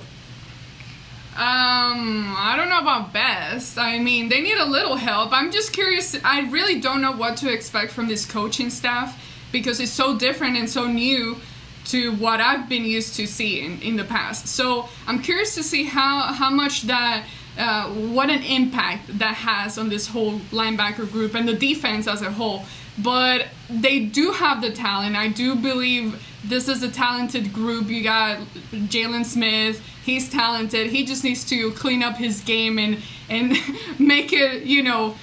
Um, 1.34 2.36
I 2.38 2.54
don't 2.56 2.70
know 2.70 2.82
about 2.82 3.12
best. 3.12 3.80
I 3.80 3.98
mean, 3.98 4.30
they 4.30 4.42
need 4.42 4.60
a 4.60 4.66
little 4.66 4.98
help. 4.98 5.34
I'm 5.34 5.52
just 5.52 5.74
curious. 5.74 6.16
I 6.24 6.42
really 6.52 6.80
don't 6.80 7.02
know 7.02 7.12
what 7.12 7.38
to 7.38 7.52
expect 7.52 7.92
from 7.92 8.08
this 8.08 8.24
coaching 8.24 8.70
staff 8.70 9.18
because 9.52 9.80
it's 9.80 9.92
so 9.92 10.18
different 10.18 10.58
and 10.58 10.70
so 10.70 10.88
new 10.88 11.38
to 11.86 12.14
what 12.16 12.40
I've 12.40 12.70
been 12.70 12.86
used 12.86 13.16
to 13.16 13.28
seeing 13.28 13.82
in 13.82 13.96
the 13.96 14.04
past. 14.04 14.48
So 14.48 14.88
I'm 15.08 15.22
curious 15.22 15.56
to 15.56 15.64
see 15.64 15.84
how 15.84 16.34
how 16.34 16.50
much 16.50 16.84
that 16.84 17.26
uh, 17.58 17.90
what 17.90 18.30
an 18.30 18.44
impact 18.44 19.18
that 19.20 19.36
has 19.36 19.78
on 19.78 19.90
this 19.90 20.08
whole 20.08 20.40
linebacker 20.52 21.12
group 21.12 21.36
and 21.36 21.48
the 21.48 21.54
defense 21.54 22.08
as 22.08 22.22
a 22.22 22.32
whole. 22.32 22.64
But 22.98 23.48
they 23.70 24.00
do 24.00 24.32
have 24.32 24.62
the 24.62 24.72
talent. 24.72 25.16
I 25.16 25.30
do 25.30 25.56
believe 25.56 26.22
this 26.44 26.68
is 26.68 26.84
a 26.84 26.90
talented 26.90 27.54
group. 27.54 27.88
You 27.88 28.04
got 28.04 28.40
Jaylon 28.72 29.26
Smith. 29.26 29.82
He's 30.04 30.30
talented. 30.30 30.88
He 30.88 31.06
just 31.06 31.24
needs 31.24 31.44
to 31.46 31.72
clean 31.72 32.04
up 32.04 32.16
his 32.16 32.42
game 32.42 32.80
and 32.80 33.00
and 33.30 33.58
make 34.00 34.34
it, 34.34 34.64
you 34.64 34.84
know, 34.84 35.16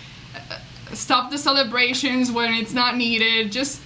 stop 0.92 1.30
the 1.30 1.38
celebrations 1.38 2.30
when 2.32 2.54
it's 2.54 2.72
not 2.72 2.96
needed. 2.96 3.52
Just 3.52 3.80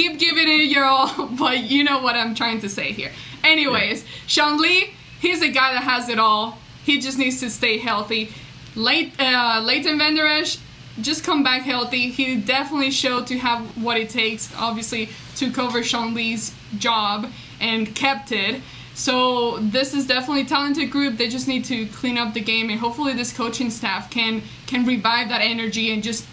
keep 0.00 0.18
giving 0.18 0.48
it 0.48 0.70
your 0.70 0.84
all. 0.84 1.28
But 1.40 1.64
you 1.64 1.84
know 1.84 2.00
what 2.00 2.16
I'm 2.16 2.34
trying 2.34 2.60
to 2.60 2.68
say 2.68 2.92
here. 2.92 3.10
Anyways, 3.44 4.04
Sean 4.26 4.60
Lee, 4.60 4.94
he's 5.20 5.42
a 5.42 5.48
guy 5.48 5.72
that 5.72 5.82
has 5.82 6.08
it 6.08 6.18
all. 6.18 6.58
He 6.84 7.00
just 7.00 7.18
needs 7.18 7.40
to 7.40 7.50
stay 7.50 7.78
healthy. 7.78 8.32
Late, 8.74 9.12
uh, 9.18 9.62
Leighton 9.64 9.98
Vander 9.98 10.26
Esch, 10.26 10.58
just 11.00 11.24
come 11.24 11.42
back 11.42 11.62
healthy. 11.62 12.10
He 12.10 12.36
definitely 12.36 12.90
showed 12.90 13.26
to 13.28 13.38
have 13.38 13.60
what 13.82 13.96
it 13.96 14.10
takes, 14.10 14.52
obviously, 14.56 15.08
to 15.36 15.50
cover 15.50 15.82
Sean 15.82 16.14
Lee's 16.14 16.54
job 16.78 17.30
and 17.60 17.94
kept 17.94 18.32
it. 18.32 18.60
So 18.94 19.58
this 19.58 19.94
is 19.94 20.06
definitely 20.06 20.42
a 20.42 20.46
talented 20.46 20.90
group. 20.90 21.16
They 21.16 21.28
just 21.28 21.48
need 21.48 21.64
to 21.66 21.86
clean 21.86 22.18
up 22.18 22.34
the 22.34 22.40
game, 22.40 22.70
and 22.70 22.78
hopefully 22.78 23.14
this 23.14 23.32
coaching 23.32 23.70
staff 23.70 24.10
can 24.10 24.42
can 24.66 24.84
revive 24.84 25.28
that 25.28 25.40
energy 25.40 25.92
and 25.92 26.02
just 26.02 26.26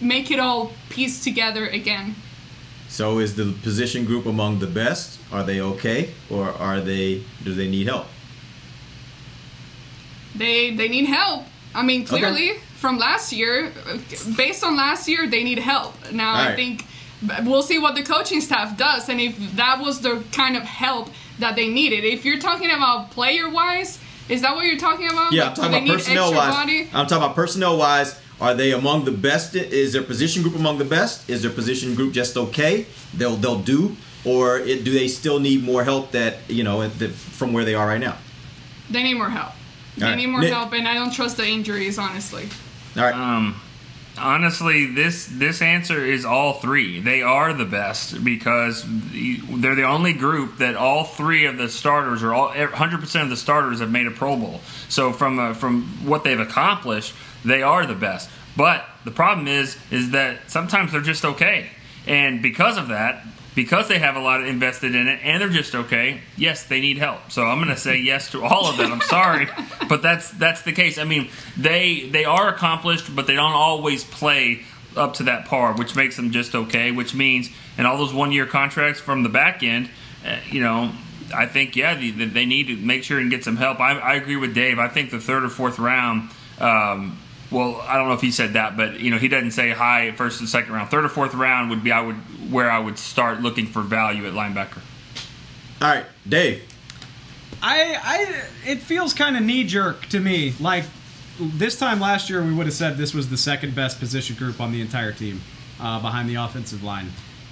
make 0.00 0.30
it 0.30 0.38
all 0.38 0.72
piece 0.88 1.24
together 1.24 1.66
again. 1.66 2.14
So 2.92 3.20
is 3.20 3.34
the 3.36 3.54
position 3.62 4.04
group 4.04 4.26
among 4.26 4.58
the 4.58 4.66
best? 4.66 5.18
Are 5.32 5.42
they 5.42 5.62
okay, 5.62 6.10
or 6.28 6.50
are 6.50 6.78
they? 6.78 7.22
Do 7.42 7.54
they 7.54 7.66
need 7.66 7.86
help? 7.88 8.06
They 10.36 10.76
they 10.76 10.88
need 10.88 11.06
help. 11.06 11.44
I 11.74 11.82
mean, 11.82 12.04
clearly 12.04 12.50
Okay. 12.50 12.60
from 12.76 12.98
last 12.98 13.32
year, 13.32 13.72
based 14.36 14.62
on 14.62 14.76
last 14.76 15.08
year, 15.08 15.26
they 15.26 15.42
need 15.42 15.58
help. 15.58 15.94
Now 16.12 16.30
All 16.34 16.36
I 16.52 16.54
think 16.54 16.84
we'll 17.44 17.62
see 17.62 17.78
what 17.78 17.94
the 17.94 18.02
coaching 18.02 18.42
staff 18.42 18.76
does, 18.76 19.08
and 19.08 19.20
if 19.20 19.34
that 19.56 19.80
was 19.80 20.00
the 20.00 20.22
kind 20.32 20.54
of 20.54 20.64
help 20.64 21.08
that 21.38 21.56
they 21.56 21.68
needed. 21.68 22.04
If 22.04 22.26
you're 22.26 22.38
talking 22.40 22.70
about 22.70 23.10
player 23.10 23.48
wise, 23.48 23.98
is 24.28 24.42
that 24.42 24.54
what 24.54 24.66
you're 24.66 24.78
talking 24.78 25.08
about? 25.08 25.32
Yeah, 25.32 25.44
Like, 25.44 25.50
I'm 25.50 25.54
talking 25.56 25.70
they 25.72 25.78
about 25.78 25.86
need 25.88 25.94
personnel 25.94 26.24
extra 26.28 26.38
wise. 26.38 26.54
body? 26.54 26.80
I'm 26.92 27.06
talking 27.06 27.24
about 27.24 27.34
personnel 27.34 27.78
wise. 27.78 28.20
Are 28.42 28.54
they 28.54 28.72
among 28.72 29.04
the 29.04 29.12
best? 29.12 29.54
Is 29.54 29.92
their 29.92 30.02
position 30.02 30.42
group 30.42 30.56
among 30.56 30.78
the 30.78 30.84
best? 30.84 31.30
Is 31.30 31.42
their 31.42 31.52
position 31.52 31.94
group 31.94 32.12
just 32.12 32.36
okay? 32.36 32.86
They'll 33.14 33.36
they'll 33.36 33.62
do, 33.62 33.96
or 34.24 34.58
it, 34.58 34.82
do 34.82 34.92
they 34.92 35.06
still 35.06 35.38
need 35.38 35.62
more 35.62 35.84
help? 35.84 36.10
That 36.10 36.38
you 36.48 36.64
know, 36.64 36.88
the, 36.88 37.08
from 37.08 37.52
where 37.52 37.64
they 37.64 37.76
are 37.76 37.86
right 37.86 38.00
now. 38.00 38.18
They 38.90 39.04
need 39.04 39.14
more 39.14 39.30
help. 39.30 39.52
They 39.96 40.04
All 40.04 40.10
right. 40.10 40.16
need 40.16 40.26
more 40.26 40.40
Nick. 40.40 40.52
help, 40.52 40.72
and 40.72 40.88
I 40.88 40.94
don't 40.94 41.12
trust 41.12 41.36
the 41.36 41.46
injuries, 41.46 41.98
honestly. 41.98 42.48
All 42.96 43.04
right. 43.04 43.14
Um, 43.14 43.60
honestly, 44.18 44.86
this 44.86 45.26
this 45.26 45.62
answer 45.62 46.04
is 46.04 46.24
all 46.24 46.54
three. 46.54 46.98
They 46.98 47.22
are 47.22 47.52
the 47.52 47.64
best 47.64 48.24
because 48.24 48.84
they're 48.84 49.76
the 49.76 49.86
only 49.86 50.14
group 50.14 50.58
that 50.58 50.74
all 50.74 51.04
three 51.04 51.46
of 51.46 51.58
the 51.58 51.68
starters 51.68 52.24
or 52.24 52.34
all 52.34 52.48
100 52.48 53.00
percent 53.00 53.22
of 53.22 53.30
the 53.30 53.36
starters 53.36 53.78
have 53.78 53.92
made 53.92 54.08
a 54.08 54.10
Pro 54.10 54.36
Bowl. 54.36 54.60
So 54.88 55.12
from 55.12 55.38
uh, 55.38 55.54
from 55.54 55.84
what 56.04 56.24
they've 56.24 56.40
accomplished, 56.40 57.14
they 57.44 57.62
are 57.62 57.86
the 57.86 57.94
best. 57.94 58.30
But 58.56 58.86
the 59.04 59.10
problem 59.10 59.48
is 59.48 59.76
is 59.90 60.10
that 60.10 60.50
sometimes 60.50 60.92
they're 60.92 61.00
just 61.00 61.24
okay, 61.24 61.70
and 62.06 62.42
because 62.42 62.78
of 62.78 62.88
that. 62.88 63.24
Because 63.54 63.86
they 63.86 63.98
have 63.98 64.16
a 64.16 64.18
lot 64.18 64.42
invested 64.46 64.94
in 64.94 65.08
it 65.08 65.20
and 65.22 65.38
they're 65.38 65.50
just 65.50 65.74
okay, 65.74 66.22
yes, 66.38 66.64
they 66.64 66.80
need 66.80 66.96
help. 66.96 67.30
So 67.30 67.44
I'm 67.44 67.58
going 67.58 67.68
to 67.68 67.76
say 67.76 67.98
yes 67.98 68.30
to 68.30 68.42
all 68.42 68.64
of 68.64 68.78
that. 68.78 68.90
I'm 68.90 69.02
sorry, 69.02 69.46
but 69.90 70.00
that's 70.00 70.30
that's 70.30 70.62
the 70.62 70.72
case. 70.72 70.96
I 70.96 71.04
mean, 71.04 71.28
they 71.58 72.08
they 72.10 72.24
are 72.24 72.48
accomplished, 72.48 73.14
but 73.14 73.26
they 73.26 73.34
don't 73.34 73.52
always 73.52 74.04
play 74.04 74.62
up 74.96 75.14
to 75.14 75.24
that 75.24 75.44
par, 75.44 75.74
which 75.74 75.94
makes 75.94 76.16
them 76.16 76.30
just 76.30 76.54
okay. 76.54 76.92
Which 76.92 77.14
means, 77.14 77.50
and 77.76 77.86
all 77.86 77.98
those 77.98 78.14
one 78.14 78.32
year 78.32 78.46
contracts 78.46 79.02
from 79.02 79.22
the 79.22 79.28
back 79.28 79.62
end, 79.62 79.90
uh, 80.24 80.36
you 80.48 80.62
know, 80.62 80.90
I 81.34 81.44
think 81.44 81.76
yeah, 81.76 81.94
they, 81.94 82.10
they 82.10 82.46
need 82.46 82.68
to 82.68 82.76
make 82.76 83.04
sure 83.04 83.18
and 83.18 83.30
get 83.30 83.44
some 83.44 83.56
help. 83.56 83.80
I, 83.80 83.98
I 83.98 84.14
agree 84.14 84.36
with 84.36 84.54
Dave. 84.54 84.78
I 84.78 84.88
think 84.88 85.10
the 85.10 85.20
third 85.20 85.44
or 85.44 85.50
fourth 85.50 85.78
round. 85.78 86.30
Um, 86.58 87.18
well, 87.52 87.80
I 87.86 87.96
don't 87.96 88.08
know 88.08 88.14
if 88.14 88.20
he 88.20 88.30
said 88.30 88.54
that, 88.54 88.76
but 88.76 89.00
you 89.00 89.10
know, 89.10 89.18
he 89.18 89.28
doesn't 89.28 89.52
say 89.52 89.70
high 89.70 90.12
first 90.12 90.40
and 90.40 90.48
second 90.48 90.72
round. 90.72 90.90
Third 90.90 91.04
or 91.04 91.08
fourth 91.08 91.34
round 91.34 91.70
would 91.70 91.84
be 91.84 91.92
I 91.92 92.00
would 92.00 92.16
where 92.50 92.70
I 92.70 92.78
would 92.78 92.98
start 92.98 93.40
looking 93.40 93.66
for 93.66 93.82
value 93.82 94.26
at 94.26 94.32
linebacker. 94.32 94.80
All 95.80 95.88
right, 95.88 96.06
Dave. 96.28 96.68
I, 97.62 97.96
I, 98.02 98.42
it 98.68 98.78
feels 98.78 99.14
kind 99.14 99.36
of 99.36 99.42
knee 99.42 99.64
jerk 99.64 100.06
to 100.06 100.18
me. 100.18 100.54
Like 100.58 100.84
this 101.38 101.78
time 101.78 102.00
last 102.00 102.28
year, 102.28 102.42
we 102.42 102.52
would 102.52 102.66
have 102.66 102.74
said 102.74 102.96
this 102.96 103.14
was 103.14 103.28
the 103.30 103.36
second 103.36 103.74
best 103.74 104.00
position 104.00 104.34
group 104.36 104.60
on 104.60 104.72
the 104.72 104.80
entire 104.80 105.12
team, 105.12 105.40
uh, 105.80 106.00
behind 106.00 106.28
the 106.28 106.36
offensive 106.36 106.82
line, 106.82 107.08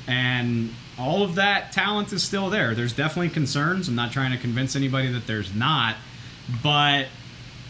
and 0.07 0.75
all 0.99 1.23
of 1.23 1.37
that 1.37 1.73
talent 1.73 2.13
is 2.13 2.23
still 2.23 2.51
there. 2.51 2.75
There's 2.75 2.93
definitely 2.93 3.31
concerns. 3.31 3.89
I'm 3.89 3.95
not 3.95 4.13
trying 4.13 4.33
to 4.33 4.39
convince 4.39 4.75
anybody 4.75 5.13
that 5.13 5.27
there's 5.27 5.55
not, 5.55 5.97
but 6.63 7.07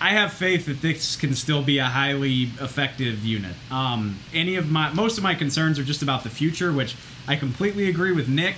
I 0.01 0.11
have 0.11 0.33
faith 0.33 0.67
that 0.67 0.81
this 0.81 1.17
can 1.17 1.35
still 1.35 1.63
be 1.63 1.79
a 1.79 1.85
highly 1.85 2.45
effective 2.61 3.25
unit. 3.25 3.55
Um, 3.71 4.19
any 4.33 4.57
of 4.57 4.71
my, 4.71 4.93
most 4.95 5.19
of 5.19 5.25
my 5.25 5.35
concerns 5.35 5.79
are 5.79 5.85
just 5.85 6.03
about 6.03 6.23
the 6.23 6.31
future, 6.31 6.73
which 6.73 6.97
I 7.29 7.37
completely 7.37 7.89
agree 7.89 8.13
with 8.13 8.29
Nick 8.29 8.57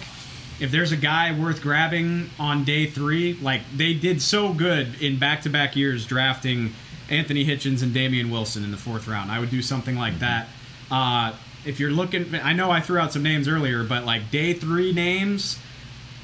if 0.62 0.70
there's 0.70 0.92
a 0.92 0.96
guy 0.96 1.36
worth 1.36 1.60
grabbing 1.60 2.30
on 2.38 2.62
day 2.62 2.86
three, 2.86 3.34
like 3.34 3.62
they 3.76 3.94
did 3.94 4.22
so 4.22 4.52
good 4.52 5.02
in 5.02 5.18
back 5.18 5.42
to 5.42 5.50
back 5.50 5.74
years 5.74 6.06
drafting 6.06 6.72
Anthony 7.10 7.44
Hitchens 7.44 7.82
and 7.82 7.92
Damien 7.92 8.30
Wilson 8.30 8.62
in 8.62 8.70
the 8.70 8.76
fourth 8.76 9.08
round, 9.08 9.30
I 9.30 9.40
would 9.40 9.50
do 9.50 9.60
something 9.60 9.96
like 9.96 10.20
that. 10.20 10.46
Uh, 10.88 11.34
if 11.64 11.80
you're 11.80 11.90
looking, 11.90 12.34
I 12.36 12.52
know 12.52 12.70
I 12.70 12.80
threw 12.80 12.98
out 12.98 13.12
some 13.12 13.24
names 13.24 13.48
earlier, 13.48 13.82
but 13.82 14.04
like 14.04 14.30
day 14.30 14.52
three 14.52 14.92
names, 14.92 15.58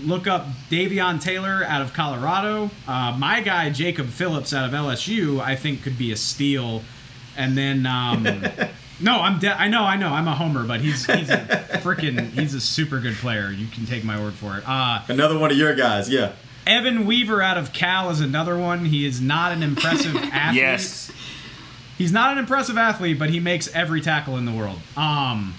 look 0.00 0.26
up 0.26 0.46
Davion 0.70 1.20
Taylor 1.20 1.64
out 1.64 1.82
of 1.82 1.92
Colorado. 1.92 2.70
Uh, 2.86 3.16
my 3.18 3.40
guy, 3.40 3.70
Jacob 3.70 4.06
Phillips 4.08 4.52
out 4.54 4.64
of 4.66 4.72
LSU, 4.72 5.40
I 5.40 5.56
think 5.56 5.82
could 5.82 5.98
be 5.98 6.12
a 6.12 6.16
steal. 6.16 6.82
And 7.36 7.56
then. 7.56 7.86
Um, 7.86 8.26
No, 9.00 9.20
I'm. 9.20 9.38
De- 9.38 9.56
I 9.56 9.68
know. 9.68 9.84
I 9.84 9.94
know. 9.94 10.08
I'm 10.08 10.26
a 10.26 10.34
homer, 10.34 10.64
but 10.66 10.80
he's 10.80 11.06
he's 11.06 11.30
a 11.30 11.36
freaking. 11.84 12.30
He's 12.30 12.52
a 12.54 12.60
super 12.60 12.98
good 12.98 13.14
player. 13.14 13.48
You 13.52 13.68
can 13.68 13.86
take 13.86 14.02
my 14.02 14.20
word 14.20 14.32
for 14.34 14.58
it. 14.58 14.64
Uh, 14.66 15.02
Another 15.06 15.38
one 15.38 15.52
of 15.52 15.56
your 15.56 15.72
guys, 15.76 16.10
yeah. 16.10 16.32
Evan 16.66 17.06
Weaver 17.06 17.40
out 17.40 17.56
of 17.58 17.72
Cal 17.72 18.10
is 18.10 18.20
another 18.20 18.58
one. 18.58 18.86
He 18.86 19.06
is 19.06 19.20
not 19.20 19.52
an 19.52 19.62
impressive 19.62 20.16
athlete. 20.32 20.60
Yes. 20.62 21.12
He's 21.96 22.10
not 22.10 22.32
an 22.32 22.38
impressive 22.38 22.76
athlete, 22.76 23.20
but 23.20 23.30
he 23.30 23.38
makes 23.38 23.72
every 23.72 24.00
tackle 24.00 24.36
in 24.36 24.46
the 24.46 24.50
world. 24.52 24.80
Um, 24.96 25.54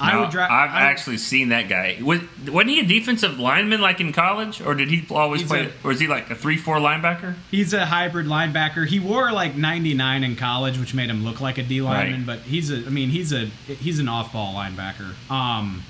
I 0.00 0.12
No, 0.12 0.20
would 0.20 0.30
draft. 0.30 0.52
I've 0.52 0.70
actually 0.70 1.18
seen 1.18 1.48
that 1.48 1.68
guy. 1.68 1.98
Was, 2.02 2.20
wasn't 2.46 2.70
he 2.70 2.80
a 2.80 2.84
defensive 2.86 3.38
lineman 3.40 3.80
like 3.80 4.00
in 4.00 4.12
college, 4.12 4.60
or 4.60 4.74
did 4.74 4.88
he 4.90 5.04
always 5.10 5.42
play? 5.42 5.66
a- 5.66 5.72
or 5.86 5.90
is 5.92 5.98
he 6.00 6.06
like 6.06 6.30
a 6.30 6.34
three-four 6.36 6.76
linebacker? 6.76 7.34
He's 7.50 7.72
a 7.72 7.84
hybrid 7.86 8.26
linebacker. 8.26 8.86
He 8.86 9.00
wore 9.00 9.32
like 9.32 9.56
99 9.56 10.22
in 10.24 10.36
college, 10.36 10.78
which 10.78 10.94
made 10.94 11.10
him 11.10 11.24
look 11.24 11.40
like 11.40 11.58
a 11.58 11.62
D 11.62 11.82
lineman. 11.82 12.18
Right. 12.20 12.26
But 12.26 12.38
he's 12.40 12.70
a. 12.70 12.76
I 12.76 12.90
mean, 12.90 13.08
he's 13.10 13.32
a. 13.32 13.46
He's 13.66 13.98
an 13.98 14.08
off-ball 14.08 14.54
linebacker. 14.54 15.14
Um, 15.30 15.82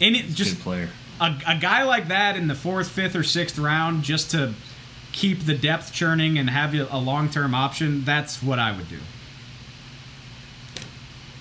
and 0.00 0.14
it 0.14 0.26
just 0.28 0.56
Good 0.56 0.62
player. 0.62 0.88
a, 1.20 1.34
a 1.46 1.56
guy 1.58 1.84
like 1.84 2.08
that 2.08 2.36
in 2.36 2.46
the 2.48 2.54
fourth, 2.54 2.88
fifth, 2.90 3.16
or 3.16 3.22
sixth 3.22 3.58
round, 3.58 4.02
just 4.02 4.30
to 4.32 4.52
keep 5.12 5.46
the 5.46 5.54
depth 5.54 5.92
churning 5.94 6.36
and 6.38 6.50
have 6.50 6.74
a 6.74 6.86
a 6.90 6.98
long-term 6.98 7.54
option. 7.54 8.04
That's 8.04 8.42
what 8.42 8.58
I 8.58 8.76
would 8.76 8.88
do. 8.90 8.98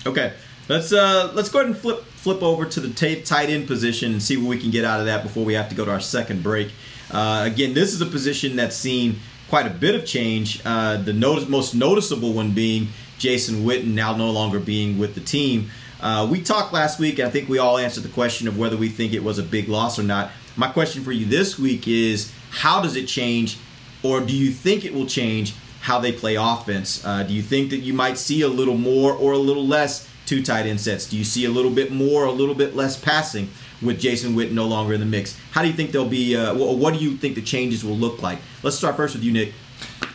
Okay, 0.05 0.31
let's 0.69 0.91
uh 0.91 1.31
let's 1.33 1.49
go 1.49 1.59
ahead 1.59 1.71
and 1.71 1.77
flip 1.77 2.03
flip 2.03 2.41
over 2.41 2.65
to 2.65 2.79
the 2.79 2.93
tight 3.23 3.49
end 3.49 3.67
position 3.67 4.11
and 4.11 4.21
see 4.21 4.37
what 4.37 4.49
we 4.49 4.59
can 4.59 4.71
get 4.71 4.83
out 4.83 4.99
of 4.99 5.05
that 5.05 5.23
before 5.23 5.45
we 5.45 5.53
have 5.53 5.69
to 5.69 5.75
go 5.75 5.85
to 5.85 5.91
our 5.91 5.99
second 5.99 6.43
break. 6.43 6.71
Uh, 7.09 7.43
again, 7.45 7.73
this 7.73 7.93
is 7.93 8.01
a 8.01 8.05
position 8.05 8.55
that's 8.57 8.75
seen 8.75 9.17
quite 9.47 9.65
a 9.65 9.69
bit 9.69 9.95
of 9.95 10.05
change. 10.05 10.61
Uh, 10.65 10.97
the 10.97 11.13
notice, 11.13 11.47
most 11.47 11.73
noticeable 11.73 12.33
one 12.33 12.51
being 12.51 12.89
Jason 13.17 13.63
Witten 13.63 13.93
now 13.93 14.15
no 14.15 14.29
longer 14.29 14.59
being 14.59 14.97
with 14.97 15.15
the 15.15 15.21
team. 15.21 15.69
Uh, 16.01 16.27
we 16.29 16.41
talked 16.41 16.73
last 16.73 16.99
week, 16.99 17.17
and 17.17 17.27
I 17.27 17.31
think 17.31 17.49
we 17.49 17.57
all 17.57 17.77
answered 17.77 18.03
the 18.03 18.09
question 18.09 18.47
of 18.47 18.57
whether 18.57 18.77
we 18.77 18.89
think 18.89 19.13
it 19.13 19.23
was 19.23 19.39
a 19.39 19.43
big 19.43 19.67
loss 19.67 19.97
or 19.97 20.03
not. 20.03 20.31
My 20.55 20.67
question 20.67 21.03
for 21.03 21.11
you 21.11 21.25
this 21.25 21.57
week 21.57 21.87
is: 21.87 22.31
How 22.49 22.81
does 22.81 22.95
it 22.95 23.07
change, 23.07 23.57
or 24.03 24.19
do 24.19 24.35
you 24.35 24.51
think 24.51 24.85
it 24.85 24.93
will 24.93 25.07
change 25.07 25.55
how 25.81 25.99
they 25.99 26.11
play 26.11 26.35
offense? 26.35 27.03
Uh, 27.05 27.23
do 27.23 27.33
you 27.33 27.41
think 27.41 27.69
that 27.69 27.77
you 27.77 27.93
might 27.93 28.17
see 28.17 28.41
a 28.41 28.47
little 28.47 28.77
more 28.77 29.13
or 29.13 29.31
a 29.31 29.37
little 29.37 29.65
less 29.65 30.06
two 30.27 30.43
tight 30.43 30.67
end 30.67 30.79
sets? 30.79 31.09
Do 31.09 31.17
you 31.17 31.23
see 31.23 31.45
a 31.45 31.49
little 31.49 31.71
bit 31.71 31.91
more, 31.91 32.25
a 32.25 32.31
little 32.31 32.53
bit 32.53 32.75
less 32.75 32.99
passing 32.99 33.49
with 33.81 33.99
Jason 33.99 34.35
Witten 34.35 34.51
no 34.51 34.67
longer 34.67 34.93
in 34.93 34.99
the 34.99 35.05
mix? 35.05 35.39
How 35.51 35.61
do 35.63 35.67
you 35.67 35.73
think 35.73 35.91
they'll 35.91 36.07
be? 36.07 36.35
Uh, 36.35 36.53
wh- 36.53 36.77
what 36.77 36.93
do 36.93 36.99
you 36.99 37.17
think 37.17 37.35
the 37.35 37.41
changes 37.41 37.83
will 37.83 37.95
look 37.97 38.21
like? 38.21 38.37
Let's 38.61 38.75
start 38.75 38.95
first 38.95 39.15
with 39.15 39.23
you, 39.23 39.31
Nick. 39.31 39.53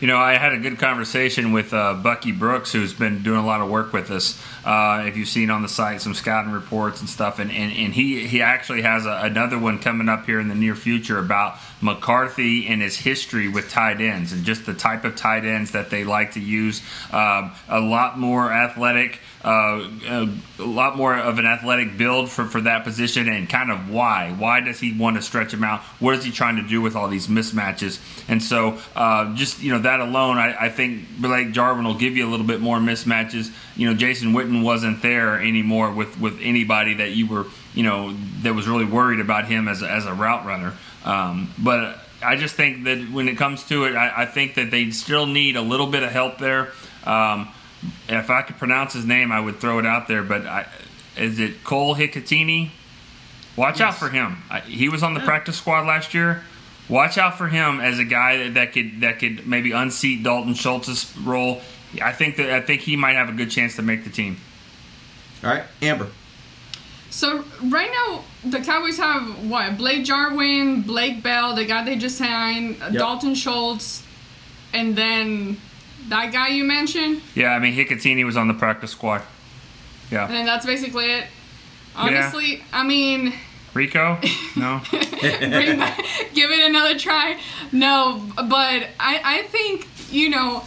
You 0.01 0.09
know, 0.09 0.19
I 0.19 0.35
had 0.35 0.53
a 0.53 0.59
good 0.59 0.79
conversation 0.81 1.53
with 1.53 1.73
uh, 1.73 1.95
Bucky 1.95 2.33
Brooks, 2.33 2.73
who's 2.73 2.93
been 2.93 3.23
doing 3.23 3.39
a 3.39 3.47
lot 3.47 3.61
of 3.61 3.71
work 3.71 3.93
with 3.93 4.11
us. 4.11 4.41
Uh, 4.65 5.05
if 5.07 5.17
you've 5.17 5.29
seen 5.29 5.49
on 5.49 5.63
the 5.63 5.69
site 5.69 6.01
some 6.01 6.15
scouting 6.15 6.51
reports 6.51 6.99
and 7.01 7.09
stuff, 7.09 7.39
and, 7.39 7.53
and, 7.53 7.73
and 7.73 7.95
he 7.95 8.27
he 8.27 8.43
actually 8.43 8.83
has 8.83 9.07
a, 9.07 9.21
another 9.23 9.59
one 9.59 9.79
coming 9.79 10.09
up 10.09 10.27
here 10.27 10.41
in 10.41 10.49
the 10.49 10.57
near 10.57 10.75
future 10.75 11.19
about 11.19 11.57
McCarthy 11.83 12.67
and 12.69 12.81
his 12.81 12.97
history 12.97 13.49
with 13.49 13.69
tight 13.69 14.01
ends 14.01 14.33
and 14.33 14.45
just 14.45 14.65
the 14.67 14.75
type 14.75 15.05
of 15.05 15.17
tight 15.17 15.45
ends 15.45 15.73
that 15.73 15.91
they 15.91 16.05
like 16.05 16.33
to 16.33 16.41
use. 16.41 16.81
Um, 17.13 17.53
a 17.69 17.81
lot 17.81 18.19
more 18.19 18.53
athletic. 18.53 19.19
Uh, 19.45 19.91
a, 20.07 20.29
a, 20.61 20.63
lot 20.63 20.97
more 20.97 21.17
of 21.17 21.41
an 21.41 21.47
athletic 21.47 21.99
build 21.99 22.31
for, 22.31 22.45
for 22.45 22.61
that 22.61 22.85
position 22.85 23.29
and 23.29 23.49
kind 23.49 23.73
of 23.73 23.91
why. 23.91 24.33
Why 24.39 24.61
does 24.61 24.79
he 24.79 24.97
want 24.97 25.17
to 25.17 25.23
stretch 25.23 25.53
him 25.53 25.65
out? 25.65 25.81
What 25.99 26.15
is 26.15 26.23
he 26.23 26.31
trying 26.31 26.57
to 26.57 26.63
do 26.63 26.81
with 26.81 26.95
all 26.95 27.09
these 27.09 27.27
mismatches? 27.27 27.99
And 28.29 28.41
so, 28.41 28.79
uh, 28.95 29.35
just 29.35 29.61
you 29.61 29.73
know, 29.73 29.81
that 29.81 29.99
alone, 29.99 30.39
I, 30.39 30.67
I, 30.67 30.69
think 30.69 31.09
Blake 31.19 31.51
Jarwin 31.51 31.85
will 31.85 31.99
give 31.99 32.17
you 32.17 32.25
a 32.25 32.31
little 32.31 32.47
bit 32.47 32.61
more 32.61 32.79
mismatches. 32.79 33.53
You 33.75 33.89
know, 33.91 33.95
Jason 33.97 34.33
Witten 34.33 34.63
wasn't 34.63 35.03
there 35.03 35.41
anymore 35.41 35.91
with, 35.91 36.21
with 36.21 36.39
anybody 36.41 36.95
that 36.95 37.11
you 37.11 37.27
were, 37.27 37.47
you 37.75 37.83
know, 37.83 38.15
that 38.43 38.55
was 38.55 38.69
really 38.69 38.85
worried 38.85 39.19
about 39.19 39.47
him 39.47 39.67
as 39.67 39.83
a, 39.83 39.91
as 39.91 40.07
a 40.07 40.15
route 40.15 40.47
runner. 40.47 40.75
Um, 41.05 41.53
but 41.59 41.99
I 42.23 42.37
just 42.37 42.55
think 42.55 42.85
that 42.85 43.11
when 43.11 43.29
it 43.29 43.37
comes 43.37 43.65
to 43.65 43.85
it, 43.85 43.95
I, 43.97 44.23
I, 44.23 44.27
think 44.27 44.55
that 44.55 44.71
they 44.71 44.91
still 44.91 45.27
need 45.27 45.57
a 45.57 45.63
little 45.63 45.89
bit 45.89 46.03
of 46.03 46.13
help 46.13 46.39
there. 46.39 46.71
Um, 47.05 47.49
if 48.09 48.31
I 48.31 48.43
could 48.43 48.59
pronounce 48.59 48.93
his 48.93 49.05
name, 49.05 49.33
I 49.33 49.41
would 49.41 49.57
throw 49.57 49.79
it 49.79 49.87
out 49.87 50.07
there. 50.07 50.23
But 50.23 50.47
I, 50.47 50.67
is 51.17 51.41
it 51.41 51.65
Cole 51.65 51.97
Hikutini? 51.97 52.71
Watch 53.57 53.81
yes. 53.81 53.89
out 53.89 53.99
for 53.99 54.09
him. 54.09 54.39
I, 54.51 54.61
he 54.61 54.89
was 54.89 55.03
on 55.03 55.15
the 55.15 55.21
yeah. 55.21 55.27
practice 55.27 55.57
squad 55.57 55.87
last 55.87 56.15
year. 56.15 56.43
Watch 56.89 57.19
out 57.19 57.39
for 57.39 57.49
him 57.49 57.81
as 57.81 57.99
a 57.99 58.05
guy 58.05 58.39
that, 58.39 58.55
that 58.55 58.73
could 58.73 59.01
that 59.03 59.19
could 59.19 59.47
maybe 59.47 59.73
unseat 59.73 60.23
Dalton 60.23 60.55
Schultz's 60.55 61.17
role. 61.19 61.61
I 62.03 62.13
think 62.13 62.37
that 62.37 62.51
I 62.51 62.61
think 62.61 62.83
he 62.83 62.97
might 62.97 63.17
have 63.17 63.29
a 63.29 63.33
good 63.33 63.51
chance 63.51 63.77
to 63.77 63.83
make 63.83 64.05
the 64.05 64.11
team. 64.11 64.37
All 65.45 65.51
right, 65.51 65.65
Amber. 65.81 66.09
So 67.13 67.45
right 67.65 67.91
now 67.93 68.25
the 68.43 68.61
Cowboys 68.61 68.97
have 68.97 69.49
what? 69.49 69.77
Blake 69.77 70.03
Jarwin, 70.05 70.81
Blake 70.81 71.23
Bell, 71.23 71.55
the 71.55 71.67
guy 71.67 71.85
they 71.85 71.97
just 71.97 72.17
signed, 72.17 72.77
uh, 72.83 72.87
yep. 72.87 72.95
Dalton 72.95 73.35
Schultz, 73.35 74.03
and 74.73 74.97
then 74.97 75.59
that 76.09 76.33
guy 76.33 76.49
you 76.49 76.65
mentioned? 76.65 77.21
Yeah, 77.35 77.51
I 77.51 77.59
mean 77.59 77.75
Hikutini 77.75 78.25
was 78.25 78.37
on 78.37 78.49
the 78.49 78.55
practice 78.55 78.93
squad. 78.93 79.23
Yeah. 80.11 80.27
And 80.27 80.49
that's 80.49 80.65
basically 80.65 81.13
it. 81.13 81.27
Honestly, 81.95 82.57
yeah. 82.57 82.63
I 82.73 82.83
mean 82.83 83.35
Rico? 83.75 84.19
No. 84.57 84.81
Back, 84.93 85.99
give 86.35 86.51
it 86.51 86.65
another 86.69 86.99
try. 86.99 87.39
No, 87.73 88.27
but 88.37 88.89
I 88.99 89.21
I 89.23 89.43
think, 89.49 89.87
you 90.11 90.31
know, 90.31 90.65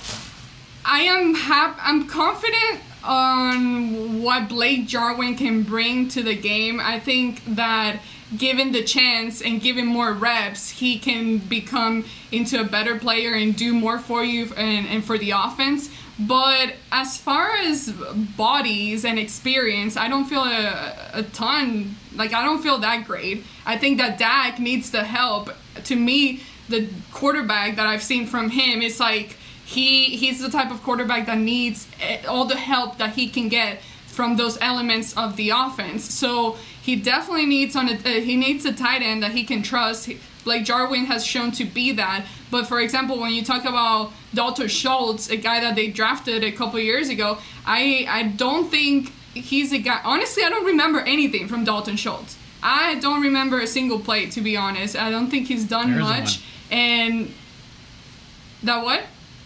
I 0.85 1.01
am 1.01 1.33
hap- 1.33 1.79
I'm 1.81 2.07
confident 2.07 2.81
on 3.05 4.21
what 4.21 4.49
Blake 4.49 4.87
Jarwin 4.87 5.35
can 5.35 5.63
bring 5.63 6.07
to 6.09 6.23
the 6.23 6.35
game. 6.35 6.79
I 6.79 6.99
think 6.99 7.43
that 7.55 8.01
given 8.37 8.71
the 8.71 8.83
chance 8.83 9.41
and 9.41 9.61
given 9.61 9.85
more 9.85 10.11
reps, 10.11 10.69
he 10.69 10.97
can 10.97 11.37
become 11.37 12.05
into 12.31 12.59
a 12.59 12.63
better 12.63 12.97
player 12.97 13.33
and 13.33 13.55
do 13.55 13.73
more 13.73 13.99
for 13.99 14.23
you 14.23 14.51
and, 14.55 14.87
and 14.87 15.03
for 15.03 15.17
the 15.17 15.31
offense. 15.31 15.89
But 16.17 16.75
as 16.91 17.17
far 17.17 17.51
as 17.57 17.91
bodies 18.37 19.05
and 19.05 19.19
experience, 19.19 19.97
I 19.97 20.07
don't 20.07 20.25
feel 20.25 20.43
a, 20.43 20.95
a 21.13 21.23
ton, 21.23 21.95
like, 22.15 22.33
I 22.33 22.43
don't 22.43 22.63
feel 22.63 22.79
that 22.79 23.05
great. 23.05 23.43
I 23.65 23.77
think 23.77 23.97
that 23.97 24.17
Dak 24.17 24.59
needs 24.59 24.91
the 24.91 25.03
help. 25.03 25.49
To 25.83 25.95
me, 25.95 26.41
the 26.69 26.89
quarterback 27.11 27.75
that 27.75 27.85
I've 27.85 28.03
seen 28.03 28.27
from 28.27 28.49
him 28.49 28.81
is 28.81 28.99
like, 28.99 29.37
he 29.66 30.16
he's 30.16 30.39
the 30.39 30.49
type 30.49 30.72
of 30.72 30.84
quarterback 30.84 31.26
that 31.26 31.39
needs 31.39 31.88
eh, 31.99 32.24
all 32.28 32.45
the 32.45 32.55
help 32.55 32.97
that 32.99 33.16
he 33.16 33.28
can 33.28 33.49
get 33.49 33.82
from 34.05 34.38
those 34.38 34.57
elements 34.61 35.16
of 35.18 35.36
the 35.36 35.49
offense. 35.49 36.05
So 36.13 36.57
he 36.82 36.95
definitely 36.95 37.47
needs 37.47 37.76
on 37.76 37.89
a, 37.89 37.93
uh, 37.93 38.22
he 38.22 38.36
needs 38.36 38.63
a 38.66 38.74
tight 38.74 39.01
end 39.01 39.24
that 39.24 39.32
he 39.32 39.43
can 39.43 39.63
trust. 39.63 40.09
Like 40.45 40.63
Jarwin 40.63 41.05
has 41.05 41.26
shown 41.26 41.51
to 41.53 41.66
be 41.66 41.91
that. 41.93 42.26
But 42.51 42.68
for 42.68 42.80
example, 42.80 43.20
when 43.20 43.34
you 43.34 43.43
talk 43.43 43.66
about 43.66 44.11
Dalton 44.34 44.68
Schultz, 44.68 45.30
a 45.30 45.36
guy 45.36 45.59
that 45.59 45.76
they 45.76 45.88
drafted 45.88 46.43
a 46.43 46.51
couple 46.51 46.80
years 46.80 47.09
ago, 47.09 47.39
I 47.66 48.05
I 48.07 48.24
don't 48.24 48.70
think 48.70 49.11
he's 49.34 49.74
a 49.74 49.80
guy. 49.80 49.99
Honestly, 50.03 50.43
I 50.43 50.49
don't 50.49 50.66
remember 50.66 50.99
anything 50.99 51.47
from 51.47 51.63
Dalton 51.63 51.97
Schultz. 51.97 52.38
I 52.61 52.95
don't 52.99 53.22
remember 53.22 53.59
a 53.59 53.68
single 53.68 53.99
play 53.99 54.28
to 54.28 54.41
be 54.41 54.55
honest. 54.55 54.95
I 54.95 55.09
don't 55.09 55.30
think 55.30 55.47
he's 55.47 55.66
done 55.66 55.99
much. 55.99 56.39
One. 56.70 56.80
And 56.80 57.34
that 58.63 58.84
what? 58.84 59.03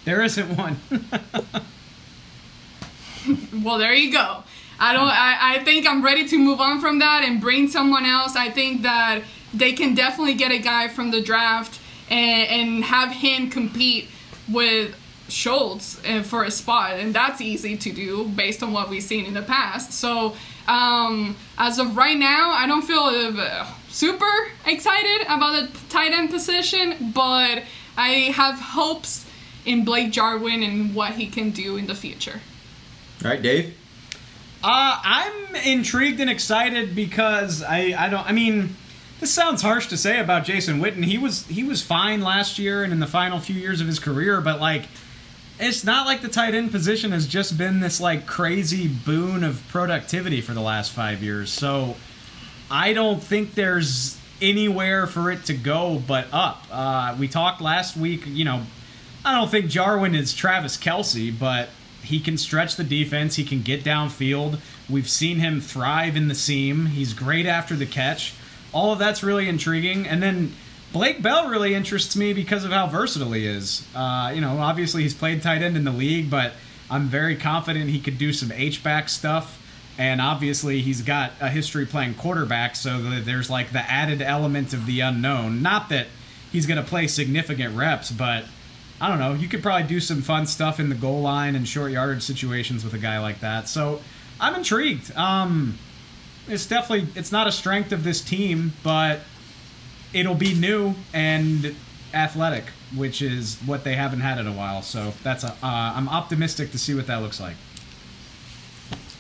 There 0.10 0.24
isn't 0.24 0.58
one. 0.58 0.76
well, 3.64 3.78
there 3.78 3.94
you 3.94 4.12
go. 4.12 4.44
I 4.80 4.92
don't. 4.92 5.08
I, 5.08 5.58
I 5.58 5.64
think 5.64 5.88
I'm 5.88 6.04
ready 6.04 6.28
to 6.30 6.38
move 6.40 6.60
on 6.60 6.82
from 6.82 6.98
that 6.98 7.24
and 7.24 7.40
bring 7.40 7.68
someone 7.68 8.08
else. 8.08 8.36
I 8.36 8.50
think 8.50 8.82
that 8.82 9.22
they 9.54 9.74
can 9.74 9.94
definitely 9.94 10.34
get 10.34 10.52
a 10.52 10.58
guy 10.58 10.88
from 10.88 11.12
the 11.12 11.22
draft 11.22 11.80
and, 12.10 12.50
and 12.50 12.84
have 12.86 13.12
him 13.12 13.52
compete 13.52 14.10
with 14.52 14.96
Schultz 15.28 16.04
uh, 16.04 16.24
for 16.24 16.44
a 16.44 16.50
spot, 16.50 16.94
and 16.94 17.14
that's 17.14 17.40
easy 17.40 17.78
to 17.78 17.92
do 17.92 18.28
based 18.30 18.64
on 18.64 18.74
what 18.74 18.90
we've 18.90 19.04
seen 19.04 19.28
in 19.28 19.36
the 19.36 19.44
past. 19.44 19.94
So, 19.94 20.36
um, 20.68 21.36
as 21.60 21.78
of 21.78 21.96
right 21.96 22.18
now, 22.18 22.50
I 22.50 22.66
don't 22.66 22.82
feel 22.82 23.36
uh, 23.38 23.68
super 23.90 24.48
excited 24.66 25.28
about 25.28 25.72
the 25.72 25.80
tight 25.90 26.14
end 26.14 26.32
position, 26.32 27.12
but 27.14 27.62
I 27.96 28.34
have 28.34 28.60
hopes 28.60 29.28
in 29.66 29.86
Blake 29.86 30.12
Jarwin 30.12 30.64
and 30.64 30.96
what 30.96 31.14
he 31.14 31.28
can 31.28 31.52
do 31.52 31.78
in 31.78 31.88
the 31.88 31.96
future. 31.96 32.42
All 33.24 33.32
right, 33.32 33.42
Dave. 33.42 33.76
Uh, 34.64 35.00
I'm 35.04 35.56
intrigued 35.56 36.20
and 36.20 36.30
excited 36.30 36.94
because 36.94 37.64
I, 37.64 37.96
I 37.98 38.10
don't 38.10 38.28
I 38.28 38.34
mean 38.34 38.76
this 39.20 39.32
sounds 39.32 39.62
harsh 39.62 39.88
to 39.88 39.98
say 39.98 40.20
about 40.20 40.46
Jason 40.46 40.80
Witten. 40.80 41.04
He 41.06 41.18
was 41.18 41.46
he 41.48 41.64
was 41.64 41.82
fine 41.82 42.22
last 42.22 42.60
year 42.60 42.84
and 42.84 42.92
in 42.92 43.00
the 43.00 43.08
final 43.08 43.40
few 43.40 43.56
years 43.56 43.80
of 43.80 43.88
his 43.88 44.00
career, 44.00 44.42
but 44.42 44.60
like 44.60 44.86
it's 45.60 45.84
not 45.84 46.06
like 46.06 46.22
the 46.22 46.30
tight 46.30 46.56
end 46.56 46.72
position 46.72 47.12
has 47.12 47.28
just 47.28 47.58
been 47.58 47.80
this 47.80 48.00
like 48.00 48.26
crazy 48.26 48.88
boon 48.88 49.44
of 49.44 49.62
productivity 49.70 50.42
for 50.42 50.54
the 50.54 50.62
last 50.62 50.92
five 50.92 51.22
years. 51.22 51.52
So 51.52 51.96
I 52.72 52.94
don't 52.94 53.22
think 53.22 53.56
there's 53.56 54.18
anywhere 54.42 55.06
for 55.06 55.32
it 55.32 55.46
to 55.46 55.54
go 55.54 56.02
but 56.06 56.28
up. 56.32 56.66
Uh, 56.72 57.16
we 57.20 57.28
talked 57.28 57.62
last 57.62 57.98
week, 57.98 58.24
you 58.26 58.46
know, 58.46 58.64
I 59.26 59.36
don't 59.36 59.50
think 59.50 59.68
Jarwin 59.68 60.16
is 60.16 60.34
Travis 60.34 60.78
Kelce, 60.78 61.38
but 61.38 61.70
he 62.04 62.20
can 62.20 62.38
stretch 62.38 62.76
the 62.76 62.84
defense. 62.84 63.36
He 63.36 63.44
can 63.44 63.62
get 63.62 63.84
downfield. 63.84 64.60
We've 64.90 65.10
seen 65.10 65.40
him 65.40 65.62
thrive 65.62 66.16
in 66.16 66.28
the 66.28 66.36
seam. 66.36 66.88
He's 66.88 67.14
great 67.14 67.46
after 67.46 67.76
the 67.76 67.86
catch. 67.86 68.34
All 68.72 68.94
of 68.94 69.00
that's 69.00 69.24
really 69.24 69.50
intriguing. 69.50 70.08
And 70.08 70.24
then 70.24 70.54
Blake 70.92 71.22
Bell 71.22 71.50
really 71.50 71.76
interests 71.76 72.16
me 72.16 72.34
because 72.34 72.64
of 72.64 72.72
how 72.72 72.88
versatile 72.88 73.34
he 73.34 73.46
is. 73.46 73.86
Uh, 73.94 74.32
you 74.34 74.42
know, 74.42 74.60
obviously 74.60 75.04
he's 75.04 75.14
played 75.14 75.42
tight 75.42 75.62
end 75.62 75.76
in 75.76 75.84
the 75.84 75.92
league, 75.92 76.30
but 76.30 76.54
I'm 76.90 77.08
very 77.08 77.36
confident 77.36 77.90
he 77.90 78.00
could 78.00 78.18
do 78.18 78.34
some 78.34 78.52
H 78.52 78.84
back 78.84 79.10
stuff. 79.10 79.58
And 79.98 80.22
obviously 80.22 80.82
he's 80.82 81.02
got 81.02 81.34
a 81.42 81.50
history 81.50 81.86
playing 81.86 82.16
quarterback, 82.16 82.78
so 82.78 83.02
there's 83.20 83.50
like 83.50 83.74
the 83.74 83.80
added 83.80 84.22
element 84.22 84.74
of 84.74 84.86
the 84.86 85.02
unknown. 85.02 85.62
Not 85.62 85.90
that 85.90 86.08
he's 86.52 86.66
going 86.66 86.82
to 86.82 86.90
play 86.90 87.06
significant 87.06 87.76
reps, 87.76 88.10
but 88.10 88.46
I 89.02 89.08
don't 89.08 89.20
know. 89.20 89.34
You 89.34 89.48
could 89.48 89.64
probably 89.64 89.88
do 89.88 90.00
some 90.00 90.22
fun 90.22 90.46
stuff 90.46 90.80
in 90.80 90.90
the 90.90 90.96
goal 90.96 91.22
line 91.22 91.56
and 91.56 91.68
short 91.68 91.92
yardage 91.92 92.24
situations 92.24 92.84
with 92.84 92.94
a 92.94 92.98
guy 92.98 93.20
like 93.20 93.40
that. 93.40 93.70
So 93.70 94.02
I'm 94.40 94.56
intrigued. 94.56 95.16
Um, 95.16 95.78
it's 96.48 96.66
definitely 96.66 97.08
it's 97.16 97.32
not 97.32 97.48
a 97.48 97.52
strength 97.52 97.92
of 97.92 98.04
this 98.04 98.22
team, 98.22 98.74
but 98.84 99.22
it'll 100.14 100.36
be 100.36 100.54
new 100.54 100.96
and 101.14 101.76
athletic, 102.14 102.66
which 102.96 103.22
is 103.22 103.58
what 103.66 103.84
they 103.84 103.94
haven't 103.94 104.22
had 104.22 104.38
in 104.38 104.48
a 104.48 104.54
while. 104.54 104.82
So 104.82 105.14
that's 105.24 105.44
a, 105.44 105.52
uh, 105.52 105.54
I'm 105.64 106.10
optimistic 106.10 106.72
to 106.72 106.80
see 106.80 106.94
what 106.94 107.08
that 107.08 107.22
looks 107.22 107.40
like. 107.40 107.56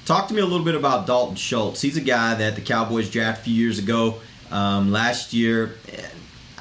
Talk 0.05 0.27
to 0.29 0.33
me 0.33 0.41
a 0.41 0.45
little 0.45 0.65
bit 0.65 0.75
about 0.75 1.05
Dalton 1.05 1.35
Schultz. 1.35 1.81
He's 1.81 1.95
a 1.95 2.01
guy 2.01 2.33
that 2.33 2.55
the 2.55 2.61
Cowboys 2.61 3.09
drafted 3.09 3.41
a 3.41 3.45
few 3.45 3.53
years 3.53 3.77
ago. 3.77 4.19
Um, 4.49 4.91
last 4.91 5.33
year, 5.33 5.75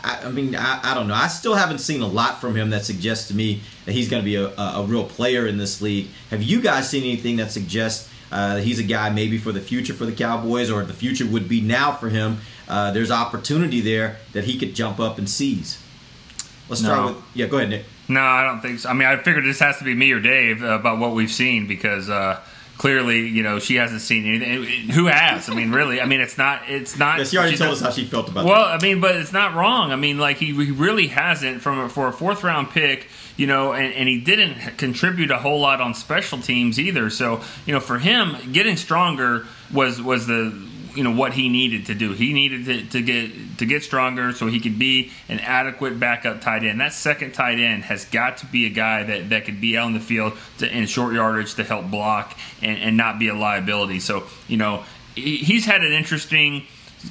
I, 0.05 0.26
I 0.26 0.30
mean, 0.30 0.55
I, 0.55 0.80
I, 0.82 0.94
don't 0.94 1.09
know. 1.09 1.14
I 1.14 1.28
still 1.28 1.55
haven't 1.55 1.78
seen 1.78 2.03
a 2.03 2.07
lot 2.07 2.40
from 2.40 2.55
him 2.55 2.70
that 2.70 2.84
suggests 2.84 3.28
to 3.28 3.34
me 3.34 3.61
that 3.84 3.92
he's 3.92 4.09
going 4.09 4.22
to 4.22 4.24
be 4.24 4.36
a, 4.36 4.49
a, 4.57 4.84
real 4.84 5.05
player 5.05 5.46
in 5.46 5.59
this 5.59 5.80
league. 5.80 6.09
Have 6.30 6.42
you 6.42 6.61
guys 6.61 6.88
seen 6.88 7.05
anything 7.05 7.36
that 7.36 7.51
suggests 7.51 8.11
uh, 8.30 8.57
that 8.57 8.62
he's 8.62 8.78
a 8.78 8.84
guy 8.84 9.11
maybe 9.11 9.38
for 9.38 9.53
the 9.53 9.61
future 9.61 9.94
for 9.94 10.05
the 10.05 10.12
Cowboys, 10.12 10.70
or 10.70 10.84
the 10.84 10.92
future 10.92 11.26
would 11.26 11.49
be 11.49 11.61
now 11.61 11.92
for 11.92 12.09
him? 12.09 12.38
Uh, 12.68 12.90
there's 12.90 13.11
opportunity 13.11 13.80
there 13.80 14.18
that 14.32 14.44
he 14.44 14.59
could 14.59 14.74
jump 14.74 15.01
up 15.01 15.18
and 15.18 15.28
seize. 15.28 15.82
Let's 16.68 16.82
start 16.82 16.99
no. 16.99 17.07
with 17.14 17.24
yeah. 17.34 17.46
Go 17.46 17.57
ahead, 17.57 17.70
Nick. 17.70 17.84
No, 18.09 18.20
I 18.20 18.44
don't 18.44 18.61
think 18.61 18.78
so. 18.80 18.90
I 18.90 18.92
mean, 18.92 19.09
I 19.09 19.16
figured 19.16 19.44
this 19.44 19.61
has 19.61 19.78
to 19.78 19.84
be 19.84 19.94
me 19.94 20.12
or 20.12 20.20
Dave 20.20 20.62
uh, 20.62 20.78
about 20.78 20.99
what 20.99 21.12
we've 21.12 21.30
seen 21.30 21.66
because 21.66 22.11
uh, 22.11 22.40
clearly, 22.78 23.26
you 23.28 23.42
know, 23.42 23.58
she 23.58 23.74
hasn't 23.74 24.00
seen 24.00 24.24
anything. 24.24 24.88
Who 24.90 25.06
has? 25.06 25.50
I 25.50 25.54
mean, 25.54 25.72
really? 25.72 26.00
I 26.00 26.06
mean, 26.06 26.20
it's 26.20 26.38
not. 26.38 26.62
It's 26.68 26.96
not. 26.96 27.18
Yeah, 27.18 27.24
she 27.24 27.36
already 27.36 27.56
she 27.56 27.58
told 27.58 27.72
us 27.72 27.80
how 27.80 27.90
she 27.90 28.04
felt 28.04 28.28
about 28.30 28.46
Well, 28.46 28.66
that. 28.66 28.80
I 28.80 28.82
mean, 28.82 29.00
but 29.00 29.16
it's 29.16 29.32
not 29.32 29.54
wrong. 29.54 29.92
I 29.92 29.96
mean, 29.96 30.18
like 30.18 30.38
he, 30.38 30.46
he 30.46 30.70
really 30.70 31.08
hasn't 31.08 31.60
from 31.60 31.80
a, 31.80 31.88
for 31.88 32.08
a 32.08 32.12
fourth 32.12 32.42
round 32.44 32.70
pick, 32.70 33.08
you 33.36 33.46
know, 33.46 33.72
and, 33.72 33.92
and 33.92 34.08
he 34.08 34.20
didn't 34.20 34.78
contribute 34.78 35.30
a 35.30 35.38
whole 35.38 35.60
lot 35.60 35.80
on 35.80 35.92
special 35.92 36.38
teams 36.38 36.78
either. 36.78 37.10
So 37.10 37.42
you 37.66 37.74
know, 37.74 37.80
for 37.80 37.98
him, 37.98 38.36
getting 38.52 38.76
stronger 38.76 39.46
was 39.72 40.00
was 40.00 40.26
the 40.26 40.50
you 40.95 41.05
know 41.05 41.12
what 41.12 41.32
he 41.34 41.49
needed 41.49 41.86
to 41.86 41.95
do. 41.95 42.12
He 42.12 42.32
needed 42.32 42.64
to, 42.66 42.86
to 42.86 43.03
get 43.03 43.59
to 43.59 43.66
get 43.66 43.82
stronger 43.82 44.32
so 44.32 44.47
he 44.47 44.61
could 44.61 44.78
be 44.78 45.11
an 45.28 45.41
adequate 45.41 45.99
backup 45.99 46.41
tight 46.41 46.64
end. 46.64 46.80
That 46.80 46.93
second 46.93 47.32
tight 47.32 47.59
end 47.59 47.84
has 47.84 48.05
got 48.05 48.39
to 48.39 48.47
be 48.47 48.66
a 48.66 48.70
guy 48.70 49.03
that, 49.05 49.30
that 49.30 49.45
could 49.45 49.61
be 49.61 49.76
out 49.76 49.89
in 49.89 49.95
the 49.95 50.01
field 50.01 50.34
to, 50.59 50.76
in 50.76 50.86
short 50.86 51.14
yardage 51.14 51.55
to 51.55 51.64
help 51.64 51.91
block 51.91 52.36
and, 52.62 52.78
and 52.78 52.97
not 52.97 53.18
be 53.18 53.28
a 53.28 53.34
liability. 53.34 54.01
So 54.01 54.24
you 54.47 54.57
know 54.57 54.84
he's 55.14 55.64
had 55.64 55.82
an 55.82 55.93
interesting 55.93 56.64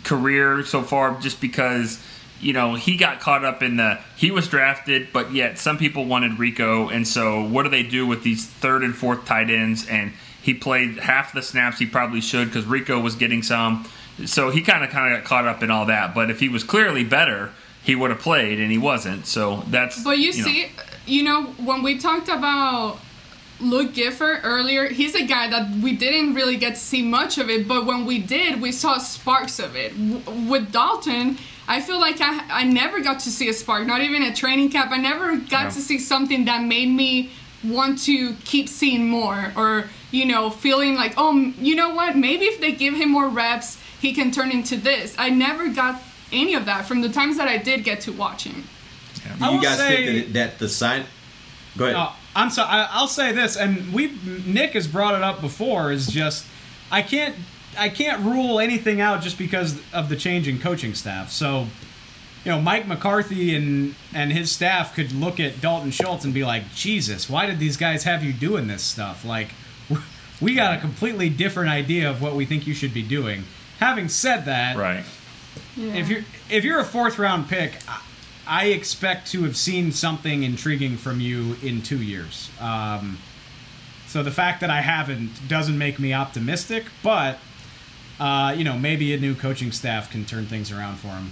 career 0.04 0.64
so 0.64 0.82
far 0.82 1.20
just 1.20 1.40
because 1.42 2.04
you 2.40 2.54
know 2.54 2.76
he 2.76 2.98
got 2.98 3.20
caught 3.20 3.44
up 3.44 3.64
in 3.64 3.78
the 3.78 4.00
he 4.16 4.32
was 4.32 4.48
drafted 4.48 5.08
but 5.12 5.34
yet 5.34 5.58
some 5.58 5.78
people 5.78 6.06
wanted 6.06 6.38
rico 6.38 6.90
and 6.90 7.08
so 7.08 7.42
what 7.44 7.64
do 7.64 7.70
they 7.70 7.84
do 7.84 8.06
with 8.06 8.22
these 8.24 8.46
third 8.46 8.84
and 8.84 8.96
fourth 8.96 9.26
tight 9.26 9.50
ends 9.50 9.88
and 9.88 10.12
he 10.48 10.54
played 10.54 10.98
half 10.98 11.34
the 11.34 11.42
snaps 11.44 11.78
he 11.78 11.86
probably 11.86 12.22
should 12.22 12.48
because 12.48 12.66
rico 12.66 13.00
was 13.00 13.16
getting 13.16 13.44
some 13.44 13.86
so 14.26 14.50
he 14.50 14.62
kind 14.62 14.84
of 14.84 14.90
kind 14.90 15.14
of 15.14 15.20
got 15.20 15.28
caught 15.28 15.46
up 15.46 15.62
in 15.62 15.70
all 15.70 15.86
that 15.86 16.16
but 16.16 16.32
if 16.32 16.40
he 16.40 16.50
was 16.50 16.64
clearly 16.64 17.04
better 17.04 17.52
he 17.84 17.94
would 17.96 18.10
have 18.10 18.20
played 18.20 18.60
and 18.60 18.72
he 18.72 18.78
wasn't 18.78 19.26
so 19.28 19.64
that's 19.68 20.04
But 20.04 20.18
you, 20.20 20.30
know. 20.38 20.44
see, 20.46 20.68
you 21.06 21.24
know, 21.24 21.44
when 21.70 21.84
we 21.84 21.98
talked 21.98 22.28
about 22.28 23.00
Luke 23.60 23.94
Gifford 23.94 24.42
earlier, 24.44 24.88
he's 24.90 25.16
a 25.16 25.26
guy 25.26 25.48
that 25.50 25.70
we 25.82 25.94
didn't 25.96 26.34
really 26.36 26.58
get 26.58 26.76
to 26.76 26.80
see 26.80 27.02
much 27.02 27.38
of 27.38 27.50
it, 27.50 27.68
but 27.68 27.86
when 27.86 28.06
we 28.06 28.20
did, 28.20 28.62
we 28.62 28.72
saw 28.72 28.98
sparks 29.00 29.58
of 29.60 29.76
it. 29.76 29.92
W- 29.98 30.50
with 30.52 30.72
Dalton, 30.72 31.38
I 31.68 31.82
feel 31.82 32.00
like 32.00 32.20
I, 32.22 32.62
I 32.62 32.64
never 32.66 33.00
got 33.00 33.20
to 33.22 33.30
see 33.32 33.48
a 33.50 33.54
spark, 33.54 33.88
not 33.88 34.02
even 34.02 34.22
at 34.22 34.36
training 34.36 34.70
camp. 34.70 34.92
I 34.92 34.98
never 34.98 35.38
got 35.38 35.50
Yeah. 35.64 35.70
to 35.70 35.82
see 35.82 35.98
something 35.98 36.46
that 36.46 36.62
made 36.64 36.90
me 36.90 37.32
want 37.64 38.00
to 38.04 38.34
keep 38.46 38.70
seeing 38.70 39.08
more 39.10 39.52
or, 39.56 39.86
you 40.12 40.26
know, 40.26 40.50
feeling 40.50 40.96
like, 40.96 41.14
oh, 41.18 41.34
you 41.60 41.76
know 41.76 41.94
what, 41.94 42.16
maybe 42.16 42.46
if 42.46 42.60
they 42.60 42.72
give 42.72 42.94
him 42.94 43.12
more 43.12 43.28
reps, 43.28 43.80
he 44.00 44.14
can 44.14 44.32
turn 44.32 44.52
into 44.52 44.78
this. 44.78 45.16
I 45.18 45.30
never 45.30 45.70
got 45.70 46.02
any 46.32 46.54
of 46.56 46.66
that 46.66 46.86
from 46.86 47.02
the 47.02 47.10
times 47.10 47.38
that 47.38 47.48
I 47.48 47.58
did 47.58 47.84
get 47.84 48.02
to 48.02 48.12
watch 48.12 48.44
him. 48.44 48.64
Do 49.40 49.46
I 49.46 49.52
you 49.52 49.62
guys 49.62 49.78
say- 49.78 50.06
think 50.06 50.28
that, 50.28 50.34
that 50.34 50.60
the 50.60 50.70
sign? 50.70 51.06
Go 51.78 51.86
ahead. 51.86 51.96
No, 51.96 52.10
I'm 52.36 52.50
sorry. 52.50 52.70
I, 52.70 52.88
I'll 52.92 53.08
say 53.08 53.32
this, 53.32 53.56
and 53.56 53.94
we 53.94 54.18
Nick 54.46 54.72
has 54.72 54.88
brought 54.88 55.14
it 55.14 55.22
up 55.22 55.42
before. 55.42 55.92
Is 55.92 56.08
just 56.08 56.46
I 56.92 57.04
can't 57.04 57.36
I 57.78 57.90
can't 57.90 58.24
rule 58.24 58.60
anything 58.60 59.00
out 59.00 59.22
just 59.22 59.38
because 59.38 59.80
of 59.94 60.10
the 60.10 60.16
change 60.16 60.48
in 60.48 60.60
coaching 60.60 60.96
staff. 60.96 61.32
So, 61.32 61.68
you 62.48 62.54
know, 62.54 62.62
Mike 62.62 62.88
McCarthy 62.88 63.54
and 63.56 63.94
and 64.14 64.32
his 64.32 64.50
staff 64.50 64.96
could 64.96 65.12
look 65.12 65.38
at 65.38 65.60
Dalton 65.60 65.92
Schultz 65.92 66.24
and 66.24 66.34
be 66.34 66.46
like, 66.46 66.74
Jesus, 66.74 67.30
why 67.30 67.46
did 67.46 67.60
these 67.60 67.76
guys 67.76 68.06
have 68.06 68.24
you 68.24 68.32
doing 68.32 68.68
this 68.68 68.84
stuff? 68.84 69.26
Like, 69.26 69.50
we 70.42 70.56
got 70.56 70.78
a 70.78 70.80
completely 70.80 71.28
different 71.28 71.70
idea 71.70 72.10
of 72.10 72.22
what 72.22 72.36
we 72.36 72.46
think 72.46 72.66
you 72.66 72.74
should 72.74 72.94
be 72.94 73.02
doing. 73.04 73.44
Having 73.80 74.08
said 74.08 74.46
that, 74.46 74.78
right. 74.78 75.04
if 75.76 76.08
you're 76.08 76.24
if 76.50 76.64
you're 76.64 76.80
a 76.80 76.86
fourth 76.86 77.20
round 77.20 77.50
pick, 77.50 77.74
I- 77.86 78.00
I 78.50 78.66
expect 78.68 79.30
to 79.32 79.44
have 79.44 79.58
seen 79.58 79.92
something 79.92 80.44
intriguing 80.44 80.96
from 80.96 81.20
you 81.20 81.58
in 81.62 81.82
two 81.82 82.02
years. 82.02 82.50
Um, 82.62 83.18
so 84.08 84.24
the 84.24 84.32
fact 84.32 84.62
that 84.62 84.70
I 84.70 84.80
haven't 84.80 85.50
doesn't 85.50 85.78
make 85.78 86.00
me 86.00 86.14
optimistic, 86.14 86.86
but 87.04 87.40
uh, 88.22 88.56
you 88.58 88.64
know 88.64 88.78
maybe 88.78 89.14
a 89.14 89.18
new 89.18 89.36
coaching 89.36 89.74
staff 89.74 90.10
can 90.10 90.24
turn 90.24 90.46
things 90.46 90.72
around 90.72 90.96
for 90.96 91.10
him. 91.10 91.32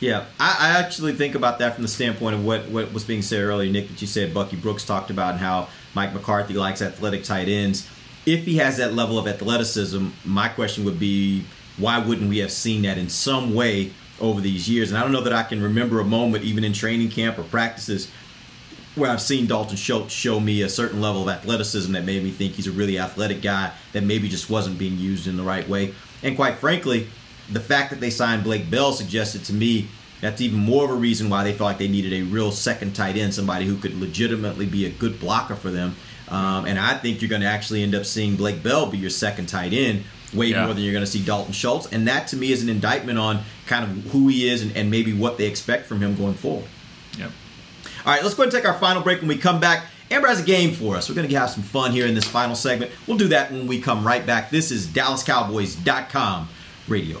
Yeah, 0.00 0.24
I, 0.38 0.56
I 0.58 0.78
actually 0.78 1.12
think 1.12 1.34
about 1.34 1.58
that 1.58 1.74
from 1.74 1.82
the 1.82 1.88
standpoint 1.88 2.34
of 2.34 2.44
what, 2.44 2.68
what 2.70 2.92
was 2.92 3.04
being 3.04 3.20
said 3.20 3.42
earlier, 3.42 3.70
Nick, 3.70 3.88
that 3.88 4.00
you 4.00 4.06
said 4.06 4.32
Bucky 4.32 4.56
Brooks 4.56 4.84
talked 4.84 5.10
about 5.10 5.32
and 5.32 5.40
how 5.40 5.68
Mike 5.94 6.14
McCarthy 6.14 6.54
likes 6.54 6.80
athletic 6.80 7.22
tight 7.22 7.48
ends. 7.48 7.86
If 8.24 8.44
he 8.44 8.56
has 8.56 8.78
that 8.78 8.94
level 8.94 9.18
of 9.18 9.26
athleticism, 9.26 10.08
my 10.24 10.48
question 10.48 10.84
would 10.86 10.98
be 10.98 11.44
why 11.76 11.98
wouldn't 11.98 12.30
we 12.30 12.38
have 12.38 12.50
seen 12.50 12.82
that 12.82 12.96
in 12.96 13.10
some 13.10 13.54
way 13.54 13.92
over 14.20 14.40
these 14.40 14.68
years? 14.68 14.90
And 14.90 14.98
I 14.98 15.02
don't 15.02 15.12
know 15.12 15.22
that 15.22 15.32
I 15.34 15.42
can 15.42 15.62
remember 15.62 16.00
a 16.00 16.04
moment, 16.04 16.44
even 16.44 16.64
in 16.64 16.72
training 16.72 17.10
camp 17.10 17.38
or 17.38 17.42
practices, 17.42 18.10
where 18.94 19.10
I've 19.10 19.22
seen 19.22 19.46
Dalton 19.46 19.76
Schultz 19.76 20.12
show 20.12 20.40
me 20.40 20.62
a 20.62 20.68
certain 20.68 21.00
level 21.00 21.22
of 21.22 21.28
athleticism 21.28 21.92
that 21.92 22.04
made 22.04 22.22
me 22.24 22.30
think 22.30 22.54
he's 22.54 22.66
a 22.66 22.72
really 22.72 22.98
athletic 22.98 23.42
guy 23.42 23.72
that 23.92 24.02
maybe 24.02 24.28
just 24.28 24.48
wasn't 24.48 24.78
being 24.78 24.98
used 24.98 25.26
in 25.26 25.36
the 25.36 25.42
right 25.42 25.66
way. 25.68 25.94
And 26.22 26.36
quite 26.36 26.56
frankly, 26.56 27.08
the 27.52 27.60
fact 27.60 27.90
that 27.90 28.00
they 28.00 28.10
signed 28.10 28.44
Blake 28.44 28.70
Bell 28.70 28.92
suggested 28.92 29.44
to 29.44 29.52
me 29.52 29.88
that's 30.20 30.40
even 30.42 30.58
more 30.58 30.84
of 30.84 30.90
a 30.90 30.94
reason 30.94 31.30
why 31.30 31.44
they 31.44 31.52
felt 31.52 31.68
like 31.68 31.78
they 31.78 31.88
needed 31.88 32.12
a 32.12 32.22
real 32.22 32.52
second 32.52 32.94
tight 32.94 33.16
end, 33.16 33.32
somebody 33.34 33.64
who 33.64 33.76
could 33.78 33.98
legitimately 33.98 34.66
be 34.66 34.84
a 34.84 34.90
good 34.90 35.18
blocker 35.18 35.56
for 35.56 35.70
them. 35.70 35.96
Um, 36.28 36.66
and 36.66 36.78
I 36.78 36.94
think 36.98 37.22
you're 37.22 37.30
going 37.30 37.40
to 37.40 37.48
actually 37.48 37.82
end 37.82 37.94
up 37.94 38.04
seeing 38.04 38.36
Blake 38.36 38.62
Bell 38.62 38.86
be 38.86 38.98
your 38.98 39.10
second 39.10 39.46
tight 39.46 39.72
end 39.72 40.04
way 40.34 40.46
Yeah. 40.48 40.64
more 40.66 40.74
than 40.74 40.84
you're 40.84 40.92
going 40.92 41.04
to 41.04 41.10
see 41.10 41.24
Dalton 41.24 41.52
Schultz. 41.52 41.86
And 41.90 42.06
that 42.06 42.28
to 42.28 42.36
me 42.36 42.52
is 42.52 42.62
an 42.62 42.68
indictment 42.68 43.18
on 43.18 43.40
kind 43.66 43.82
of 43.84 44.12
who 44.12 44.28
he 44.28 44.48
is 44.48 44.62
and, 44.62 44.76
and 44.76 44.90
maybe 44.90 45.12
what 45.12 45.38
they 45.38 45.46
expect 45.46 45.86
from 45.86 46.00
him 46.00 46.14
going 46.14 46.34
forward. 46.34 46.68
Yep. 47.18 47.30
All 48.06 48.12
right, 48.12 48.22
let's 48.22 48.34
go 48.34 48.42
ahead 48.42 48.54
and 48.54 48.62
take 48.62 48.70
our 48.70 48.78
final 48.78 49.02
break. 49.02 49.20
When 49.20 49.28
we 49.28 49.38
come 49.38 49.58
back, 49.58 49.86
Amber 50.10 50.28
has 50.28 50.40
a 50.40 50.44
game 50.44 50.72
for 50.74 50.96
us. 50.96 51.08
We're 51.08 51.14
going 51.14 51.28
to 51.28 51.34
have 51.36 51.50
some 51.50 51.62
fun 51.62 51.92
here 51.92 52.06
in 52.06 52.14
this 52.14 52.24
final 52.28 52.54
segment. 52.54 52.92
We'll 53.06 53.16
do 53.16 53.28
that 53.28 53.50
when 53.50 53.66
we 53.66 53.80
come 53.80 54.06
right 54.06 54.24
back. 54.24 54.50
This 54.50 54.70
is 54.70 54.86
DallasCowboys.com 54.86 56.48
radio. 56.88 57.20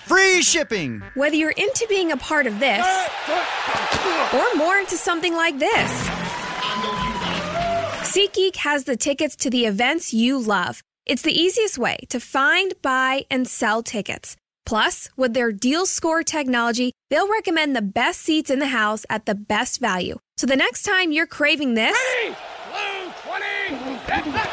free 0.11 0.41
shipping. 0.41 1.01
Whether 1.13 1.37
you're 1.37 1.51
into 1.51 1.85
being 1.87 2.11
a 2.11 2.17
part 2.17 2.45
of 2.45 2.59
this 2.59 2.85
or 4.33 4.55
more 4.55 4.75
into 4.75 4.97
something 4.97 5.33
like 5.33 5.57
this, 5.57 5.89
SeatGeek 8.11 8.57
has 8.57 8.83
the 8.83 8.97
tickets 8.97 9.37
to 9.37 9.49
the 9.49 9.65
events 9.65 10.13
you 10.13 10.37
love. 10.37 10.83
It's 11.05 11.21
the 11.21 11.31
easiest 11.31 11.77
way 11.77 11.95
to 12.09 12.19
find, 12.19 12.73
buy, 12.81 13.25
and 13.31 13.47
sell 13.47 13.81
tickets. 13.81 14.35
Plus, 14.65 15.09
with 15.15 15.33
their 15.33 15.53
deal 15.53 15.85
score 15.85 16.23
technology, 16.23 16.91
they'll 17.09 17.31
recommend 17.31 17.73
the 17.73 17.81
best 17.81 18.19
seats 18.19 18.49
in 18.49 18.59
the 18.59 18.67
house 18.67 19.05
at 19.09 19.25
the 19.25 19.35
best 19.35 19.79
value. 19.79 20.17
So 20.35 20.45
the 20.45 20.57
next 20.57 20.83
time 20.83 21.13
you're 21.13 21.25
craving 21.25 21.75
this, 21.75 21.97
download 24.07 24.50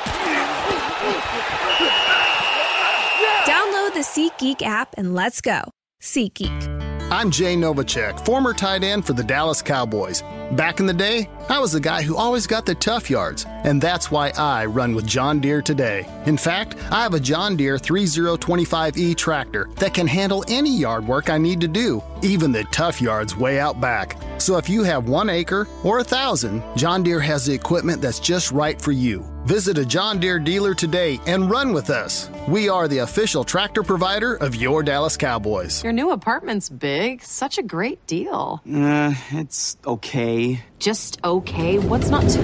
the 3.98 4.04
SeatGeek 4.04 4.62
app 4.62 4.94
and 4.96 5.12
let's 5.12 5.40
go. 5.40 5.60
SeatGeek. 6.00 7.10
I'm 7.10 7.32
Jay 7.32 7.56
Novacek, 7.56 8.24
former 8.24 8.54
tight 8.54 8.84
end 8.84 9.04
for 9.04 9.12
the 9.12 9.24
Dallas 9.24 9.60
Cowboys. 9.60 10.22
Back 10.52 10.78
in 10.78 10.86
the 10.86 10.94
day, 10.94 11.28
I 11.48 11.58
was 11.58 11.72
the 11.72 11.80
guy 11.80 12.02
who 12.02 12.16
always 12.16 12.46
got 12.46 12.64
the 12.64 12.76
tough 12.76 13.10
yards, 13.10 13.44
and 13.64 13.82
that's 13.82 14.08
why 14.08 14.30
I 14.38 14.66
run 14.66 14.94
with 14.94 15.04
John 15.04 15.40
Deere 15.40 15.62
today. 15.62 16.06
In 16.26 16.36
fact, 16.36 16.76
I 16.92 17.02
have 17.02 17.14
a 17.14 17.18
John 17.18 17.56
Deere 17.56 17.76
3025E 17.76 19.16
tractor 19.16 19.68
that 19.78 19.94
can 19.94 20.06
handle 20.06 20.44
any 20.46 20.70
yard 20.70 21.04
work 21.04 21.28
I 21.28 21.38
need 21.38 21.60
to 21.62 21.68
do, 21.68 22.00
even 22.22 22.52
the 22.52 22.62
tough 22.64 23.02
yards 23.02 23.36
way 23.36 23.58
out 23.58 23.80
back. 23.80 24.16
So 24.38 24.56
if 24.56 24.68
you 24.68 24.82
have 24.84 25.08
one 25.08 25.28
acre 25.28 25.66
or 25.84 25.98
a 25.98 26.04
thousand, 26.04 26.62
John 26.76 27.02
Deere 27.02 27.20
has 27.20 27.44
the 27.46 27.52
equipment 27.52 28.00
that's 28.00 28.20
just 28.20 28.50
right 28.52 28.80
for 28.80 28.92
you. 28.92 29.24
Visit 29.44 29.78
a 29.78 29.84
John 29.84 30.20
Deere 30.20 30.38
dealer 30.38 30.74
today 30.74 31.18
and 31.26 31.50
run 31.50 31.72
with 31.72 31.90
us. 31.90 32.30
We 32.46 32.68
are 32.68 32.86
the 32.86 32.98
official 32.98 33.44
tractor 33.44 33.82
provider 33.82 34.34
of 34.34 34.54
your 34.54 34.82
Dallas 34.82 35.16
Cowboys. 35.16 35.82
Your 35.82 35.92
new 35.92 36.10
apartment's 36.12 36.68
big. 36.68 37.22
Such 37.22 37.58
a 37.58 37.62
great 37.62 38.06
deal. 38.06 38.62
Uh, 38.70 39.14
it's 39.30 39.76
okay. 39.86 40.62
Just 40.78 41.18
okay. 41.24 41.78
What's 41.78 42.08
not 42.10 42.28
to. 42.28 42.40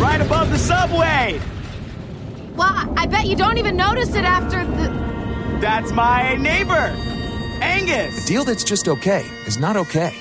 Right 0.00 0.20
above 0.20 0.50
the 0.50 0.58
subway! 0.58 1.40
Well, 2.56 2.92
I 2.96 3.06
bet 3.06 3.26
you 3.26 3.36
don't 3.36 3.56
even 3.58 3.76
notice 3.76 4.14
it 4.14 4.24
after 4.24 4.64
the. 4.64 4.88
That's 5.60 5.92
my 5.92 6.34
neighbor, 6.36 6.92
Angus. 7.62 8.24
A 8.24 8.26
deal 8.26 8.44
that's 8.44 8.64
just 8.64 8.88
okay 8.88 9.24
is 9.46 9.56
not 9.56 9.76
okay. 9.76 10.14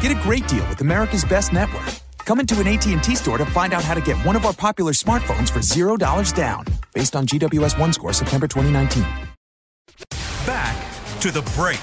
Get 0.00 0.10
a 0.10 0.20
great 0.22 0.46
deal 0.48 0.66
with 0.68 0.80
America's 0.80 1.24
Best 1.24 1.52
Network. 1.52 1.88
Come 2.18 2.40
into 2.40 2.58
an 2.60 2.66
AT&T 2.66 3.14
store 3.14 3.38
to 3.38 3.46
find 3.46 3.72
out 3.72 3.84
how 3.84 3.94
to 3.94 4.00
get 4.00 4.16
one 4.26 4.36
of 4.36 4.44
our 4.44 4.52
popular 4.52 4.92
smartphones 4.92 5.50
for 5.50 5.60
$0 5.60 6.34
down. 6.34 6.64
Based 6.92 7.14
on 7.14 7.26
GWS 7.26 7.78
1 7.78 7.92
score 7.92 8.12
September 8.12 8.48
2019. 8.48 9.04
Back 10.44 10.76
to 11.20 11.30
the 11.30 11.42
break. 11.56 11.80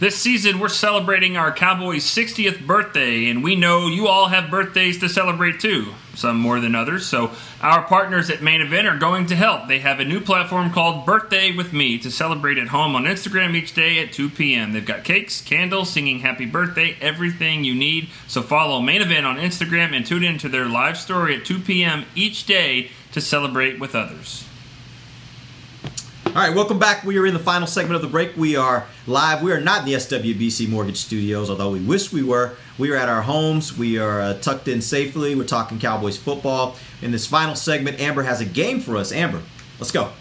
This 0.00 0.16
season, 0.16 0.60
we're 0.60 0.68
celebrating 0.68 1.36
our 1.36 1.52
Cowboys' 1.52 2.04
60th 2.04 2.64
birthday, 2.66 3.28
and 3.28 3.42
we 3.42 3.56
know 3.56 3.88
you 3.88 4.06
all 4.06 4.28
have 4.28 4.48
birthdays 4.48 5.00
to 5.00 5.08
celebrate 5.08 5.58
too, 5.58 5.92
some 6.18 6.38
more 6.38 6.60
than 6.60 6.74
others. 6.74 7.06
So, 7.06 7.30
our 7.60 7.82
partners 7.82 8.28
at 8.28 8.42
Main 8.42 8.60
Event 8.60 8.88
are 8.88 8.98
going 8.98 9.26
to 9.26 9.36
help. 9.36 9.68
They 9.68 9.78
have 9.78 10.00
a 10.00 10.04
new 10.04 10.20
platform 10.20 10.72
called 10.72 11.06
Birthday 11.06 11.52
with 11.54 11.72
Me 11.72 11.98
to 11.98 12.10
celebrate 12.10 12.58
at 12.58 12.68
home 12.68 12.96
on 12.96 13.04
Instagram 13.04 13.54
each 13.54 13.74
day 13.74 14.00
at 14.00 14.12
2 14.12 14.30
p.m. 14.30 14.72
They've 14.72 14.84
got 14.84 15.04
cakes, 15.04 15.40
candles, 15.40 15.90
singing 15.90 16.20
happy 16.20 16.46
birthday, 16.46 16.96
everything 17.00 17.64
you 17.64 17.74
need. 17.74 18.08
So, 18.26 18.42
follow 18.42 18.80
Main 18.80 19.02
Event 19.02 19.26
on 19.26 19.36
Instagram 19.36 19.94
and 19.94 20.04
tune 20.04 20.24
in 20.24 20.38
to 20.38 20.48
their 20.48 20.66
live 20.66 20.98
story 20.98 21.36
at 21.36 21.44
2 21.44 21.60
p.m. 21.60 22.04
each 22.14 22.46
day 22.46 22.90
to 23.12 23.20
celebrate 23.20 23.78
with 23.78 23.94
others. 23.94 24.47
All 26.38 26.44
right, 26.44 26.54
welcome 26.54 26.78
back. 26.78 27.02
We 27.02 27.18
are 27.18 27.26
in 27.26 27.34
the 27.34 27.40
final 27.40 27.66
segment 27.66 27.96
of 27.96 28.02
the 28.02 28.06
break. 28.06 28.36
We 28.36 28.54
are 28.54 28.86
live. 29.08 29.42
We 29.42 29.50
are 29.50 29.60
not 29.60 29.80
in 29.80 29.86
the 29.86 29.94
SWBC 29.94 30.68
Mortgage 30.68 30.98
Studios, 30.98 31.50
although 31.50 31.72
we 31.72 31.80
wish 31.80 32.12
we 32.12 32.22
were. 32.22 32.54
We 32.78 32.92
are 32.92 32.96
at 32.96 33.08
our 33.08 33.22
homes. 33.22 33.76
We 33.76 33.98
are 33.98 34.20
uh, 34.20 34.34
tucked 34.34 34.68
in 34.68 34.80
safely. 34.80 35.34
We're 35.34 35.48
talking 35.48 35.80
Cowboys 35.80 36.16
football. 36.16 36.76
In 37.02 37.10
this 37.10 37.26
final 37.26 37.56
segment, 37.56 37.98
Amber 37.98 38.22
has 38.22 38.40
a 38.40 38.44
game 38.44 38.78
for 38.78 38.96
us. 38.96 39.10
Amber, 39.10 39.42
let's 39.80 39.90
go. 39.90 40.12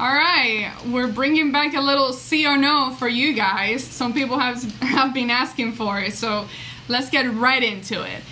All 0.00 0.12
right, 0.12 0.72
we're 0.88 1.06
bringing 1.06 1.52
back 1.52 1.74
a 1.74 1.80
little 1.80 2.12
see 2.12 2.44
or 2.44 2.58
no 2.58 2.92
for 2.98 3.06
you 3.06 3.32
guys. 3.32 3.84
Some 3.84 4.12
people 4.12 4.40
have 4.40 4.60
have 4.80 5.14
been 5.14 5.30
asking 5.30 5.74
for 5.74 6.00
it, 6.00 6.14
so 6.14 6.48
let's 6.88 7.10
get 7.10 7.32
right 7.32 7.62
into 7.62 8.02
it. 8.02 8.24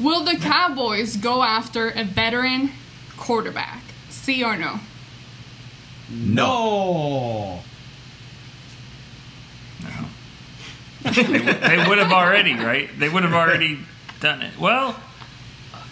Will 0.00 0.24
the 0.24 0.34
Cowboys 0.38 1.16
go 1.16 1.44
after 1.44 1.90
a 1.90 2.02
veteran 2.02 2.72
quarterback? 3.16 3.80
See 4.10 4.42
or 4.42 4.56
no? 4.56 4.80
No. 6.12 7.60
they, 11.02 11.22
would- 11.22 11.60
they 11.60 11.84
would 11.88 11.98
have 11.98 12.12
already, 12.12 12.54
right? 12.54 12.88
They 12.98 13.08
would 13.08 13.22
have 13.24 13.32
already 13.34 13.80
done 14.20 14.42
it. 14.42 14.58
Well, 14.58 14.92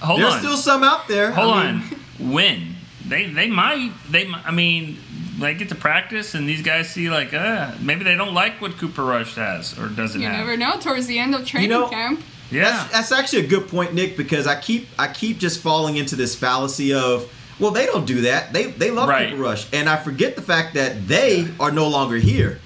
hold 0.01 0.21
There's 0.21 0.35
on. 0.35 0.39
still 0.41 0.57
some 0.57 0.85
out 0.85 1.09
there. 1.09 1.31
Hold 1.33 1.55
I 1.55 1.73
mean- 1.73 1.83
on. 1.83 1.97
When 2.21 2.77
they 3.09 3.29
they 3.31 3.49
might 3.49 3.93
they 4.11 4.27
mi- 4.27 4.37
I 4.45 4.51
mean 4.51 4.99
they 5.39 5.55
get 5.55 5.71
to 5.71 5.75
practice 5.75 6.35
and 6.35 6.47
these 6.47 6.61
guys 6.61 6.91
see 6.91 7.09
like 7.09 7.33
uh 7.33 7.73
maybe 7.81 8.05
they 8.05 8.14
don't 8.14 8.35
like 8.35 8.61
what 8.61 8.77
Cooper 8.77 9.03
Rush 9.03 9.37
has 9.37 9.79
or 9.79 9.89
doesn't 9.89 10.21
You 10.21 10.27
have. 10.29 10.37
never 10.37 10.55
know. 10.59 10.79
Towards 10.79 11.07
the 11.07 11.18
end 11.18 11.35
of 11.35 11.47
training 11.47 11.71
know- 11.71 11.89
camp. 11.89 12.21
Yeah. 12.51 12.64
That's, 12.64 12.93
that's 12.93 13.12
actually 13.12 13.45
a 13.45 13.49
good 13.49 13.68
point, 13.68 13.95
Nick, 13.95 14.18
because 14.18 14.47
I 14.47 14.61
keep 14.61 14.87
I 14.99 15.09
keep 15.09 15.39
just 15.39 15.61
falling 15.61 15.97
into 15.97 16.14
this 16.14 16.35
fallacy 16.37 16.93
of 16.93 17.33
well, 17.61 17.70
they 17.70 17.86
don't 17.86 18.06
do 18.06 18.22
that. 18.22 18.52
They 18.52 18.64
they 18.66 18.90
love 18.90 19.08
Right. 19.08 19.30
Cooper 19.30 19.42
Rush, 19.42 19.66
and 19.72 19.88
I 19.88 19.96
forget 19.96 20.36
the 20.36 20.42
fact 20.42 20.74
that 20.74 21.06
they 21.06 21.48
are 21.61 21.70
no 21.70 21.88
longer 21.88 22.16
here. 22.16 22.61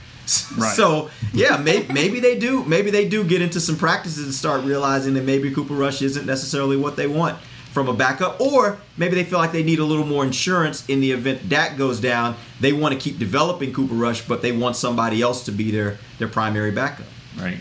Right. 0.56 0.74
So 0.74 1.10
yeah, 1.34 1.58
maybe, 1.58 1.92
maybe 1.92 2.20
they 2.20 2.38
do. 2.38 2.64
Maybe 2.64 2.90
they 2.90 3.06
do 3.08 3.24
get 3.24 3.42
into 3.42 3.60
some 3.60 3.76
practices 3.76 4.24
and 4.24 4.32
start 4.34 4.64
realizing 4.64 5.12
that 5.14 5.24
maybe 5.24 5.50
Cooper 5.50 5.74
Rush 5.74 6.00
isn't 6.00 6.24
necessarily 6.26 6.76
what 6.78 6.96
they 6.96 7.06
want 7.06 7.38
from 7.72 7.88
a 7.88 7.92
backup, 7.92 8.40
or 8.40 8.78
maybe 8.96 9.16
they 9.16 9.24
feel 9.24 9.38
like 9.40 9.50
they 9.52 9.64
need 9.64 9.80
a 9.80 9.84
little 9.84 10.06
more 10.06 10.24
insurance 10.24 10.88
in 10.88 11.00
the 11.00 11.10
event 11.10 11.48
Dak 11.48 11.76
goes 11.76 12.00
down. 12.00 12.36
They 12.60 12.72
want 12.72 12.94
to 12.94 13.00
keep 13.00 13.18
developing 13.18 13.72
Cooper 13.74 13.94
Rush, 13.94 14.22
but 14.26 14.42
they 14.42 14.52
want 14.52 14.76
somebody 14.76 15.20
else 15.20 15.44
to 15.46 15.52
be 15.52 15.70
their 15.70 15.98
their 16.18 16.28
primary 16.28 16.70
backup. 16.70 17.06
Right. 17.36 17.58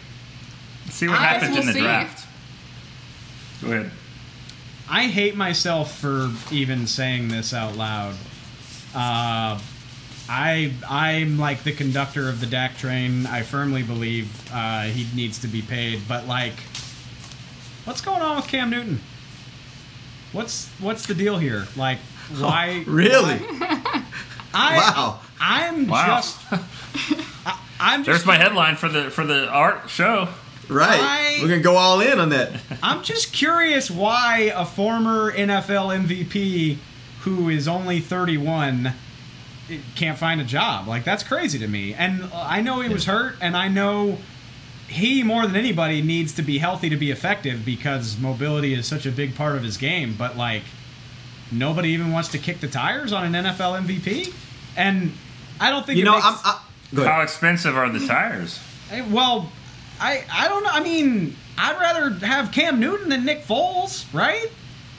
See 0.89 1.07
what 1.07 1.19
I 1.19 1.23
happens 1.23 1.51
we'll 1.51 1.61
in 1.61 1.67
the 1.67 1.73
see. 1.73 1.79
draft. 1.81 2.27
Go 3.61 3.67
ahead. 3.71 3.91
I 4.89 5.03
hate 5.07 5.36
myself 5.36 5.97
for 5.99 6.29
even 6.51 6.88
saying 6.88 7.29
this 7.29 7.53
out 7.53 7.75
loud. 7.77 8.15
Uh, 8.95 9.59
I 10.29 10.73
I'm 10.89 11.38
like 11.39 11.63
the 11.63 11.71
conductor 11.71 12.29
of 12.29 12.39
the 12.39 12.45
Dak 12.45 12.77
train. 12.77 13.25
I 13.25 13.41
firmly 13.43 13.84
believe 13.84 14.29
uh, 14.53 14.84
he 14.84 15.07
needs 15.15 15.39
to 15.39 15.47
be 15.47 15.61
paid. 15.61 16.01
But 16.07 16.27
like, 16.27 16.53
what's 17.86 18.01
going 18.01 18.21
on 18.21 18.36
with 18.38 18.47
Cam 18.47 18.69
Newton? 18.69 18.99
What's 20.31 20.67
what's 20.79 21.05
the 21.07 21.13
deal 21.15 21.38
here? 21.38 21.67
Like, 21.75 21.99
why? 22.38 22.84
Really? 22.88 23.39
I, 24.55 24.77
Wow. 24.77 25.19
I'm 25.41 25.88
Wow. 25.88 26.05
just. 26.17 26.38
I, 27.45 27.59
I'm 27.79 28.03
just. 28.03 28.05
There's 28.05 28.25
my 28.25 28.38
headline 28.38 28.75
for 28.75 28.88
the 28.89 29.09
for 29.09 29.25
the 29.25 29.47
art 29.47 29.89
show. 29.89 30.29
Right. 30.74 30.99
I- 31.01 31.39
We're 31.41 31.49
gonna 31.49 31.61
go 31.61 31.78
all 31.78 32.01
in 32.01 32.19
on 32.19 32.30
that. 32.30 32.51
I'm 32.84 33.03
just 33.03 33.32
curious 33.34 33.89
why 33.91 34.51
a 34.55 34.65
former 34.65 35.32
NFL 35.32 36.05
MVP 36.05 36.78
who 37.21 37.49
is 37.49 37.67
only 37.67 37.99
31 38.01 38.88
eh, 39.69 39.78
can't 39.95 40.17
find 40.17 40.41
a 40.41 40.43
job. 40.43 40.88
Like 40.88 41.03
that's 41.03 41.24
crazy 41.24 41.59
to 41.59 41.67
me. 41.67 41.93
And 41.93 42.26
I 42.34 42.61
know 42.61 42.82
he 42.82 42.89
was 42.89 43.05
hurt, 43.05 43.36
and 43.41 43.55
I 43.55 43.67
know 43.67 44.17
he 44.88 45.24
more 45.24 45.47
than 45.47 45.55
anybody 45.55 46.01
needs 46.01 46.34
to 46.34 46.41
be 46.41 46.57
healthy 46.59 46.89
to 46.89 46.97
be 46.97 47.09
effective 47.11 47.63
because 47.65 48.17
mobility 48.19 48.74
is 48.74 48.86
such 48.86 49.05
a 49.05 49.11
big 49.11 49.36
part 49.36 49.55
of 49.55 49.63
his 49.63 49.78
game. 49.78 50.15
But 50.17 50.38
like, 50.38 50.63
nobody 51.51 51.89
even 51.89 52.11
wants 52.11 52.30
to 52.30 52.38
kick 52.38 52.59
the 52.59 52.67
tires 52.67 53.11
on 53.13 53.34
an 53.34 53.45
NFL 53.45 53.86
MVP, 53.86 54.34
and 54.76 55.13
I 55.59 55.69
don't 55.69 55.86
think 55.86 55.97
You 55.97 56.03
it 56.03 56.05
know, 56.05 56.13
makes- 56.15 56.26
I'm. 56.28 56.36
I, 56.43 56.59
go. 56.93 57.05
How 57.05 57.21
expensive 57.21 57.76
are 57.78 57.89
the 57.89 58.05
tires? 58.05 58.59
Eh, 58.91 59.03
well, 59.09 59.51
I 60.00 60.24
I 60.32 60.48
don't 60.48 60.64
know. 60.64 60.70
I 60.72 60.82
mean, 60.82 61.36
I'd 61.58 61.80
rather 61.80 62.12
have 62.26 62.52
Cam 62.52 62.80
Newton 62.80 63.10
than 63.10 63.26
Nick 63.26 63.46
Foles, 63.46 64.12
right? 64.14 64.50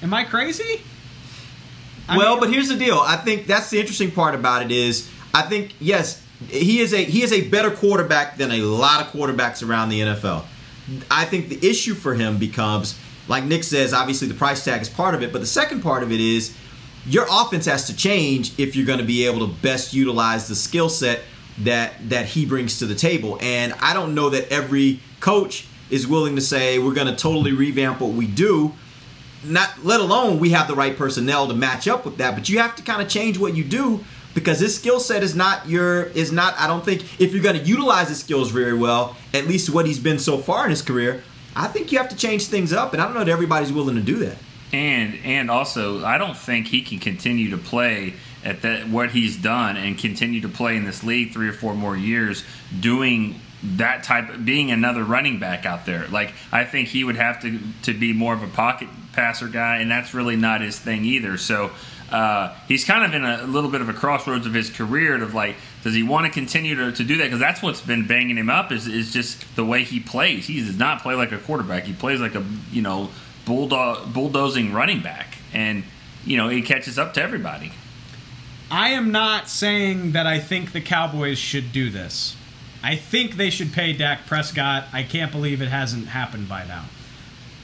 Am 0.02 0.12
I 0.14 0.24
crazy? 0.24 0.82
I 2.08 2.18
well, 2.18 2.32
mean- 2.32 2.40
but 2.40 2.50
here's 2.52 2.68
the 2.68 2.76
deal. 2.76 2.98
I 2.98 3.16
think 3.16 3.46
that's 3.46 3.70
the 3.70 3.80
interesting 3.80 4.10
part 4.10 4.34
about 4.34 4.62
it 4.62 4.70
is 4.70 5.10
I 5.32 5.42
think 5.42 5.74
yes, 5.80 6.22
he 6.48 6.80
is 6.80 6.92
a 6.92 7.02
he 7.04 7.22
is 7.22 7.32
a 7.32 7.48
better 7.48 7.70
quarterback 7.70 8.36
than 8.36 8.50
a 8.50 8.60
lot 8.60 9.00
of 9.00 9.12
quarterbacks 9.12 9.66
around 9.66 9.88
the 9.88 10.00
NFL. 10.00 10.44
I 11.10 11.24
think 11.24 11.48
the 11.48 11.66
issue 11.66 11.94
for 11.94 12.14
him 12.14 12.38
becomes 12.38 12.98
like 13.26 13.44
Nick 13.44 13.64
says, 13.64 13.94
obviously 13.94 14.28
the 14.28 14.34
price 14.34 14.64
tag 14.64 14.82
is 14.82 14.88
part 14.88 15.14
of 15.14 15.22
it, 15.22 15.32
but 15.32 15.40
the 15.40 15.46
second 15.46 15.80
part 15.82 16.02
of 16.02 16.12
it 16.12 16.20
is 16.20 16.54
your 17.06 17.26
offense 17.30 17.66
has 17.66 17.86
to 17.86 17.96
change 17.96 18.58
if 18.58 18.76
you're 18.76 18.86
going 18.86 18.98
to 18.98 19.04
be 19.04 19.26
able 19.26 19.46
to 19.46 19.54
best 19.62 19.92
utilize 19.94 20.46
the 20.48 20.54
skill 20.54 20.88
set 20.88 21.20
that 21.58 22.08
that 22.08 22.26
he 22.26 22.46
brings 22.46 22.78
to 22.80 22.86
the 22.86 22.94
table. 22.94 23.38
And 23.40 23.72
I 23.80 23.94
don't 23.94 24.14
know 24.14 24.30
that 24.30 24.50
every 24.50 25.00
coach 25.20 25.66
is 25.90 26.06
willing 26.06 26.34
to 26.36 26.40
say 26.40 26.78
we're 26.78 26.94
going 26.94 27.06
to 27.06 27.16
totally 27.16 27.52
revamp 27.52 28.00
what 28.00 28.10
we 28.12 28.26
do 28.26 28.72
not 29.44 29.84
let 29.84 30.00
alone 30.00 30.38
we 30.38 30.50
have 30.50 30.66
the 30.68 30.74
right 30.74 30.96
personnel 30.96 31.46
to 31.46 31.54
match 31.54 31.86
up 31.86 32.04
with 32.04 32.16
that 32.16 32.34
but 32.34 32.48
you 32.48 32.58
have 32.58 32.74
to 32.74 32.82
kind 32.82 33.02
of 33.02 33.08
change 33.08 33.38
what 33.38 33.54
you 33.54 33.62
do 33.62 34.02
because 34.34 34.58
his 34.58 34.74
skill 34.74 34.98
set 34.98 35.22
is 35.22 35.34
not 35.34 35.68
your 35.68 36.04
is 36.04 36.32
not 36.32 36.58
i 36.58 36.66
don't 36.66 36.84
think 36.84 37.02
if 37.20 37.32
you're 37.34 37.42
going 37.42 37.54
to 37.54 37.62
utilize 37.62 38.08
his 38.08 38.18
skills 38.18 38.50
very 38.50 38.72
well 38.72 39.16
at 39.34 39.46
least 39.46 39.68
what 39.68 39.84
he's 39.86 39.98
been 39.98 40.18
so 40.18 40.38
far 40.38 40.64
in 40.64 40.70
his 40.70 40.80
career 40.80 41.22
i 41.54 41.66
think 41.66 41.92
you 41.92 41.98
have 41.98 42.08
to 42.08 42.16
change 42.16 42.46
things 42.46 42.72
up 42.72 42.94
and 42.94 43.02
i 43.02 43.04
don't 43.04 43.12
know 43.12 43.20
that 43.20 43.28
everybody's 43.30 43.72
willing 43.72 43.94
to 43.94 44.02
do 44.02 44.16
that 44.16 44.36
And 44.72 45.18
and 45.24 45.50
also, 45.50 46.04
I 46.04 46.18
don't 46.18 46.36
think 46.36 46.68
he 46.68 46.82
can 46.82 46.98
continue 46.98 47.50
to 47.50 47.58
play 47.58 48.14
at 48.44 48.62
that 48.62 48.88
what 48.88 49.10
he's 49.10 49.36
done 49.36 49.76
and 49.76 49.98
continue 49.98 50.40
to 50.42 50.48
play 50.48 50.76
in 50.76 50.84
this 50.84 51.02
league 51.02 51.32
three 51.32 51.48
or 51.48 51.52
four 51.52 51.74
more 51.74 51.96
years 51.96 52.44
doing 52.78 53.40
that 53.62 54.02
type 54.02 54.28
of 54.28 54.44
being 54.44 54.70
another 54.70 55.02
running 55.02 55.38
back 55.38 55.64
out 55.64 55.86
there. 55.86 56.06
Like 56.08 56.34
I 56.52 56.64
think 56.64 56.88
he 56.88 57.02
would 57.02 57.16
have 57.16 57.40
to 57.42 57.58
to 57.84 57.94
be 57.94 58.12
more 58.12 58.34
of 58.34 58.42
a 58.42 58.48
pocket 58.48 58.88
passer 59.12 59.48
guy, 59.48 59.78
and 59.78 59.90
that's 59.90 60.12
really 60.12 60.36
not 60.36 60.60
his 60.60 60.78
thing 60.78 61.04
either. 61.04 61.36
So. 61.38 61.70
Uh, 62.12 62.54
he's 62.68 62.84
kind 62.84 63.02
of 63.02 63.14
in 63.14 63.24
a, 63.24 63.44
little 63.44 63.70
bit 63.70 63.80
of 63.80 63.88
a 63.88 63.92
crossroads 63.92 64.46
of 64.46 64.52
his 64.52 64.70
career 64.70 65.20
of 65.20 65.34
like, 65.34 65.56
does 65.82 65.94
he 65.94 66.02
want 66.02 66.26
to 66.26 66.30
continue 66.30 66.76
to, 66.76 66.92
to 66.92 67.02
do 67.02 67.16
that? 67.16 67.24
Because 67.24 67.40
that's 67.40 67.62
what's 67.62 67.80
been 67.80 68.06
banging 68.06 68.36
him 68.36 68.50
up 68.50 68.70
is, 68.70 68.86
is 68.86 69.12
just 69.12 69.56
the 69.56 69.64
way 69.64 69.82
he 69.82 69.98
plays. 69.98 70.46
He 70.46 70.60
does 70.60 70.78
not 70.78 71.02
play 71.02 71.14
like 71.14 71.32
a 71.32 71.38
quarterback. 71.38 71.84
He 71.84 71.94
plays 71.94 72.20
like 72.20 72.34
a 72.36 72.44
you 72.70 72.82
know 72.82 73.08
bulldog 73.46 74.12
bulldozing 74.12 74.72
running 74.72 75.00
back, 75.00 75.38
and 75.52 75.82
you 76.24 76.36
know 76.36 76.48
he 76.48 76.62
catches 76.62 76.98
up 76.98 77.14
to 77.14 77.22
everybody. 77.22 77.72
I 78.74 78.88
am 78.88 79.12
not 79.12 79.48
saying 79.48 80.12
that 80.12 80.26
I 80.26 80.40
think 80.40 80.72
the 80.72 80.80
Cowboys 80.80 81.38
should 81.38 81.70
do 81.70 81.90
this. 81.90 82.34
I 82.82 82.96
think 82.96 83.36
they 83.36 83.48
should 83.48 83.72
pay 83.72 83.92
Dak 83.92 84.26
Prescott. 84.26 84.86
I 84.92 85.04
can't 85.04 85.30
believe 85.30 85.62
it 85.62 85.68
hasn't 85.68 86.08
happened 86.08 86.48
by 86.48 86.66
now. 86.66 86.86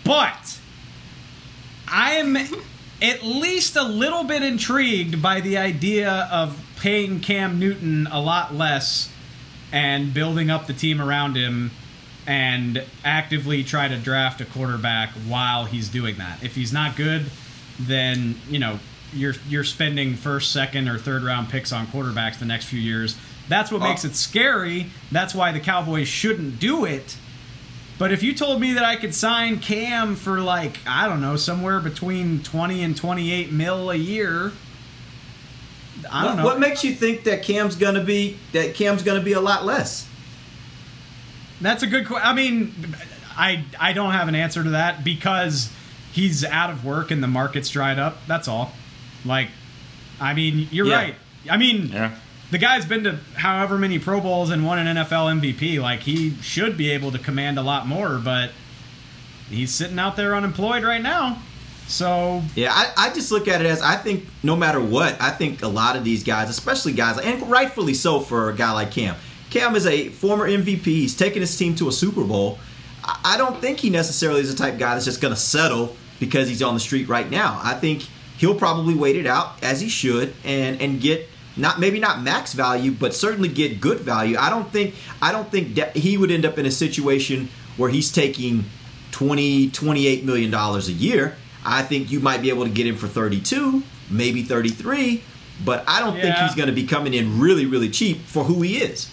But 0.05 0.61
I 1.89 2.13
am 2.13 2.37
at 2.37 3.25
least 3.25 3.75
a 3.75 3.83
little 3.83 4.23
bit 4.23 4.45
intrigued 4.45 5.21
by 5.21 5.41
the 5.41 5.59
idea 5.59 6.29
of 6.31 6.57
paying 6.79 7.19
Cam 7.19 7.59
Newton 7.59 8.07
a 8.07 8.21
lot 8.21 8.55
less 8.55 9.13
and 9.73 10.15
building 10.15 10.49
up 10.49 10.69
the 10.69 10.75
team 10.75 11.01
around 11.01 11.35
him 11.35 11.73
and 12.25 12.85
actively 13.05 13.65
try 13.65 13.89
to 13.89 13.97
draft 13.97 14.41
a 14.41 14.45
quarterback 14.45 15.11
while 15.27 15.65
he's 15.65 15.89
doing 15.89 16.19
that. 16.19 16.41
If 16.45 16.55
he's 16.55 16.73
not 16.73 16.95
good, 16.95 17.27
then, 17.81 18.37
you 18.49 18.61
know, 18.61 18.79
you're 19.13 19.35
you're 19.49 19.65
spending 19.65 20.15
first, 20.15 20.53
second, 20.53 20.89
or 20.89 20.99
third 20.99 21.23
round 21.23 21.49
picks 21.49 21.73
on 21.73 21.87
quarterbacks 21.87 22.39
the 22.39 22.45
next 22.45 22.67
few 22.67 22.81
years. 22.81 23.17
That's 23.49 23.73
what 23.73 23.83
oh. 23.83 23.89
makes 23.89 24.05
it 24.05 24.15
scary. 24.15 24.87
That's 25.11 25.35
why 25.35 25.53
the 25.53 25.61
Cowboys 25.61 26.09
shouldn't 26.09 26.61
do 26.61 26.85
it. 26.85 27.17
But 27.99 28.13
if 28.13 28.23
you 28.23 28.35
told 28.35 28.61
me 28.61 28.73
that 28.75 28.85
I 28.85 28.97
could 28.97 29.15
sign 29.15 29.59
Cam 29.59 30.17
for 30.17 30.41
like 30.41 30.79
I 30.87 31.07
don't 31.07 31.21
know 31.21 31.37
somewhere 31.37 31.81
between 31.81 32.43
twenty 32.43 32.83
and 32.83 32.97
twenty 32.97 33.33
eight 33.33 33.53
mil 33.53 33.91
a 33.91 33.95
year, 33.95 34.53
I 36.11 36.25
don't 36.25 36.37
what, 36.37 36.37
know. 36.37 36.45
What 36.45 36.61
makes 36.61 36.83
you 36.85 36.95
think 36.95 37.25
that 37.25 37.43
Cam's 37.43 37.77
gonna 37.77 38.05
be 38.05 38.39
that 38.53 38.75
Cam's 38.75 39.03
gonna 39.03 39.21
be 39.21 39.33
a 39.33 39.41
lot 39.41 39.67
less? 39.67 40.09
That's 41.61 41.83
a 41.83 41.87
good 41.87 42.07
question. 42.07 42.27
I 42.27 42.33
mean, 42.33 42.97
I 43.37 43.65
I 43.79 43.93
don't 43.93 44.13
have 44.13 44.29
an 44.29 44.35
answer 44.35 44.65
to 44.65 44.71
that 44.71 45.05
because 45.05 45.71
he's 46.13 46.45
out 46.45 46.71
of 46.71 46.85
work 46.85 47.11
and 47.11 47.23
the 47.23 47.29
market's 47.29 47.69
dried 47.69 47.99
up. 47.99 48.19
That's 48.27 48.49
all. 48.49 48.73
Like, 49.25 49.49
I 50.21 50.35
mean, 50.35 50.69
you're 50.71 50.87
Yeah. 50.87 50.95
right. 50.97 51.15
I 51.51 51.57
mean, 51.57 51.91
Yeah. 51.93 52.11
the 52.51 52.59
guy's 52.59 52.85
been 52.85 53.05
to 53.05 53.19
however 53.37 53.79
many 53.79 53.99
Pro 53.99 54.21
Bowls 54.21 54.51
and 54.51 54.65
won 54.65 54.79
an 54.79 54.87
NFL 54.97 55.29
MVP. 55.29 55.79
Like, 55.81 56.01
he 56.01 56.35
should 56.43 56.77
be 56.77 56.91
able 56.91 57.13
to 57.13 57.19
command 57.19 57.59
a 57.59 57.63
lot 57.63 57.87
more, 57.87 58.19
but 58.23 58.51
he's 59.49 59.73
sitting 59.75 59.99
out 59.99 60.17
there 60.17 60.35
unemployed 60.37 60.83
right 60.85 61.03
now. 61.03 61.39
So 61.89 62.43
Yeah, 62.55 62.73
I, 62.73 63.09
I 63.09 63.13
just 63.13 63.33
look 63.33 63.49
at 63.49 63.61
it 63.61 63.67
as 63.67 63.83
I 63.83 63.97
think 63.97 64.27
no 64.45 64.55
matter 64.55 64.81
what, 64.81 65.21
I 65.21 65.31
think 65.31 65.63
a 65.63 65.69
lot 65.69 65.97
of 65.97 66.05
these 66.05 66.23
guys, 66.23 66.49
especially 66.49 66.93
guys, 66.93 67.19
and 67.19 67.51
rightfully 67.51 67.95
so 67.95 68.21
for 68.21 68.49
a 68.51 68.55
guy 68.55 68.71
like 68.73 68.93
Cam. 68.93 69.17
Cam 69.51 69.75
is 69.75 69.87
a 69.87 70.09
former 70.11 70.47
MVP. 70.49 70.85
He's 70.85 71.17
taken 71.17 71.41
his 71.41 71.57
team 71.57 71.75
to 71.77 71.89
a 71.89 71.93
Super 71.93 72.23
Bowl. 72.23 72.61
I, 73.05 73.35
I 73.35 73.37
don't 73.39 73.61
think 73.61 73.81
he 73.81 73.91
necessarily 73.91 74.41
is 74.41 74.55
the 74.55 74.57
type 74.57 74.75
of 74.75 74.79
guy 74.79 74.95
that's 74.95 75.05
just 75.07 75.21
going 75.21 75.35
to 75.35 75.41
settle 75.41 75.97
because 76.21 76.49
he's 76.49 76.63
on 76.63 76.75
the 76.75 76.81
street 76.81 77.09
right 77.09 77.29
now. 77.29 77.59
I 77.61 77.75
think 77.75 78.07
he'll 78.41 78.55
probably 78.55 78.95
wait 78.95 79.17
it 79.17 79.27
out 79.27 79.63
as 79.63 79.81
he 79.81 79.89
should 79.89 80.35
and 80.45 80.81
and 80.81 81.01
get 81.01 81.29
not 81.57 81.79
maybe 81.79 82.01
not 82.01 82.23
max 82.23 82.55
value, 82.55 82.91
but 82.91 83.15
certainly 83.15 83.49
get 83.49 83.81
good 83.81 84.01
value. 84.01 84.37
I 84.39 84.49
don't 84.49 84.73
think 84.73 84.95
I 85.21 85.31
don't 85.31 85.51
think 85.51 85.75
that 85.75 85.95
he 85.95 86.17
would 86.17 86.31
end 86.31 86.47
up 86.47 86.59
in 86.59 86.65
a 86.67 86.71
situation 86.71 87.51
where 87.77 87.91
he's 87.91 88.11
taking 88.11 88.65
20 89.13 89.71
28 89.71 90.25
million 90.25 90.51
dollars 90.51 90.89
a 90.89 90.93
year. 90.93 91.37
I 91.65 91.83
think 91.83 92.11
you 92.11 92.21
might 92.21 92.41
be 92.41 92.49
able 92.49 92.65
to 92.65 92.71
get 92.71 92.87
him 92.87 92.97
for 92.97 93.07
32, 93.07 93.83
maybe 94.09 94.43
33, 94.43 95.23
but 95.63 95.85
I 95.87 96.01
don't 96.01 96.15
think 96.19 96.35
he's 96.37 96.55
going 96.55 96.69
to 96.69 96.75
be 96.75 96.87
coming 96.87 97.13
in 97.13 97.39
really 97.39 97.67
really 97.67 97.91
cheap 97.91 98.23
for 98.23 98.45
who 98.45 98.63
he 98.63 98.79
is. 98.79 99.11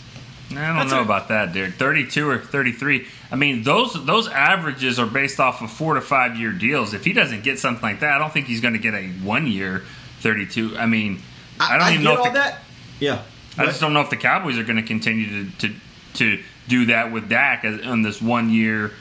I 0.51 0.53
don't 0.67 0.77
That's 0.77 0.91
know 0.91 0.99
a, 0.99 1.03
about 1.03 1.27
that, 1.27 1.51
dude. 1.51 1.73
Thirty-two 1.75 2.29
or 2.29 2.39
thirty-three. 2.39 3.07
I 3.31 3.35
mean, 3.35 3.63
those 3.63 4.05
those 4.05 4.29
averages 4.29 4.97
are 4.97 5.05
based 5.05 5.39
off 5.39 5.61
of 5.61 5.69
four 5.69 5.95
to 5.95 6.01
five 6.01 6.37
year 6.37 6.51
deals. 6.51 6.93
If 6.93 7.03
he 7.03 7.11
doesn't 7.11 7.43
get 7.43 7.59
something 7.59 7.81
like 7.81 7.99
that, 7.99 8.13
I 8.13 8.17
don't 8.17 8.31
think 8.31 8.47
he's 8.47 8.61
going 8.61 8.73
to 8.73 8.79
get 8.79 8.93
a 8.93 9.07
one 9.07 9.47
year 9.47 9.83
thirty-two. 10.21 10.77
I 10.77 10.85
mean, 10.85 11.21
I, 11.59 11.75
I 11.75 11.77
don't 11.77 11.87
I 11.87 11.91
even 11.93 12.03
know 12.05 12.13
if 12.13 12.19
all 12.19 12.25
the, 12.25 12.31
that. 12.31 12.59
Yeah, 12.99 13.23
I 13.57 13.65
just 13.65 13.81
don't 13.81 13.93
know 13.93 14.01
if 14.01 14.09
the 14.09 14.17
Cowboys 14.17 14.57
are 14.57 14.63
going 14.63 14.77
to 14.77 14.83
continue 14.83 15.49
to 15.51 15.67
to 15.67 15.75
to 16.13 16.43
do 16.69 16.85
that 16.87 17.11
with 17.11 17.27
Dak 17.29 17.65
on 17.65 18.01
this 18.01 18.21
one 18.21 18.49
year 18.49 18.93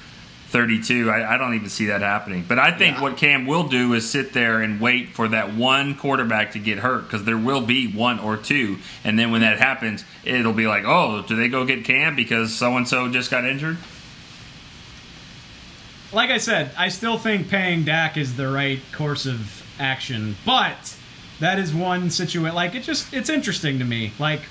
32. 0.49 1.11
I, 1.11 1.35
I, 1.35 1.39
don't 1.39 1.55
even 1.55 1.69
see 1.69 1.87
that 1.87 2.03
happening. 2.03 2.45
But 2.47 2.59
I 2.59 2.71
think 2.71 2.97
yeah. 2.97 3.03
what 3.03 3.17
Cam 3.17 3.47
will 3.47 3.67
do 3.67 3.95
is 3.95 4.09
sit 4.09 4.33
there 4.33 4.61
and 4.63 4.81
wait 4.81 5.11
for 5.11 5.27
that 5.29 5.55
one 5.55 5.97
quarterback 5.97 6.53
to 6.53 6.61
get 6.61 6.79
hurt 6.79 7.03
because 7.03 7.25
there 7.25 7.37
will 7.37 7.61
be 7.61 7.93
one 7.93 8.21
or 8.21 8.37
two. 8.37 8.79
And 9.03 9.19
then 9.19 9.33
when 9.33 9.41
that 9.41 9.59
happens, 9.59 10.05
it'll 10.25 10.53
be 10.53 10.69
like, 10.69 10.85
oh, 10.87 11.23
do 11.23 11.35
they 11.35 11.49
go 11.49 11.65
get 11.65 11.85
Cam 11.85 12.15
because 12.15 12.55
so 12.55 12.77
and 12.77 12.87
so 12.87 13.11
just 13.11 13.31
got 13.31 13.45
injured? 13.45 13.77
Like 16.13 16.31
I 16.31 16.39
said, 16.39 16.71
I 16.79 16.89
still 16.89 17.19
think 17.19 17.49
paying 17.49 17.85
Dak 17.85 18.17
is 18.17 18.37
the 18.37 18.49
right 18.49 18.81
course 18.93 19.27
of 19.27 19.65
action, 19.81 20.37
but 20.47 20.97
that 21.41 21.59
is 21.59 21.75
one 21.75 22.09
situation. 22.11 22.55
Like 22.55 22.77
it 22.77 22.85
just, 22.85 23.13
it's 23.13 23.29
interesting 23.29 23.81
to 23.81 23.85
me. 23.85 24.13
Like, 24.21 24.43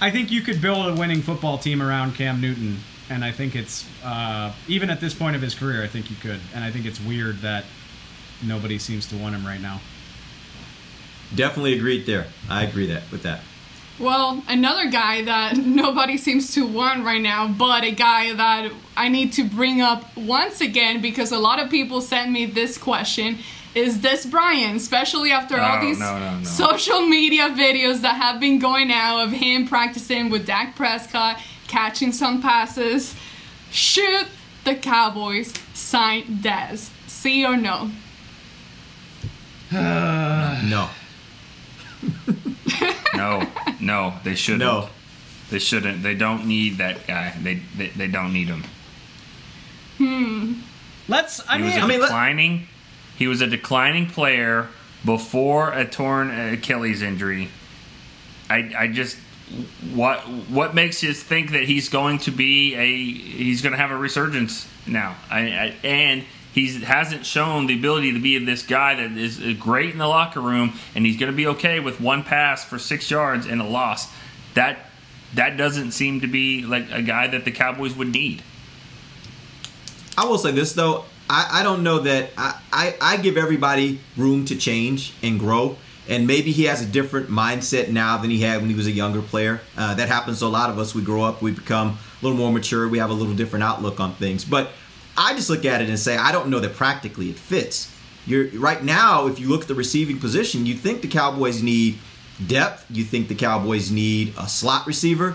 I 0.00 0.12
think 0.12 0.30
you 0.30 0.42
could 0.42 0.62
build 0.62 0.86
a 0.86 0.94
winning 0.94 1.22
football 1.22 1.58
team 1.58 1.82
around 1.82 2.14
Cam 2.14 2.40
Newton 2.40 2.78
and 3.10 3.24
I 3.24 3.32
think 3.32 3.54
it's 3.56 3.86
uh, 4.04 4.52
even 4.68 4.90
at 4.90 5.00
this 5.00 5.14
point 5.14 5.36
of 5.36 5.42
his 5.42 5.54
career, 5.54 5.82
I 5.82 5.86
think 5.88 6.10
you 6.10 6.16
could. 6.16 6.40
And 6.54 6.62
I 6.64 6.70
think 6.70 6.86
it's 6.86 7.00
weird 7.00 7.38
that 7.38 7.64
nobody 8.42 8.78
seems 8.78 9.06
to 9.08 9.16
want 9.16 9.34
him 9.34 9.46
right 9.46 9.60
now. 9.60 9.80
Definitely 11.34 11.74
agreed 11.74 12.06
there. 12.06 12.26
I 12.48 12.64
agree 12.64 12.86
that 12.86 13.02
with 13.10 13.22
that. 13.24 13.40
Well, 13.98 14.42
another 14.48 14.88
guy 14.90 15.22
that 15.22 15.56
nobody 15.58 16.16
seems 16.16 16.54
to 16.54 16.66
want 16.66 17.04
right 17.04 17.20
now, 17.20 17.48
but 17.48 17.82
a 17.84 17.90
guy 17.90 18.32
that 18.32 18.70
I 18.96 19.08
need 19.08 19.32
to 19.34 19.44
bring 19.44 19.80
up 19.80 20.16
once 20.16 20.60
again 20.60 21.02
because 21.02 21.32
a 21.32 21.38
lot 21.38 21.58
of 21.58 21.68
people 21.70 22.00
sent 22.00 22.30
me 22.30 22.46
this 22.46 22.78
question 22.78 23.38
is 23.74 24.00
this 24.00 24.24
Brian, 24.24 24.76
especially 24.76 25.30
after 25.30 25.60
all 25.60 25.78
Oh, 25.78 25.80
these 25.80 25.98
no, 25.98 26.18
no, 26.18 26.38
no. 26.38 26.44
social 26.44 27.02
media 27.02 27.50
videos 27.50 28.00
that 28.00 28.14
have 28.16 28.40
been 28.40 28.58
going 28.58 28.90
out 28.90 29.20
of 29.26 29.30
him 29.32 29.68
practicing 29.68 30.30
with 30.30 30.46
Dak 30.46 30.74
Prescott, 30.74 31.38
catching 31.68 32.12
some 32.12 32.42
passes. 32.42 33.14
Should 33.70 34.26
the 34.64 34.74
Cowboys 34.74 35.52
sign 35.74 36.24
Dez? 36.42 36.90
See 37.06 37.44
or 37.44 37.56
no? 37.56 37.90
no. 39.72 40.88
No, 43.14 43.42
no, 43.80 44.14
they 44.22 44.36
shouldn't. 44.36 44.60
No. 44.60 44.88
They 45.50 45.58
shouldn't. 45.58 46.04
They 46.04 46.14
don't 46.14 46.46
need 46.46 46.78
that 46.78 47.04
guy. 47.08 47.34
They 47.42 47.54
they, 47.76 47.88
they 47.88 48.06
don't 48.06 48.32
need 48.32 48.46
him. 48.46 48.62
Hmm. 49.96 50.52
Let's. 51.08 51.40
I 51.48 51.58
he 51.58 51.64
was 51.64 51.74
a 51.74 51.86
declining. 51.88 52.68
he 53.16 53.26
was 53.26 53.40
a 53.40 53.46
declining 53.46 54.06
player 54.06 54.68
before 55.04 55.72
a 55.72 55.84
torn 55.84 56.30
Achilles 56.30 57.02
injury. 57.02 57.48
I 58.48 58.72
I 58.78 58.88
just 58.88 59.16
what 59.94 60.20
what 60.50 60.74
makes 60.74 61.02
you 61.02 61.12
think 61.12 61.52
that 61.52 61.64
he's 61.64 61.88
going 61.88 62.18
to 62.18 62.30
be 62.30 62.74
a 62.74 62.86
he's 62.86 63.62
going 63.62 63.72
to 63.72 63.78
have 63.78 63.90
a 63.90 63.96
resurgence 63.96 64.68
now? 64.86 65.16
I, 65.30 65.40
I 65.40 65.74
and 65.84 66.24
he 66.52 66.80
hasn't 66.80 67.24
shown 67.24 67.66
the 67.66 67.74
ability 67.74 68.12
to 68.12 68.20
be 68.20 68.38
this 68.44 68.62
guy 68.62 68.94
that 68.96 69.16
is 69.16 69.38
great 69.58 69.92
in 69.92 69.98
the 69.98 70.08
locker 70.08 70.40
room, 70.40 70.74
and 70.94 71.06
he's 71.06 71.16
going 71.16 71.30
to 71.30 71.36
be 71.36 71.46
okay 71.46 71.80
with 71.80 72.00
one 72.00 72.24
pass 72.24 72.64
for 72.64 72.78
six 72.78 73.10
yards 73.10 73.46
and 73.46 73.60
a 73.60 73.66
loss. 73.66 74.08
That 74.54 74.78
that 75.34 75.56
doesn't 75.56 75.92
seem 75.92 76.20
to 76.20 76.26
be 76.26 76.62
like 76.62 76.90
a 76.90 77.02
guy 77.02 77.28
that 77.28 77.44
the 77.44 77.52
Cowboys 77.52 77.94
would 77.94 78.08
need. 78.08 78.42
I 80.16 80.24
will 80.24 80.38
say 80.38 80.50
this 80.50 80.72
though, 80.72 81.04
I, 81.30 81.60
I 81.60 81.62
don't 81.62 81.82
know 81.82 82.00
that 82.00 82.30
I, 82.36 82.60
I, 82.72 82.96
I 83.00 83.16
give 83.18 83.36
everybody 83.36 84.00
room 84.16 84.44
to 84.46 84.56
change 84.56 85.12
and 85.22 85.38
grow. 85.38 85.76
And 86.08 86.26
maybe 86.26 86.52
he 86.52 86.64
has 86.64 86.80
a 86.80 86.86
different 86.86 87.28
mindset 87.28 87.90
now 87.90 88.16
than 88.16 88.30
he 88.30 88.40
had 88.40 88.60
when 88.60 88.70
he 88.70 88.74
was 88.74 88.86
a 88.86 88.90
younger 88.90 89.20
player. 89.20 89.60
Uh, 89.76 89.94
that 89.94 90.08
happens 90.08 90.38
to 90.38 90.46
a 90.46 90.48
lot 90.48 90.70
of 90.70 90.78
us. 90.78 90.94
We 90.94 91.02
grow 91.02 91.22
up, 91.22 91.42
we 91.42 91.52
become 91.52 91.88
a 91.88 92.24
little 92.24 92.38
more 92.38 92.50
mature, 92.50 92.88
we 92.88 92.98
have 92.98 93.10
a 93.10 93.14
little 93.14 93.34
different 93.34 93.62
outlook 93.62 94.00
on 94.00 94.14
things. 94.14 94.44
But 94.44 94.70
I 95.16 95.34
just 95.34 95.50
look 95.50 95.64
at 95.64 95.82
it 95.82 95.88
and 95.88 95.98
say, 95.98 96.16
I 96.16 96.32
don't 96.32 96.48
know 96.48 96.60
that 96.60 96.74
practically 96.74 97.28
it 97.28 97.38
fits. 97.38 97.94
You're 98.26 98.48
right 98.58 98.82
now, 98.82 99.26
if 99.26 99.38
you 99.38 99.48
look 99.48 99.62
at 99.62 99.68
the 99.68 99.74
receiving 99.74 100.18
position, 100.18 100.66
you 100.66 100.74
think 100.74 101.02
the 101.02 101.08
Cowboys 101.08 101.62
need 101.62 101.98
depth. 102.46 102.86
You 102.90 103.04
think 103.04 103.28
the 103.28 103.34
Cowboys 103.34 103.90
need 103.90 104.34
a 104.38 104.48
slot 104.48 104.86
receiver. 104.86 105.34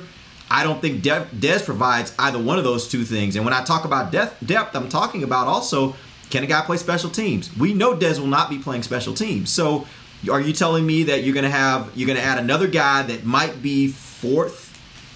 I 0.50 0.64
don't 0.64 0.80
think 0.82 1.02
De- 1.02 1.28
Dez 1.36 1.66
provides 1.66 2.14
either 2.20 2.40
one 2.40 2.58
of 2.58 2.64
those 2.64 2.88
two 2.88 3.04
things. 3.04 3.36
And 3.36 3.44
when 3.44 3.54
I 3.54 3.64
talk 3.64 3.86
about 3.86 4.12
depth, 4.12 4.46
depth, 4.46 4.76
I'm 4.76 4.90
talking 4.90 5.24
about 5.24 5.48
also 5.48 5.96
can 6.30 6.44
a 6.44 6.48
guy 6.48 6.62
play 6.62 6.78
special 6.78 7.12
teams? 7.12 7.56
We 7.58 7.74
know 7.74 7.96
Dez 7.96 8.20
will 8.20 8.28
not 8.28 8.50
be 8.50 8.58
playing 8.58 8.82
special 8.84 9.14
teams. 9.14 9.52
So 9.52 9.88
are 10.30 10.42
you 10.42 10.54
telling 10.54 10.86
me 10.86 11.04
that 11.04 11.24
you're 11.24 11.34
going 11.34 11.44
to 11.44 11.50
have 11.50 11.92
you're 11.96 12.08
going 12.08 12.20
to 12.20 12.24
add 12.24 12.40
another 12.40 12.68
guy 12.68 13.04
that 13.04 13.24
might 13.26 13.62
be 13.62 13.88
fourth 13.88 14.62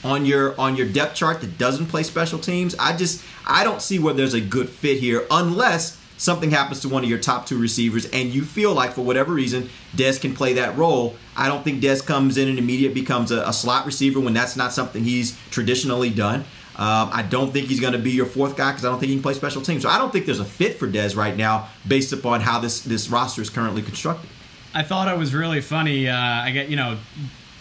on 0.04 0.26
your 0.26 0.60
on 0.60 0.76
your 0.76 0.88
depth 0.88 1.16
chart 1.16 1.42
that 1.42 1.58
doesn't 1.58 1.88
play 1.88 2.04
special 2.04 2.40
teams? 2.40 2.76
I 2.76 2.96
just 2.96 3.24
I 3.46 3.64
don't 3.64 3.82
see 3.82 4.00
where 4.00 4.14
there's 4.14 4.34
a 4.34 4.42
good 4.42 4.70
fit 4.70 5.00
here 5.00 5.26
unless 5.32 6.02
something 6.18 6.50
happens 6.50 6.82
to 6.82 6.90
one 6.90 7.04
of 7.04 7.10
your 7.10 7.20
top 7.20 7.46
two 7.46 7.60
receivers 7.60 8.06
and 8.10 8.30
you 8.30 8.44
feel 8.44 8.74
like 8.74 8.92
for 8.94 9.04
whatever 9.04 9.34
reason 9.34 9.70
Dez 9.96 10.20
can 10.20 10.34
play 10.34 10.54
that 10.54 10.76
role. 10.76 11.16
I 11.36 11.48
don't 11.48 11.64
think 11.64 11.82
Dez 11.82 12.06
comes 12.06 12.38
in 12.38 12.50
and 12.50 12.58
immediately 12.58 13.00
becomes 13.00 13.32
a, 13.32 13.42
a 13.44 13.54
slot 13.54 13.86
receiver 13.86 14.20
when 14.20 14.34
that's 14.34 14.58
not 14.58 14.74
something 14.74 15.04
he's 15.04 15.38
traditionally 15.52 16.10
done. 16.10 16.44
Um, 16.76 17.10
I 17.12 17.24
don't 17.24 17.52
think 17.52 17.68
he's 17.68 17.80
going 17.80 17.94
to 17.94 18.00
be 18.00 18.12
your 18.12 18.28
fourth 18.28 18.56
guy 18.56 18.72
because 18.72 18.86
I 18.86 18.90
don't 18.90 19.00
think 19.00 19.10
he 19.10 19.16
can 19.16 19.24
play 19.24 19.34
special 19.34 19.62
teams. 19.64 19.82
So 19.82 19.90
I 19.90 19.98
don't 19.98 20.12
think 20.12 20.26
there's 20.26 20.40
a 20.40 20.46
fit 20.46 20.78
for 20.78 20.88
Dez 20.88 21.16
right 21.16 21.36
now 21.36 21.70
based 21.88 22.14
upon 22.14 22.42
how 22.42 22.60
this 22.60 22.82
this 22.82 23.10
roster 23.10 23.42
is 23.42 23.50
currently 23.50 23.82
constructed. 23.82 24.30
I 24.78 24.84
thought 24.84 25.08
it 25.12 25.18
was 25.18 25.34
really 25.34 25.60
funny. 25.60 26.08
Uh, 26.08 26.16
I 26.16 26.52
get 26.52 26.70
you 26.70 26.76
know, 26.76 27.00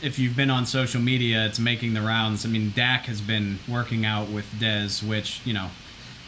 if 0.02 0.18
you've 0.18 0.36
been 0.36 0.50
on 0.50 0.66
social 0.66 1.00
media, 1.00 1.46
it's 1.46 1.58
making 1.58 1.94
the 1.94 2.02
rounds. 2.02 2.44
I 2.44 2.50
mean, 2.50 2.74
Dak 2.76 3.06
has 3.06 3.22
been 3.22 3.58
working 3.66 4.04
out 4.04 4.28
with 4.28 4.44
Dez, 4.60 5.02
which 5.02 5.40
you 5.46 5.54
know, 5.54 5.70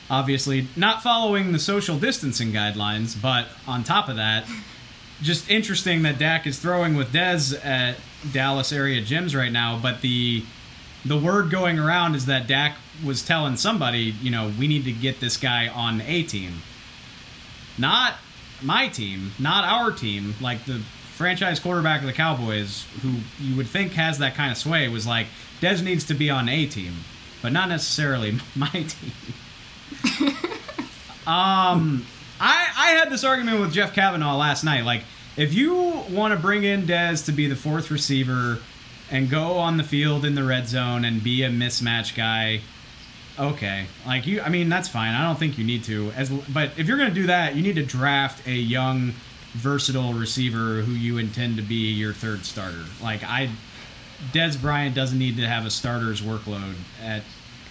obviously 0.08 0.66
not 0.76 1.02
following 1.02 1.52
the 1.52 1.58
social 1.58 1.98
distancing 1.98 2.52
guidelines, 2.52 3.20
but 3.20 3.48
on 3.66 3.84
top 3.84 4.08
of 4.08 4.16
that, 4.16 4.46
just 5.20 5.50
interesting 5.50 6.04
that 6.04 6.18
Dak 6.18 6.46
is 6.46 6.58
throwing 6.58 6.94
with 6.94 7.12
Dez 7.12 7.62
at 7.62 7.96
Dallas 8.32 8.72
area 8.72 9.02
gyms 9.02 9.36
right 9.36 9.52
now. 9.52 9.78
But 9.78 10.00
the 10.00 10.42
the 11.04 11.18
word 11.18 11.50
going 11.50 11.78
around 11.78 12.14
is 12.14 12.24
that 12.24 12.46
Dak 12.46 12.78
was 13.04 13.22
telling 13.22 13.58
somebody, 13.58 14.14
you 14.22 14.30
know, 14.30 14.50
we 14.58 14.66
need 14.66 14.84
to 14.84 14.92
get 14.92 15.20
this 15.20 15.36
guy 15.36 15.68
on 15.68 16.00
a 16.00 16.22
team, 16.22 16.62
not 17.76 18.14
my 18.62 18.88
team, 18.88 19.32
not 19.38 19.64
our 19.64 19.92
team, 19.92 20.34
like 20.40 20.64
the 20.64 20.80
franchise 21.14 21.58
quarterback 21.58 22.00
of 22.00 22.06
the 22.06 22.12
Cowboys, 22.12 22.86
who 23.02 23.14
you 23.40 23.56
would 23.56 23.66
think 23.66 23.92
has 23.92 24.18
that 24.18 24.34
kind 24.34 24.52
of 24.52 24.58
sway, 24.58 24.88
was 24.88 25.06
like, 25.06 25.26
Dez 25.60 25.82
needs 25.82 26.04
to 26.04 26.14
be 26.14 26.30
on 26.30 26.48
a 26.48 26.66
team, 26.66 26.94
but 27.42 27.52
not 27.52 27.68
necessarily 27.68 28.38
my 28.56 28.68
team. 28.68 29.12
um, 31.26 32.06
I 32.40 32.68
I 32.76 32.90
had 32.98 33.10
this 33.10 33.24
argument 33.24 33.60
with 33.60 33.72
Jeff 33.72 33.94
Cavanaugh 33.94 34.36
last 34.36 34.64
night. 34.64 34.84
Like, 34.84 35.02
if 35.36 35.54
you 35.54 35.74
want 36.10 36.34
to 36.34 36.38
bring 36.38 36.64
in 36.64 36.82
Dez 36.82 37.24
to 37.26 37.32
be 37.32 37.46
the 37.46 37.56
fourth 37.56 37.90
receiver 37.90 38.58
and 39.10 39.30
go 39.30 39.58
on 39.58 39.76
the 39.76 39.84
field 39.84 40.24
in 40.24 40.34
the 40.34 40.44
red 40.44 40.68
zone 40.68 41.04
and 41.04 41.22
be 41.22 41.42
a 41.42 41.50
mismatch 41.50 42.14
guy, 42.14 42.60
okay. 43.38 43.86
Like 44.06 44.26
you, 44.26 44.40
I 44.40 44.48
mean, 44.48 44.68
that's 44.68 44.88
fine. 44.88 45.14
I 45.14 45.22
don't 45.22 45.38
think 45.38 45.58
you 45.58 45.64
need 45.64 45.84
to. 45.84 46.10
As 46.12 46.30
but 46.30 46.70
if 46.76 46.86
you're 46.86 46.96
going 46.98 47.08
to 47.08 47.14
do 47.14 47.26
that, 47.26 47.56
you 47.56 47.62
need 47.62 47.76
to 47.76 47.84
draft 47.84 48.46
a 48.46 48.52
young, 48.52 49.12
versatile 49.52 50.12
receiver 50.12 50.82
who 50.82 50.92
you 50.92 51.18
intend 51.18 51.56
to 51.56 51.62
be 51.62 51.92
your 51.92 52.12
third 52.12 52.44
starter. 52.44 52.84
Like 53.02 53.22
I, 53.24 53.50
Dez 54.32 54.60
Bryant 54.60 54.94
doesn't 54.94 55.18
need 55.18 55.36
to 55.36 55.46
have 55.46 55.66
a 55.66 55.70
starter's 55.70 56.20
workload 56.20 56.74
at 57.02 57.22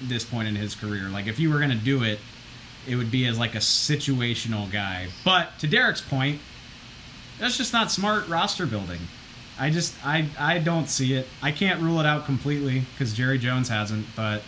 this 0.01 0.23
point 0.23 0.47
in 0.47 0.55
his 0.55 0.75
career. 0.75 1.09
Like 1.09 1.27
if 1.27 1.39
you 1.39 1.51
were 1.51 1.57
going 1.57 1.71
to 1.71 1.75
do 1.75 2.03
it, 2.03 2.19
it 2.87 2.95
would 2.95 3.11
be 3.11 3.25
as 3.27 3.37
like 3.37 3.55
a 3.55 3.59
situational 3.59 4.71
guy. 4.71 5.07
But 5.25 5.57
to 5.59 5.67
Derek's 5.67 6.01
point, 6.01 6.39
that's 7.39 7.57
just 7.57 7.73
not 7.73 7.91
smart 7.91 8.27
roster 8.27 8.65
building. 8.65 8.99
I 9.59 9.69
just 9.69 9.93
I 10.05 10.27
I 10.39 10.59
don't 10.59 10.87
see 10.87 11.13
it. 11.13 11.27
I 11.41 11.51
can't 11.51 11.81
rule 11.81 11.99
it 11.99 12.05
out 12.05 12.25
completely 12.25 12.83
because 12.93 13.13
Jerry 13.13 13.37
Jones 13.37 13.69
hasn't, 13.69 14.05
but 14.15 14.41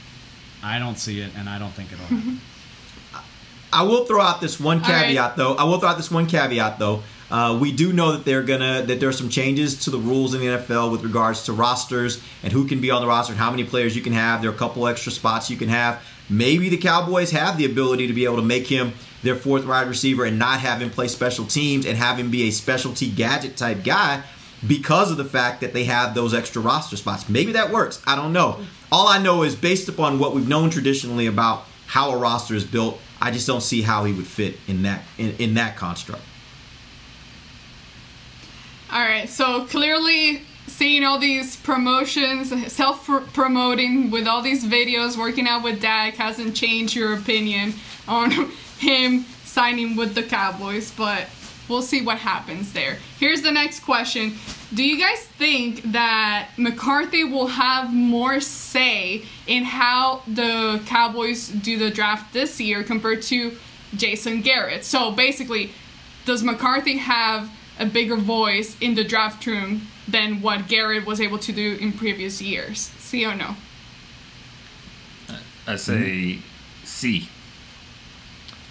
I 0.63 0.79
don't 0.79 0.97
see 0.97 1.21
it, 1.21 1.31
and 1.37 1.47
I 1.49 1.59
don't 1.59 1.71
think 1.71 1.91
it'll 1.91 2.05
happen. 2.05 2.41
I 3.71 3.83
will 3.83 4.05
throw 4.05 4.21
out 4.21 4.41
this 4.41 4.59
one 4.59 4.77
All 4.77 4.89
right. 4.89 5.07
caveat, 5.07 5.37
though. 5.37 5.55
I 5.55 5.63
will 5.63 5.79
throw 5.79 5.89
out 5.89 5.97
this 5.97 6.09
one 6.11 6.25
caveat, 6.25 6.79
though. 6.79 7.03
Uh, 7.29 7.57
we 7.61 7.71
do 7.71 7.93
know 7.93 8.13
that 8.13 8.25
they're 8.25 8.41
gonna 8.41 8.81
that 8.87 8.99
there 8.99 9.09
are 9.09 9.13
some 9.13 9.29
changes 9.29 9.81
to 9.81 9.91
the 9.91 9.99
rules 9.99 10.33
in 10.33 10.41
the 10.41 10.47
NFL 10.47 10.91
with 10.91 11.03
regards 11.03 11.43
to 11.43 11.53
rosters 11.53 12.21
and 12.41 12.51
who 12.51 12.67
can 12.67 12.81
be 12.81 12.89
on 12.89 13.01
the 13.01 13.07
roster 13.07 13.33
and 13.33 13.39
how 13.39 13.51
many 13.51 13.63
players 13.63 13.95
you 13.95 14.01
can 14.01 14.13
have. 14.13 14.41
There 14.41 14.49
are 14.49 14.53
a 14.53 14.57
couple 14.57 14.87
extra 14.87 15.11
spots 15.11 15.49
you 15.49 15.55
can 15.57 15.69
have. 15.69 16.03
Maybe 16.27 16.69
the 16.69 16.77
Cowboys 16.77 17.29
have 17.31 17.57
the 17.59 17.65
ability 17.65 18.07
to 18.07 18.13
be 18.13 18.25
able 18.25 18.37
to 18.37 18.41
make 18.41 18.65
him 18.65 18.93
their 19.21 19.35
fourth 19.35 19.65
wide 19.65 19.87
receiver 19.87 20.25
and 20.25 20.39
not 20.39 20.59
have 20.61 20.81
him 20.81 20.89
play 20.89 21.07
special 21.07 21.45
teams 21.45 21.85
and 21.85 21.97
have 21.97 22.17
him 22.17 22.31
be 22.31 22.47
a 22.47 22.51
specialty 22.51 23.09
gadget 23.09 23.57
type 23.57 23.83
guy 23.83 24.23
because 24.67 25.11
of 25.11 25.17
the 25.17 25.25
fact 25.25 25.61
that 25.61 25.73
they 25.73 25.85
have 25.85 26.13
those 26.13 26.33
extra 26.33 26.61
roster 26.61 26.97
spots. 26.97 27.29
Maybe 27.29 27.53
that 27.53 27.71
works. 27.71 28.01
I 28.05 28.15
don't 28.15 28.33
know. 28.33 28.59
All 28.91 29.07
I 29.07 29.19
know 29.19 29.43
is 29.43 29.55
based 29.55 29.87
upon 29.87 30.19
what 30.19 30.33
we've 30.33 30.47
known 30.47 30.69
traditionally 30.69 31.27
about 31.27 31.65
how 31.87 32.11
a 32.11 32.17
roster 32.17 32.53
is 32.53 32.65
built, 32.65 32.99
I 33.19 33.31
just 33.31 33.47
don't 33.47 33.61
see 33.61 33.81
how 33.81 34.05
he 34.05 34.13
would 34.13 34.27
fit 34.27 34.57
in 34.67 34.83
that 34.83 35.01
in, 35.17 35.35
in 35.37 35.53
that 35.55 35.75
construct. 35.75 36.21
All 38.91 39.01
right, 39.01 39.27
so 39.27 39.65
clearly 39.65 40.43
seeing 40.67 41.03
all 41.03 41.19
these 41.19 41.55
promotions, 41.57 42.71
self 42.71 43.07
promoting 43.33 44.11
with 44.11 44.27
all 44.27 44.41
these 44.41 44.65
videos, 44.65 45.17
working 45.17 45.47
out 45.47 45.63
with 45.63 45.81
Dak 45.81 46.15
hasn't 46.15 46.55
changed 46.55 46.95
your 46.95 47.13
opinion 47.13 47.73
on 48.07 48.31
him 48.79 49.25
signing 49.43 49.95
with 49.95 50.15
the 50.15 50.23
Cowboys, 50.23 50.91
but 50.91 51.27
we'll 51.69 51.81
see 51.81 52.01
what 52.01 52.17
happens 52.17 52.73
there. 52.73 52.97
Here's 53.19 53.41
the 53.41 53.51
next 53.51 53.81
question 53.81 54.35
Do 54.73 54.83
you 54.83 54.99
guys 54.99 55.19
think 55.19 55.83
that 55.91 56.49
McCarthy 56.57 57.23
will 57.23 57.47
have 57.47 57.93
more 57.93 58.41
say 58.41 59.23
in 59.47 59.63
how 59.63 60.23
the 60.27 60.81
Cowboys 60.85 61.47
do 61.49 61.77
the 61.77 61.91
draft 61.91 62.33
this 62.33 62.59
year 62.59 62.83
compared 62.83 63.21
to 63.23 63.57
Jason 63.95 64.41
Garrett? 64.41 64.83
So 64.83 65.11
basically, 65.11 65.71
does 66.25 66.43
McCarthy 66.43 66.97
have 66.97 67.49
a 67.79 67.85
bigger 67.85 68.17
voice 68.17 68.77
in 68.81 68.95
the 68.95 69.03
draft 69.03 69.45
room 69.45 69.87
than 70.07 70.41
what 70.41 70.67
Garrett 70.67 71.05
was 71.05 71.21
able 71.21 71.37
to 71.39 71.51
do 71.51 71.77
in 71.79 71.93
previous 71.93 72.41
years? 72.41 72.79
See 72.97 73.25
or 73.25 73.35
no? 73.35 73.55
I 75.65 75.75
say 75.75 76.39
C. 76.83 77.29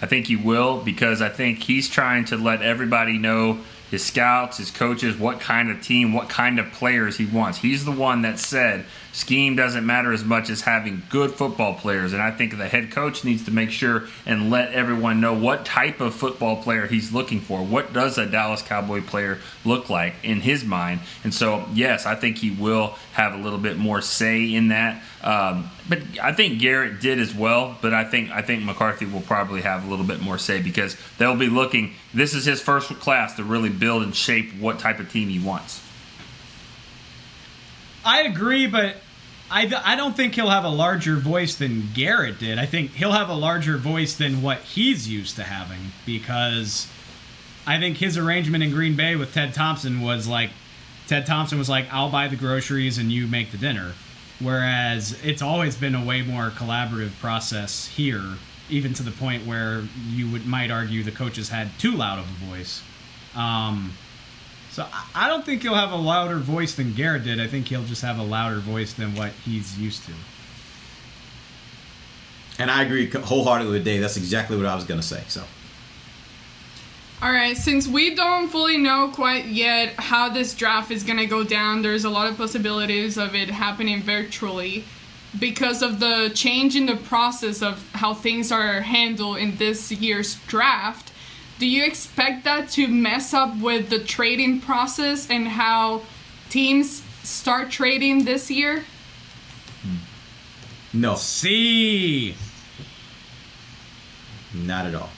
I 0.01 0.05
think 0.05 0.27
he 0.27 0.35
will 0.35 0.77
because 0.77 1.21
I 1.21 1.29
think 1.29 1.63
he's 1.63 1.89
trying 1.89 2.25
to 2.25 2.37
let 2.37 2.61
everybody 2.61 3.17
know 3.17 3.59
his 3.91 4.05
scouts, 4.05 4.57
his 4.57 4.71
coaches, 4.71 5.17
what 5.17 5.39
kind 5.39 5.71
of 5.71 5.81
team, 5.81 6.13
what 6.13 6.29
kind 6.29 6.59
of 6.59 6.71
players 6.71 7.17
he 7.17 7.25
wants. 7.25 7.57
He's 7.57 7.85
the 7.85 7.91
one 7.91 8.21
that 8.21 8.39
said 8.39 8.85
scheme 9.11 9.55
doesn't 9.55 9.85
matter 9.85 10.11
as 10.11 10.23
much 10.23 10.49
as 10.49 10.61
having 10.61 11.01
good 11.09 11.31
football 11.31 11.73
players. 11.73 12.13
And 12.13 12.21
I 12.21 12.31
think 12.31 12.57
the 12.57 12.67
head 12.67 12.91
coach 12.91 13.23
needs 13.23 13.45
to 13.45 13.51
make 13.51 13.71
sure 13.71 14.07
and 14.25 14.49
let 14.49 14.73
everyone 14.73 15.19
know 15.19 15.33
what 15.33 15.65
type 15.65 15.99
of 15.99 16.13
football 16.13 16.61
player 16.61 16.87
he's 16.87 17.11
looking 17.11 17.39
for. 17.39 17.63
What 17.63 17.93
does 17.93 18.17
a 18.17 18.25
Dallas 18.25 18.61
Cowboy 18.61 19.01
player 19.01 19.39
look 19.65 19.89
like 19.89 20.15
in 20.23 20.41
his 20.41 20.63
mind? 20.63 21.01
And 21.23 21.33
so, 21.33 21.65
yes, 21.73 22.05
I 22.05 22.15
think 22.15 22.37
he 22.37 22.51
will 22.51 22.95
have 23.13 23.33
a 23.33 23.37
little 23.37 23.59
bit 23.59 23.77
more 23.77 24.01
say 24.01 24.53
in 24.53 24.69
that. 24.69 25.01
Um, 25.23 25.69
but 25.87 25.99
I 26.21 26.31
think 26.33 26.59
Garrett 26.59 27.01
did 27.01 27.19
as 27.19 27.33
well. 27.33 27.77
But 27.81 27.93
I 27.93 28.03
think 28.03 28.31
I 28.31 28.41
think 28.41 28.63
McCarthy 28.63 29.05
will 29.05 29.21
probably 29.21 29.61
have 29.61 29.85
a 29.85 29.89
little 29.89 30.05
bit 30.05 30.21
more 30.21 30.37
say 30.37 30.61
because 30.61 30.95
they'll 31.17 31.35
be 31.35 31.49
looking. 31.49 31.93
This 32.13 32.33
is 32.33 32.45
his 32.45 32.61
first 32.61 32.89
class 32.99 33.35
to 33.35 33.43
really 33.43 33.69
build 33.69 34.03
and 34.03 34.15
shape 34.15 34.53
what 34.59 34.79
type 34.79 34.99
of 34.99 35.11
team 35.11 35.29
he 35.29 35.39
wants. 35.39 35.88
I 38.09 38.23
agree, 38.23 38.65
but 38.65 38.95
I, 39.51 39.71
I 39.85 39.95
don't 39.95 40.15
think 40.15 40.33
he'll 40.33 40.49
have 40.49 40.63
a 40.63 40.69
larger 40.69 41.17
voice 41.17 41.53
than 41.53 41.89
Garrett 41.93 42.39
did. 42.39 42.57
I 42.57 42.65
think 42.65 42.95
he'll 42.95 43.11
have 43.11 43.29
a 43.29 43.35
larger 43.35 43.77
voice 43.77 44.15
than 44.15 44.41
what 44.41 44.61
he's 44.61 45.07
used 45.07 45.35
to 45.35 45.43
having 45.43 45.91
because 46.07 46.87
I 47.67 47.77
think 47.79 47.97
his 47.97 48.17
arrangement 48.17 48.63
in 48.63 48.71
Green 48.71 48.95
Bay 48.95 49.15
with 49.15 49.31
Ted 49.31 49.53
Thompson 49.53 50.01
was 50.01 50.27
like 50.27 50.49
Ted 51.05 51.27
Thompson 51.27 51.59
was 51.59 51.69
like, 51.69 51.85
I'll 51.91 52.09
buy 52.09 52.27
the 52.27 52.35
groceries 52.35 52.97
and 52.97 53.11
you 53.11 53.27
make 53.27 53.51
the 53.51 53.59
dinner. 53.59 53.93
Whereas 54.39 55.15
it's 55.23 55.43
always 55.43 55.75
been 55.75 55.93
a 55.93 56.03
way 56.03 56.23
more 56.23 56.49
collaborative 56.49 57.11
process 57.19 57.85
here, 57.85 58.37
even 58.71 58.95
to 58.95 59.03
the 59.03 59.11
point 59.11 59.45
where 59.45 59.83
you 60.07 60.31
would 60.31 60.47
might 60.47 60.71
argue 60.71 61.03
the 61.03 61.11
coaches 61.11 61.49
had 61.49 61.69
too 61.77 61.91
loud 61.91 62.17
of 62.17 62.25
a 62.25 62.45
voice. 62.45 62.81
Um, 63.35 63.93
so 64.71 64.85
I- 64.91 65.25
I 65.25 65.27
don't 65.27 65.45
think 65.45 65.61
he'll 65.61 65.75
have 65.75 65.91
a 65.91 65.97
louder 65.97 66.37
voice 66.37 66.73
than 66.75 66.93
Garrett 66.93 67.23
did. 67.23 67.39
I 67.39 67.47
think 67.47 67.67
he'll 67.67 67.85
just 67.85 68.01
have 68.01 68.17
a 68.19 68.23
louder 68.23 68.59
voice 68.59 68.93
than 68.93 69.15
what 69.15 69.31
he's 69.45 69.77
used 69.77 70.05
to. 70.05 70.11
And 72.59 72.69
I 72.69 72.83
agree 72.83 73.09
wholeheartedly 73.09 73.71
with 73.71 73.85
Dave. 73.85 74.01
That's 74.01 74.17
exactly 74.17 74.57
what 74.57 74.65
I 74.65 74.75
was 74.75 74.83
going 74.83 74.99
to 74.99 75.05
say. 75.05 75.23
So 75.27 75.43
All 77.21 77.31
right, 77.31 77.55
since 77.57 77.87
we 77.87 78.15
don't 78.15 78.49
fully 78.49 78.77
know 78.77 79.09
quite 79.13 79.45
yet 79.45 79.93
how 79.97 80.29
this 80.29 80.53
draft 80.53 80.89
is 80.91 81.03
going 81.03 81.19
to 81.19 81.25
go 81.25 81.43
down, 81.43 81.81
there's 81.81 82.05
a 82.05 82.09
lot 82.09 82.27
of 82.27 82.37
possibilities 82.37 83.17
of 83.17 83.35
it 83.35 83.49
happening 83.49 84.01
virtually 84.01 84.85
because 85.37 85.81
of 85.81 85.99
the 85.99 86.31
change 86.33 86.75
in 86.75 86.85
the 86.85 86.95
process 86.95 87.61
of 87.61 87.89
how 87.93 88.13
things 88.13 88.51
are 88.51 88.81
handled 88.81 89.37
in 89.37 89.57
this 89.57 89.91
year's 89.91 90.35
draft. 90.47 91.08
Do 91.59 91.67
you 91.67 91.85
expect 91.85 92.45
that 92.45 92.69
to 92.71 92.87
mess 92.87 93.33
up 93.33 93.57
with 93.59 93.89
the 93.89 93.99
trading 93.99 94.61
process 94.61 95.29
and 95.29 95.47
how 95.47 96.03
teams 96.49 97.03
start 97.23 97.69
trading 97.69 98.23
this 98.23 98.49
year? 98.49 98.85
no, 100.93 101.15
See. 101.15 102.33
not 104.53 104.85
at 104.85 104.95
all. 104.95 105.09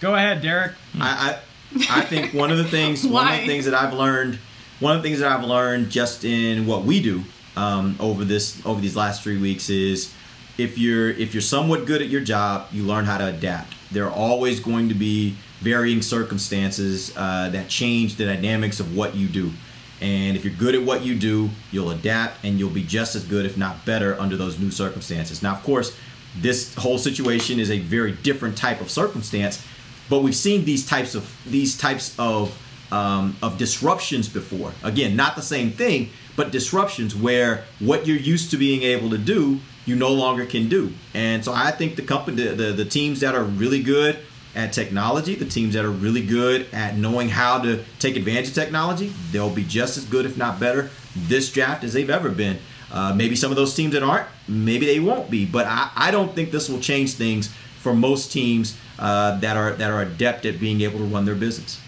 Go 0.00 0.14
ahead, 0.14 0.40
Derek. 0.40 0.72
I, 1.00 1.40
I 1.80 1.98
I 1.98 2.00
think 2.02 2.32
one 2.32 2.50
of 2.50 2.58
the 2.58 2.64
things 2.64 3.04
one 3.06 3.32
of 3.32 3.40
the 3.40 3.46
things 3.46 3.64
that 3.64 3.74
I've 3.74 3.92
learned 3.92 4.38
one 4.80 4.96
of 4.96 5.02
the 5.02 5.08
things 5.08 5.20
that 5.20 5.30
I've 5.30 5.44
learned 5.44 5.90
just 5.90 6.24
in 6.24 6.66
what 6.66 6.84
we 6.84 7.02
do 7.02 7.24
um, 7.56 7.96
over 7.98 8.24
this 8.24 8.64
over 8.64 8.80
these 8.80 8.96
last 8.96 9.22
three 9.22 9.36
weeks 9.36 9.68
is 9.68 10.14
if 10.56 10.78
you're 10.78 11.10
if 11.10 11.34
you're 11.34 11.40
somewhat 11.40 11.86
good 11.86 12.00
at 12.00 12.08
your 12.08 12.20
job, 12.20 12.68
you 12.72 12.84
learn 12.84 13.04
how 13.04 13.18
to 13.18 13.26
adapt. 13.26 13.74
There 13.90 14.06
are 14.06 14.12
always 14.12 14.60
going 14.60 14.88
to 14.88 14.94
be 14.94 15.36
varying 15.60 16.02
circumstances 16.02 17.16
uh, 17.16 17.48
that 17.50 17.68
change 17.68 18.16
the 18.16 18.24
dynamics 18.24 18.80
of 18.80 18.96
what 18.96 19.14
you 19.14 19.28
do. 19.28 19.52
And 20.00 20.36
if 20.36 20.44
you're 20.44 20.54
good 20.54 20.74
at 20.74 20.82
what 20.82 21.02
you 21.02 21.14
do, 21.16 21.50
you'll 21.72 21.90
adapt 21.90 22.44
and 22.44 22.58
you'll 22.58 22.70
be 22.70 22.84
just 22.84 23.16
as 23.16 23.24
good, 23.24 23.44
if 23.44 23.56
not 23.56 23.84
better, 23.84 24.18
under 24.20 24.36
those 24.36 24.58
new 24.58 24.70
circumstances. 24.70 25.42
Now, 25.42 25.54
of 25.54 25.62
course, 25.62 25.96
this 26.36 26.74
whole 26.76 26.98
situation 26.98 27.58
is 27.58 27.70
a 27.70 27.78
very 27.80 28.12
different 28.12 28.56
type 28.56 28.80
of 28.80 28.90
circumstance, 28.90 29.64
but 30.08 30.22
we've 30.22 30.36
seen 30.36 30.64
these 30.64 30.86
types 30.86 31.14
of 31.14 31.34
these 31.46 31.76
types 31.76 32.14
of 32.18 32.56
um, 32.92 33.36
of 33.42 33.58
disruptions 33.58 34.28
before. 34.28 34.72
Again, 34.82 35.16
not 35.16 35.36
the 35.36 35.42
same 35.42 35.72
thing, 35.72 36.10
but 36.36 36.52
disruptions 36.52 37.14
where 37.14 37.64
what 37.80 38.06
you're 38.06 38.16
used 38.16 38.50
to 38.52 38.56
being 38.56 38.82
able 38.82 39.10
to 39.10 39.18
do, 39.18 39.60
you 39.88 39.96
no 39.96 40.12
longer 40.12 40.44
can 40.44 40.68
do. 40.68 40.92
And 41.14 41.44
so 41.44 41.52
I 41.52 41.70
think 41.70 41.96
the 41.96 42.02
company, 42.02 42.44
the, 42.44 42.72
the, 42.72 42.84
teams 42.84 43.20
that 43.20 43.34
are 43.34 43.42
really 43.42 43.82
good 43.82 44.18
at 44.54 44.72
technology, 44.72 45.34
the 45.34 45.46
teams 45.46 45.74
that 45.74 45.84
are 45.84 45.90
really 45.90 46.24
good 46.24 46.66
at 46.72 46.96
knowing 46.96 47.30
how 47.30 47.60
to 47.62 47.82
take 47.98 48.16
advantage 48.16 48.48
of 48.48 48.54
technology, 48.54 49.12
they'll 49.32 49.54
be 49.54 49.64
just 49.64 49.96
as 49.96 50.04
good, 50.04 50.26
if 50.26 50.36
not 50.36 50.60
better, 50.60 50.90
this 51.16 51.50
draft 51.50 51.84
as 51.84 51.94
they've 51.94 52.10
ever 52.10 52.28
been. 52.28 52.58
Uh, 52.92 53.14
maybe 53.14 53.34
some 53.34 53.50
of 53.50 53.56
those 53.56 53.74
teams 53.74 53.92
that 53.94 54.02
aren't, 54.02 54.26
maybe 54.46 54.84
they 54.84 55.00
won't 55.00 55.30
be. 55.30 55.46
But 55.46 55.66
I, 55.66 55.90
I 55.96 56.10
don't 56.10 56.34
think 56.34 56.50
this 56.50 56.68
will 56.68 56.80
change 56.80 57.14
things 57.14 57.48
for 57.78 57.94
most 57.94 58.30
teams 58.32 58.76
uh, 58.98 59.38
that 59.40 59.56
are 59.56 59.72
that 59.72 59.90
are 59.90 60.02
adept 60.02 60.44
at 60.44 60.58
being 60.58 60.80
able 60.80 60.98
to 60.98 61.04
run 61.04 61.24
their 61.24 61.34
business. 61.34 61.80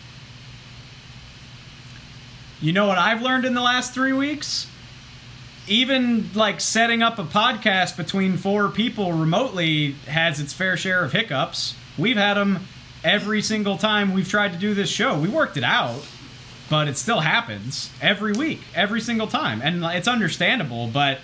You 2.61 2.73
know 2.73 2.87
what 2.87 2.99
I've 2.99 3.23
learned 3.23 3.45
in 3.47 3.55
the 3.55 3.63
last 3.63 3.95
three 3.95 4.13
weeks? 4.13 4.70
Even 5.71 6.29
like 6.35 6.61
setting 6.61 7.01
up 7.01 7.21
a 7.21 7.23
podcast 7.23 7.97
between 7.97 8.37
four 8.37 8.69
people 8.71 9.13
remotely 9.13 9.93
has 10.09 10.41
its 10.41 10.53
fair 10.53 10.77
share 10.77 11.05
of 11.05 11.13
hiccups. 11.13 11.77
We've 11.97 12.17
had 12.17 12.35
them 12.35 12.67
every 13.05 13.41
single 13.41 13.79
time 13.79 14.13
we've 14.13 14.29
tried 14.29 14.53
to 14.53 14.59
do 14.59 14.75
this 14.75 14.91
show. 14.91 15.17
We 15.17 15.29
worked 15.29 15.57
it 15.57 15.63
out, 15.63 16.05
but 16.69 16.89
it 16.89 16.97
still 16.97 17.21
happens 17.21 17.89
every 18.03 18.33
week, 18.33 18.63
every 18.75 19.01
single 19.01 19.29
time. 19.29 19.63
And 19.63 19.85
it's 19.85 20.09
understandable, 20.09 20.89
but 20.89 21.21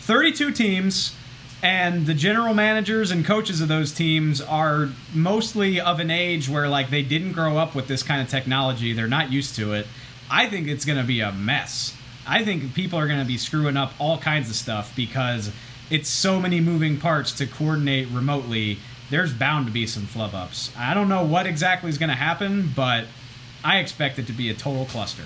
32 0.00 0.52
teams 0.52 1.16
and 1.62 2.04
the 2.04 2.12
general 2.12 2.52
managers 2.52 3.10
and 3.10 3.24
coaches 3.24 3.62
of 3.62 3.68
those 3.68 3.92
teams 3.92 4.42
are 4.42 4.90
mostly 5.14 5.80
of 5.80 5.98
an 5.98 6.10
age 6.10 6.46
where 6.46 6.68
like 6.68 6.90
they 6.90 7.02
didn't 7.02 7.32
grow 7.32 7.56
up 7.56 7.74
with 7.74 7.88
this 7.88 8.02
kind 8.02 8.20
of 8.20 8.28
technology 8.28 8.92
they're 8.92 9.08
not 9.08 9.32
used 9.32 9.56
to 9.56 9.72
it 9.72 9.84
i 10.30 10.46
think 10.46 10.68
it's 10.68 10.84
going 10.84 10.98
to 10.98 11.04
be 11.04 11.20
a 11.20 11.32
mess 11.32 11.97
i 12.28 12.44
think 12.44 12.74
people 12.74 12.98
are 12.98 13.06
going 13.06 13.18
to 13.18 13.24
be 13.24 13.36
screwing 13.38 13.76
up 13.76 13.92
all 13.98 14.18
kinds 14.18 14.48
of 14.48 14.54
stuff 14.54 14.94
because 14.94 15.50
it's 15.90 16.08
so 16.08 16.38
many 16.38 16.60
moving 16.60 16.98
parts 16.98 17.32
to 17.32 17.46
coordinate 17.46 18.08
remotely. 18.08 18.78
There's 19.08 19.32
bound 19.32 19.66
to 19.66 19.72
be 19.72 19.86
some 19.86 20.02
flub 20.02 20.34
ups. 20.34 20.70
I 20.76 20.92
don't 20.92 21.08
know 21.08 21.24
what 21.24 21.46
exactly 21.46 21.88
is 21.88 21.96
going 21.96 22.10
to 22.10 22.14
happen 22.14 22.70
but 22.76 23.06
i 23.64 23.78
expect 23.78 24.18
it 24.18 24.26
to 24.26 24.32
be 24.32 24.50
a 24.50 24.54
total 24.54 24.84
cluster. 24.86 25.24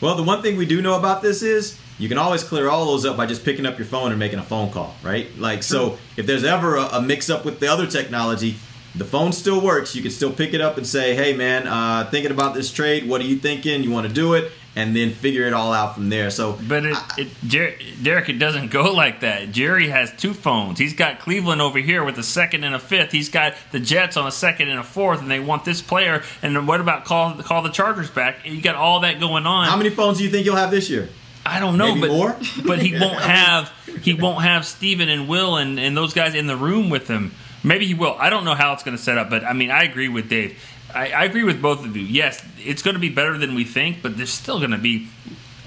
Well, 0.00 0.14
the 0.14 0.22
one 0.22 0.42
thing 0.42 0.56
we 0.56 0.64
do 0.64 0.80
know 0.80 0.96
about 0.96 1.22
this 1.22 1.42
is 1.42 1.78
you 1.98 2.08
can 2.08 2.18
always 2.18 2.44
clear 2.44 2.68
all 2.68 2.86
those 2.86 3.04
up 3.04 3.16
by 3.16 3.26
just 3.26 3.44
picking 3.44 3.66
up 3.66 3.78
your 3.78 3.86
phone 3.86 4.10
and 4.10 4.18
making 4.18 4.38
a 4.38 4.44
phone 4.44 4.70
call, 4.70 4.94
right? 5.02 5.36
Like, 5.36 5.64
so 5.64 5.98
if 6.16 6.26
there's 6.26 6.44
ever 6.44 6.76
a, 6.76 6.84
a 6.84 7.02
mix 7.02 7.28
up 7.28 7.44
with 7.44 7.58
the 7.58 7.66
other 7.66 7.88
technology, 7.88 8.56
the 8.98 9.04
phone 9.04 9.32
still 9.32 9.60
works. 9.60 9.94
You 9.94 10.02
can 10.02 10.10
still 10.10 10.32
pick 10.32 10.52
it 10.54 10.60
up 10.60 10.76
and 10.76 10.86
say, 10.86 11.14
hey, 11.14 11.34
man, 11.36 11.66
uh, 11.66 12.08
thinking 12.10 12.30
about 12.32 12.54
this 12.54 12.70
trade. 12.72 13.08
What 13.08 13.20
are 13.20 13.24
you 13.24 13.36
thinking? 13.36 13.82
You 13.82 13.90
want 13.90 14.06
to 14.08 14.12
do 14.12 14.34
it? 14.34 14.52
And 14.76 14.94
then 14.94 15.10
figure 15.10 15.44
it 15.46 15.52
all 15.52 15.72
out 15.72 15.94
from 15.94 16.08
there. 16.08 16.30
So, 16.30 16.56
But 16.68 16.84
it, 16.84 16.96
it 17.16 17.28
Jer- 17.44 17.74
Derek, 18.00 18.28
it 18.28 18.38
doesn't 18.38 18.70
go 18.70 18.92
like 18.92 19.20
that. 19.20 19.50
Jerry 19.50 19.88
has 19.88 20.14
two 20.14 20.32
phones. 20.34 20.78
He's 20.78 20.94
got 20.94 21.18
Cleveland 21.18 21.60
over 21.60 21.78
here 21.80 22.04
with 22.04 22.16
a 22.18 22.22
second 22.22 22.62
and 22.62 22.74
a 22.76 22.78
fifth. 22.78 23.10
He's 23.10 23.28
got 23.28 23.54
the 23.72 23.80
Jets 23.80 24.16
on 24.16 24.26
a 24.28 24.30
second 24.30 24.68
and 24.68 24.78
a 24.78 24.84
fourth, 24.84 25.20
and 25.20 25.28
they 25.30 25.40
want 25.40 25.64
this 25.64 25.82
player. 25.82 26.22
And 26.42 26.54
then 26.54 26.66
what 26.66 26.80
about 26.80 27.04
call 27.04 27.34
call 27.42 27.62
the 27.62 27.70
Chargers 27.70 28.10
back? 28.10 28.44
You 28.44 28.60
got 28.60 28.76
all 28.76 29.00
that 29.00 29.18
going 29.18 29.46
on. 29.46 29.66
how 29.66 29.76
many 29.76 29.90
phones 29.90 30.18
do 30.18 30.24
you 30.24 30.30
think 30.30 30.46
you'll 30.46 30.54
have 30.56 30.70
this 30.70 30.88
year? 30.88 31.08
I 31.44 31.58
don't 31.60 31.76
know, 31.78 31.94
Maybe 31.96 32.00
but 32.02 32.10
more? 32.10 32.36
but 32.66 32.78
he 32.80 32.92
won't 33.00 33.18
have 33.20 33.72
he 34.02 34.14
won't 34.14 34.42
have 34.44 34.64
Steven 34.64 35.08
and 35.08 35.26
Will 35.28 35.56
and, 35.56 35.80
and 35.80 35.96
those 35.96 36.12
guys 36.14 36.34
in 36.36 36.46
the 36.46 36.56
room 36.56 36.88
with 36.90 37.08
him. 37.08 37.32
Maybe 37.64 37.86
he 37.86 37.94
will. 37.94 38.16
I 38.18 38.30
don't 38.30 38.44
know 38.44 38.54
how 38.54 38.72
it's 38.72 38.82
going 38.82 38.96
to 38.96 39.02
set 39.02 39.18
up, 39.18 39.30
but 39.30 39.44
I 39.44 39.52
mean, 39.52 39.70
I 39.70 39.82
agree 39.82 40.08
with 40.08 40.28
Dave. 40.28 40.62
I, 40.94 41.10
I 41.10 41.24
agree 41.24 41.44
with 41.44 41.60
both 41.60 41.84
of 41.84 41.96
you. 41.96 42.02
Yes, 42.02 42.42
it's 42.58 42.82
going 42.82 42.94
to 42.94 43.00
be 43.00 43.08
better 43.08 43.36
than 43.36 43.54
we 43.54 43.64
think, 43.64 44.02
but 44.02 44.16
there's 44.16 44.32
still 44.32 44.58
going 44.58 44.70
to 44.70 44.78
be 44.78 45.08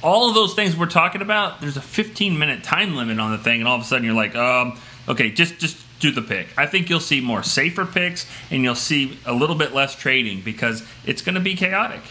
all 0.01 0.29
of 0.29 0.35
those 0.35 0.53
things 0.53 0.75
we're 0.75 0.87
talking 0.87 1.21
about. 1.21 1.61
There's 1.61 1.77
a 1.77 1.81
15 1.81 2.37
minute 2.37 2.63
time 2.63 2.95
limit 2.95 3.19
on 3.19 3.31
the 3.31 3.37
thing, 3.37 3.59
and 3.59 3.67
all 3.67 3.75
of 3.75 3.81
a 3.81 3.85
sudden 3.85 4.05
you're 4.05 4.15
like, 4.15 4.35
um, 4.35 4.79
okay, 5.07 5.29
just 5.31 5.59
just 5.59 5.77
do 5.99 6.11
the 6.11 6.21
pick. 6.21 6.47
I 6.57 6.65
think 6.65 6.89
you'll 6.89 6.99
see 6.99 7.21
more 7.21 7.43
safer 7.43 7.85
picks, 7.85 8.25
and 8.49 8.63
you'll 8.63 8.75
see 8.75 9.19
a 9.25 9.33
little 9.33 9.55
bit 9.55 9.73
less 9.73 9.95
trading 9.95 10.41
because 10.41 10.83
it's 11.05 11.21
going 11.21 11.35
to 11.35 11.41
be 11.41 11.55
chaotic. 11.55 12.01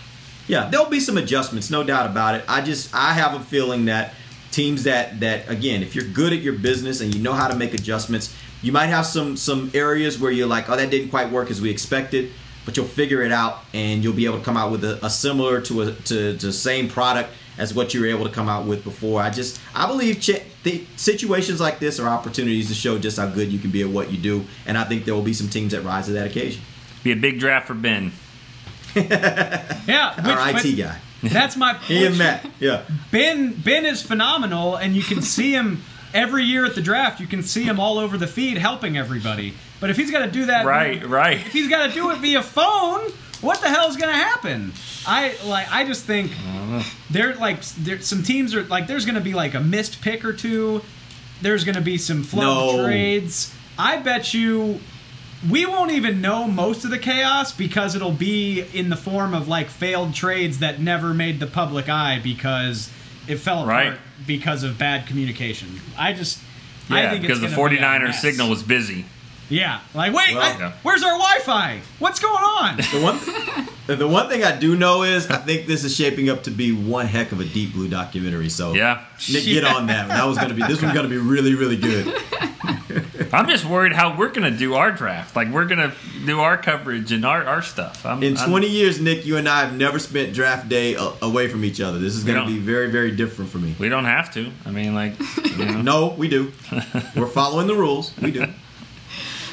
Yeah, 0.47 0.68
there'll 0.68 0.87
be 0.87 1.01
some 1.01 1.16
adjustments, 1.16 1.70
no 1.70 1.83
doubt 1.83 2.07
about 2.07 2.35
it. 2.37 2.45
I 2.49 2.61
just 2.61 2.95
I 2.95 3.12
have 3.14 3.35
a 3.35 3.45
feeling 3.45 3.87
that 3.87 4.14
teams 4.51 4.85
that 4.85 5.20
that 5.20 5.49
again, 5.49 5.83
if 5.83 5.95
you're 5.95 6.07
good 6.07 6.33
at 6.33 6.41
your 6.41 6.55
business 6.55 7.01
and 7.01 7.14
you 7.14 7.22
know 7.22 7.33
how 7.33 7.49
to 7.49 7.57
make 7.57 7.74
adjustments, 7.74 8.35
you 8.63 8.73
might 8.73 8.87
have 8.87 9.07
some 9.07 9.37
some 9.37 9.71
areas 9.75 10.19
where 10.19 10.31
you're 10.31 10.47
like, 10.47 10.69
oh, 10.69 10.77
that 10.77 10.91
didn't 10.91 11.11
quite 11.11 11.31
work 11.31 11.51
as 11.51 11.61
we 11.61 11.71
expected, 11.71 12.31
but 12.65 12.77
you'll 12.77 12.87
figure 12.87 13.23
it 13.23 13.33
out 13.33 13.61
and 13.73 14.03
you'll 14.05 14.13
be 14.15 14.25
able 14.27 14.39
to 14.39 14.45
come 14.45 14.57
out 14.57 14.71
with 14.71 14.85
a, 14.85 15.05
a 15.05 15.11
similar 15.11 15.61
to 15.63 15.83
a 15.83 15.93
to 15.93 16.33
the 16.35 16.53
same 16.53 16.89
product 16.89 17.31
as 17.59 17.75
what 17.75 17.93
you 17.93 18.01
were 18.01 18.07
able 18.07 18.25
to 18.25 18.33
come 18.33 18.49
out 18.49 18.67
with 18.67 18.83
before. 18.85 19.21
I 19.21 19.31
just 19.31 19.61
I 19.75 19.87
believe 19.87 20.21
ch- 20.21 20.43
the 20.63 20.85
situations 20.97 21.61
like 21.61 21.79
this 21.79 21.99
are 21.99 22.09
opportunities 22.09 22.69
to 22.69 22.75
show 22.75 22.99
just 22.99 23.19
how 23.19 23.27
good 23.29 23.53
you 23.53 23.59
can 23.59 23.71
be 23.71 23.83
at 23.83 23.89
what 23.89 24.11
you 24.11 24.19
do, 24.19 24.45
and 24.67 24.77
I 24.79 24.85
think 24.85 25.05
there 25.05 25.15
will 25.15 25.23
be 25.23 25.35
some 25.35 25.49
teams 25.49 25.73
that 25.73 25.83
rise 25.83 26.07
to 26.07 26.13
that 26.13 26.27
occasion. 26.27 26.63
Be 27.03 27.13
a 27.13 27.17
big 27.17 27.39
draft 27.39 27.67
for 27.67 27.75
Ben. 27.75 28.13
yeah 28.95 30.15
Our 30.25 30.57
IT 30.59 30.77
guy. 30.77 30.99
that's 31.23 31.57
my 31.57 31.75
He 31.87 32.05
and 32.05 32.19
Matt. 32.19 32.45
Yeah. 32.59 32.83
Ben 33.11 33.53
Ben 33.53 33.87
is 33.87 34.03
phenomenal, 34.03 34.77
and 34.77 34.95
you 34.95 35.03
can 35.03 35.23
see 35.23 35.53
him 35.53 35.83
every 36.15 36.45
year 36.45 36.65
at 36.65 36.75
the 36.75 36.83
draft. 36.83 37.21
You 37.21 37.27
can 37.27 37.43
see 37.43 37.63
him 37.65 37.79
all 37.81 37.99
over 37.99 38.17
the 38.19 38.27
feed 38.27 38.59
helping 38.59 38.97
everybody. 38.97 39.55
But 39.81 39.91
if 39.91 39.97
he's 39.97 40.11
got 40.11 40.25
to 40.25 40.31
do 40.31 40.47
that, 40.47 40.67
Right, 40.67 41.05
right. 41.07 41.39
If 41.39 41.53
he's 41.53 41.69
got 41.69 41.87
to 41.89 41.93
do 41.93 42.11
it 42.11 42.19
via 42.19 42.43
phone, 42.43 43.11
what 43.41 43.61
the 43.63 43.69
hell 43.69 43.89
is 43.89 43.97
going 43.97 44.11
to 44.13 44.19
happen? 44.19 44.73
I 45.07 45.35
like. 45.47 45.71
I 45.73 45.85
just 45.87 46.05
think 46.05 46.33
there 47.11 47.35
like 47.37 47.63
there 47.79 48.01
some 48.03 48.23
teams 48.23 48.55
are 48.55 48.63
like 48.65 48.87
there's 48.87 49.07
going 49.07 49.15
to 49.15 49.21
be 49.23 49.33
like 49.35 49.55
a 49.55 49.61
missed 49.61 50.03
pick 50.03 50.25
or 50.25 50.33
two. 50.35 50.83
There's 51.41 51.65
going 51.65 51.77
to 51.77 51.81
be 51.81 51.97
some 51.97 52.23
flow 52.23 52.77
No. 52.77 52.85
trades. 52.85 53.55
I 53.79 53.97
bet 53.97 54.35
you 54.35 54.81
we 55.49 55.65
won't 55.65 55.91
even 55.93 56.21
know 56.21 56.47
most 56.47 56.85
of 56.85 56.91
the 56.91 56.99
chaos 56.99 57.51
because 57.51 57.95
it'll 57.95 58.13
be 58.13 58.61
in 58.75 58.91
the 58.91 58.97
form 58.97 59.33
of 59.33 59.49
like 59.49 59.71
failed 59.71 60.13
trades 60.13 60.59
that 60.59 60.79
never 60.81 61.15
made 61.15 61.41
the 61.41 61.47
public 61.47 61.89
eye 61.89 62.21
because 62.23 62.91
it 63.31 63.37
fell 63.39 63.62
apart 63.62 63.68
Right. 63.68 63.99
because 64.26 64.62
of 64.64 64.76
bad 64.78 65.07
communication. 65.07 65.81
I 65.99 66.12
just 66.12 66.39
I 66.91 67.03
Yeah, 67.03 67.11
think 67.11 67.22
because 67.22 67.41
the 67.41 67.47
gonna 67.47 67.70
be 67.70 67.76
a 67.76 67.81
49ers 67.81 68.09
mess. 68.09 68.20
signal 68.22 68.51
was 68.51 68.62
busy. 68.64 69.05
Yeah, 69.51 69.80
like 69.94 70.12
wait, 70.14 70.34
Well- 70.34 70.42
I- 70.42 70.59
Yeah. 70.59 70.72
where's 70.82 71.03
our 71.03 71.12
Wi-Fi? 71.18 71.80
What's 71.98 72.20
going 72.20 72.42
on? 72.42 72.76
The 72.76 73.01
one, 73.01 73.98
the 73.98 74.09
one 74.09 74.28
thing 74.28 74.44
I 74.44 74.57
do 74.57 74.76
know 74.76 75.03
is 75.03 75.28
I 75.28 75.36
think 75.38 75.66
this 75.66 75.84
is 75.84 75.94
shaping 75.94 76.30
up 76.30 76.44
to 76.44 76.51
be 76.51 76.72
one 76.72 77.07
heck 77.07 77.32
of 77.32 77.40
a 77.40 77.44
Deep 77.44 77.72
Blue 77.74 77.88
documentary. 77.88 78.48
So 78.48 78.72
Yeah. 78.74 79.01
Nick, 79.30 79.44
get 79.44 79.64
on 79.64 79.88
that. 79.88 80.09
That 80.09 80.26
was 80.26 80.38
gonna 80.38 80.55
be 80.55 80.62
this 80.62 80.80
one's 80.80 80.94
gonna 80.94 81.09
be 81.09 81.18
really 81.18 81.55
really 81.55 81.76
good. 81.76 82.14
I'm 83.32 83.48
just 83.48 83.64
worried 83.64 83.92
how 83.92 84.16
we're 84.16 84.30
going 84.30 84.51
to 84.51 84.59
do 84.59 84.74
our 84.74 84.90
draft. 84.90 85.36
Like, 85.36 85.48
we're 85.51 85.66
going 85.66 85.78
to 85.78 85.92
do 86.26 86.40
our 86.40 86.57
coverage 86.57 87.12
and 87.12 87.24
our, 87.24 87.44
our 87.44 87.62
stuff. 87.62 88.05
I'm, 88.05 88.20
In 88.24 88.36
I'm- 88.36 88.48
20 88.51 88.68
years, 88.68 89.01
Nick, 89.01 89.24
you 89.24 89.36
and 89.36 89.48
I 89.48 89.61
have 89.64 89.72
never 89.76 90.01
spent 90.01 90.32
draft 90.34 90.68
day 90.68 90.94
a- 90.94 91.12
away 91.22 91.46
from 91.46 91.64
each 91.64 91.80
other. 91.80 92.01
This 92.01 92.16
is 92.16 92.24
gonna 92.24 92.44
be 92.46 92.59
very 92.59 92.90
very 92.90 93.12
different 93.12 93.51
for 93.53 93.59
me. 93.59 93.76
we 93.78 93.88
don't 93.88 94.05
have 94.07 94.32
to. 94.34 94.51
I 94.66 94.70
mean, 94.72 94.96
like, 94.96 95.12
you 95.57 95.64
know. 95.64 95.80
No, 95.82 96.07
we 96.18 96.26
do. 96.28 96.51
We're 97.16 97.26
following 97.26 97.68
the 97.68 97.74
rules. 97.76 98.12
We 98.20 98.32
do. 98.32 98.46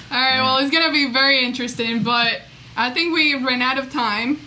All 0.09 0.17
right, 0.17 0.41
well, 0.41 0.57
it's 0.59 0.71
gonna 0.71 0.91
be 0.91 1.11
very 1.11 1.43
interesting, 1.43 2.03
but 2.03 2.41
I 2.75 2.91
think 2.91 3.13
we 3.13 3.35
ran 3.35 3.61
out 3.61 3.77
of 3.77 3.91
time 3.91 4.39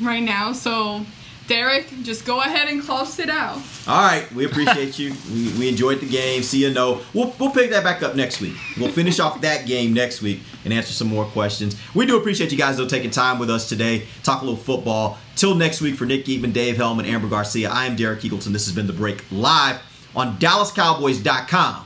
right 0.00 0.22
now. 0.22 0.52
So, 0.52 1.04
Derek, 1.48 1.86
just 2.02 2.24
go 2.24 2.40
ahead 2.40 2.68
and 2.68 2.82
close 2.82 3.18
it 3.18 3.28
out. 3.28 3.60
All 3.86 4.02
right, 4.02 4.30
we 4.32 4.46
appreciate 4.46 4.98
you. 4.98 5.14
We, 5.30 5.52
we 5.58 5.68
enjoyed 5.68 6.00
the 6.00 6.08
game. 6.08 6.42
See 6.42 6.62
you 6.62 6.70
know. 6.72 7.02
We'll 7.12 7.34
we'll 7.38 7.50
pick 7.50 7.70
that 7.70 7.84
back 7.84 8.02
up 8.02 8.16
next 8.16 8.40
week. 8.40 8.54
We'll 8.78 8.90
finish 8.90 9.20
off 9.20 9.40
that 9.42 9.66
game 9.66 9.92
next 9.92 10.22
week 10.22 10.40
and 10.64 10.72
answer 10.72 10.92
some 10.92 11.08
more 11.08 11.24
questions. 11.26 11.76
We 11.94 12.06
do 12.06 12.16
appreciate 12.16 12.50
you 12.50 12.58
guys 12.58 12.76
though 12.78 12.88
taking 12.88 13.10
time 13.10 13.38
with 13.38 13.50
us 13.50 13.68
today. 13.68 14.06
Talk 14.22 14.42
a 14.42 14.44
little 14.44 14.58
football. 14.60 15.18
Till 15.36 15.54
next 15.54 15.80
week 15.80 15.94
for 15.96 16.04
Nick 16.06 16.24
Eatman, 16.26 16.52
Dave 16.52 16.76
Helman, 16.76 17.06
Amber 17.06 17.28
Garcia. 17.28 17.70
I 17.70 17.86
am 17.86 17.96
Derek 17.96 18.20
Eagleton. 18.20 18.52
This 18.52 18.66
has 18.66 18.74
been 18.74 18.86
the 18.86 18.92
break 18.92 19.24
live 19.30 19.80
on 20.16 20.36
DallasCowboys.com 20.38 21.84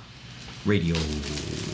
radio. 0.64 1.73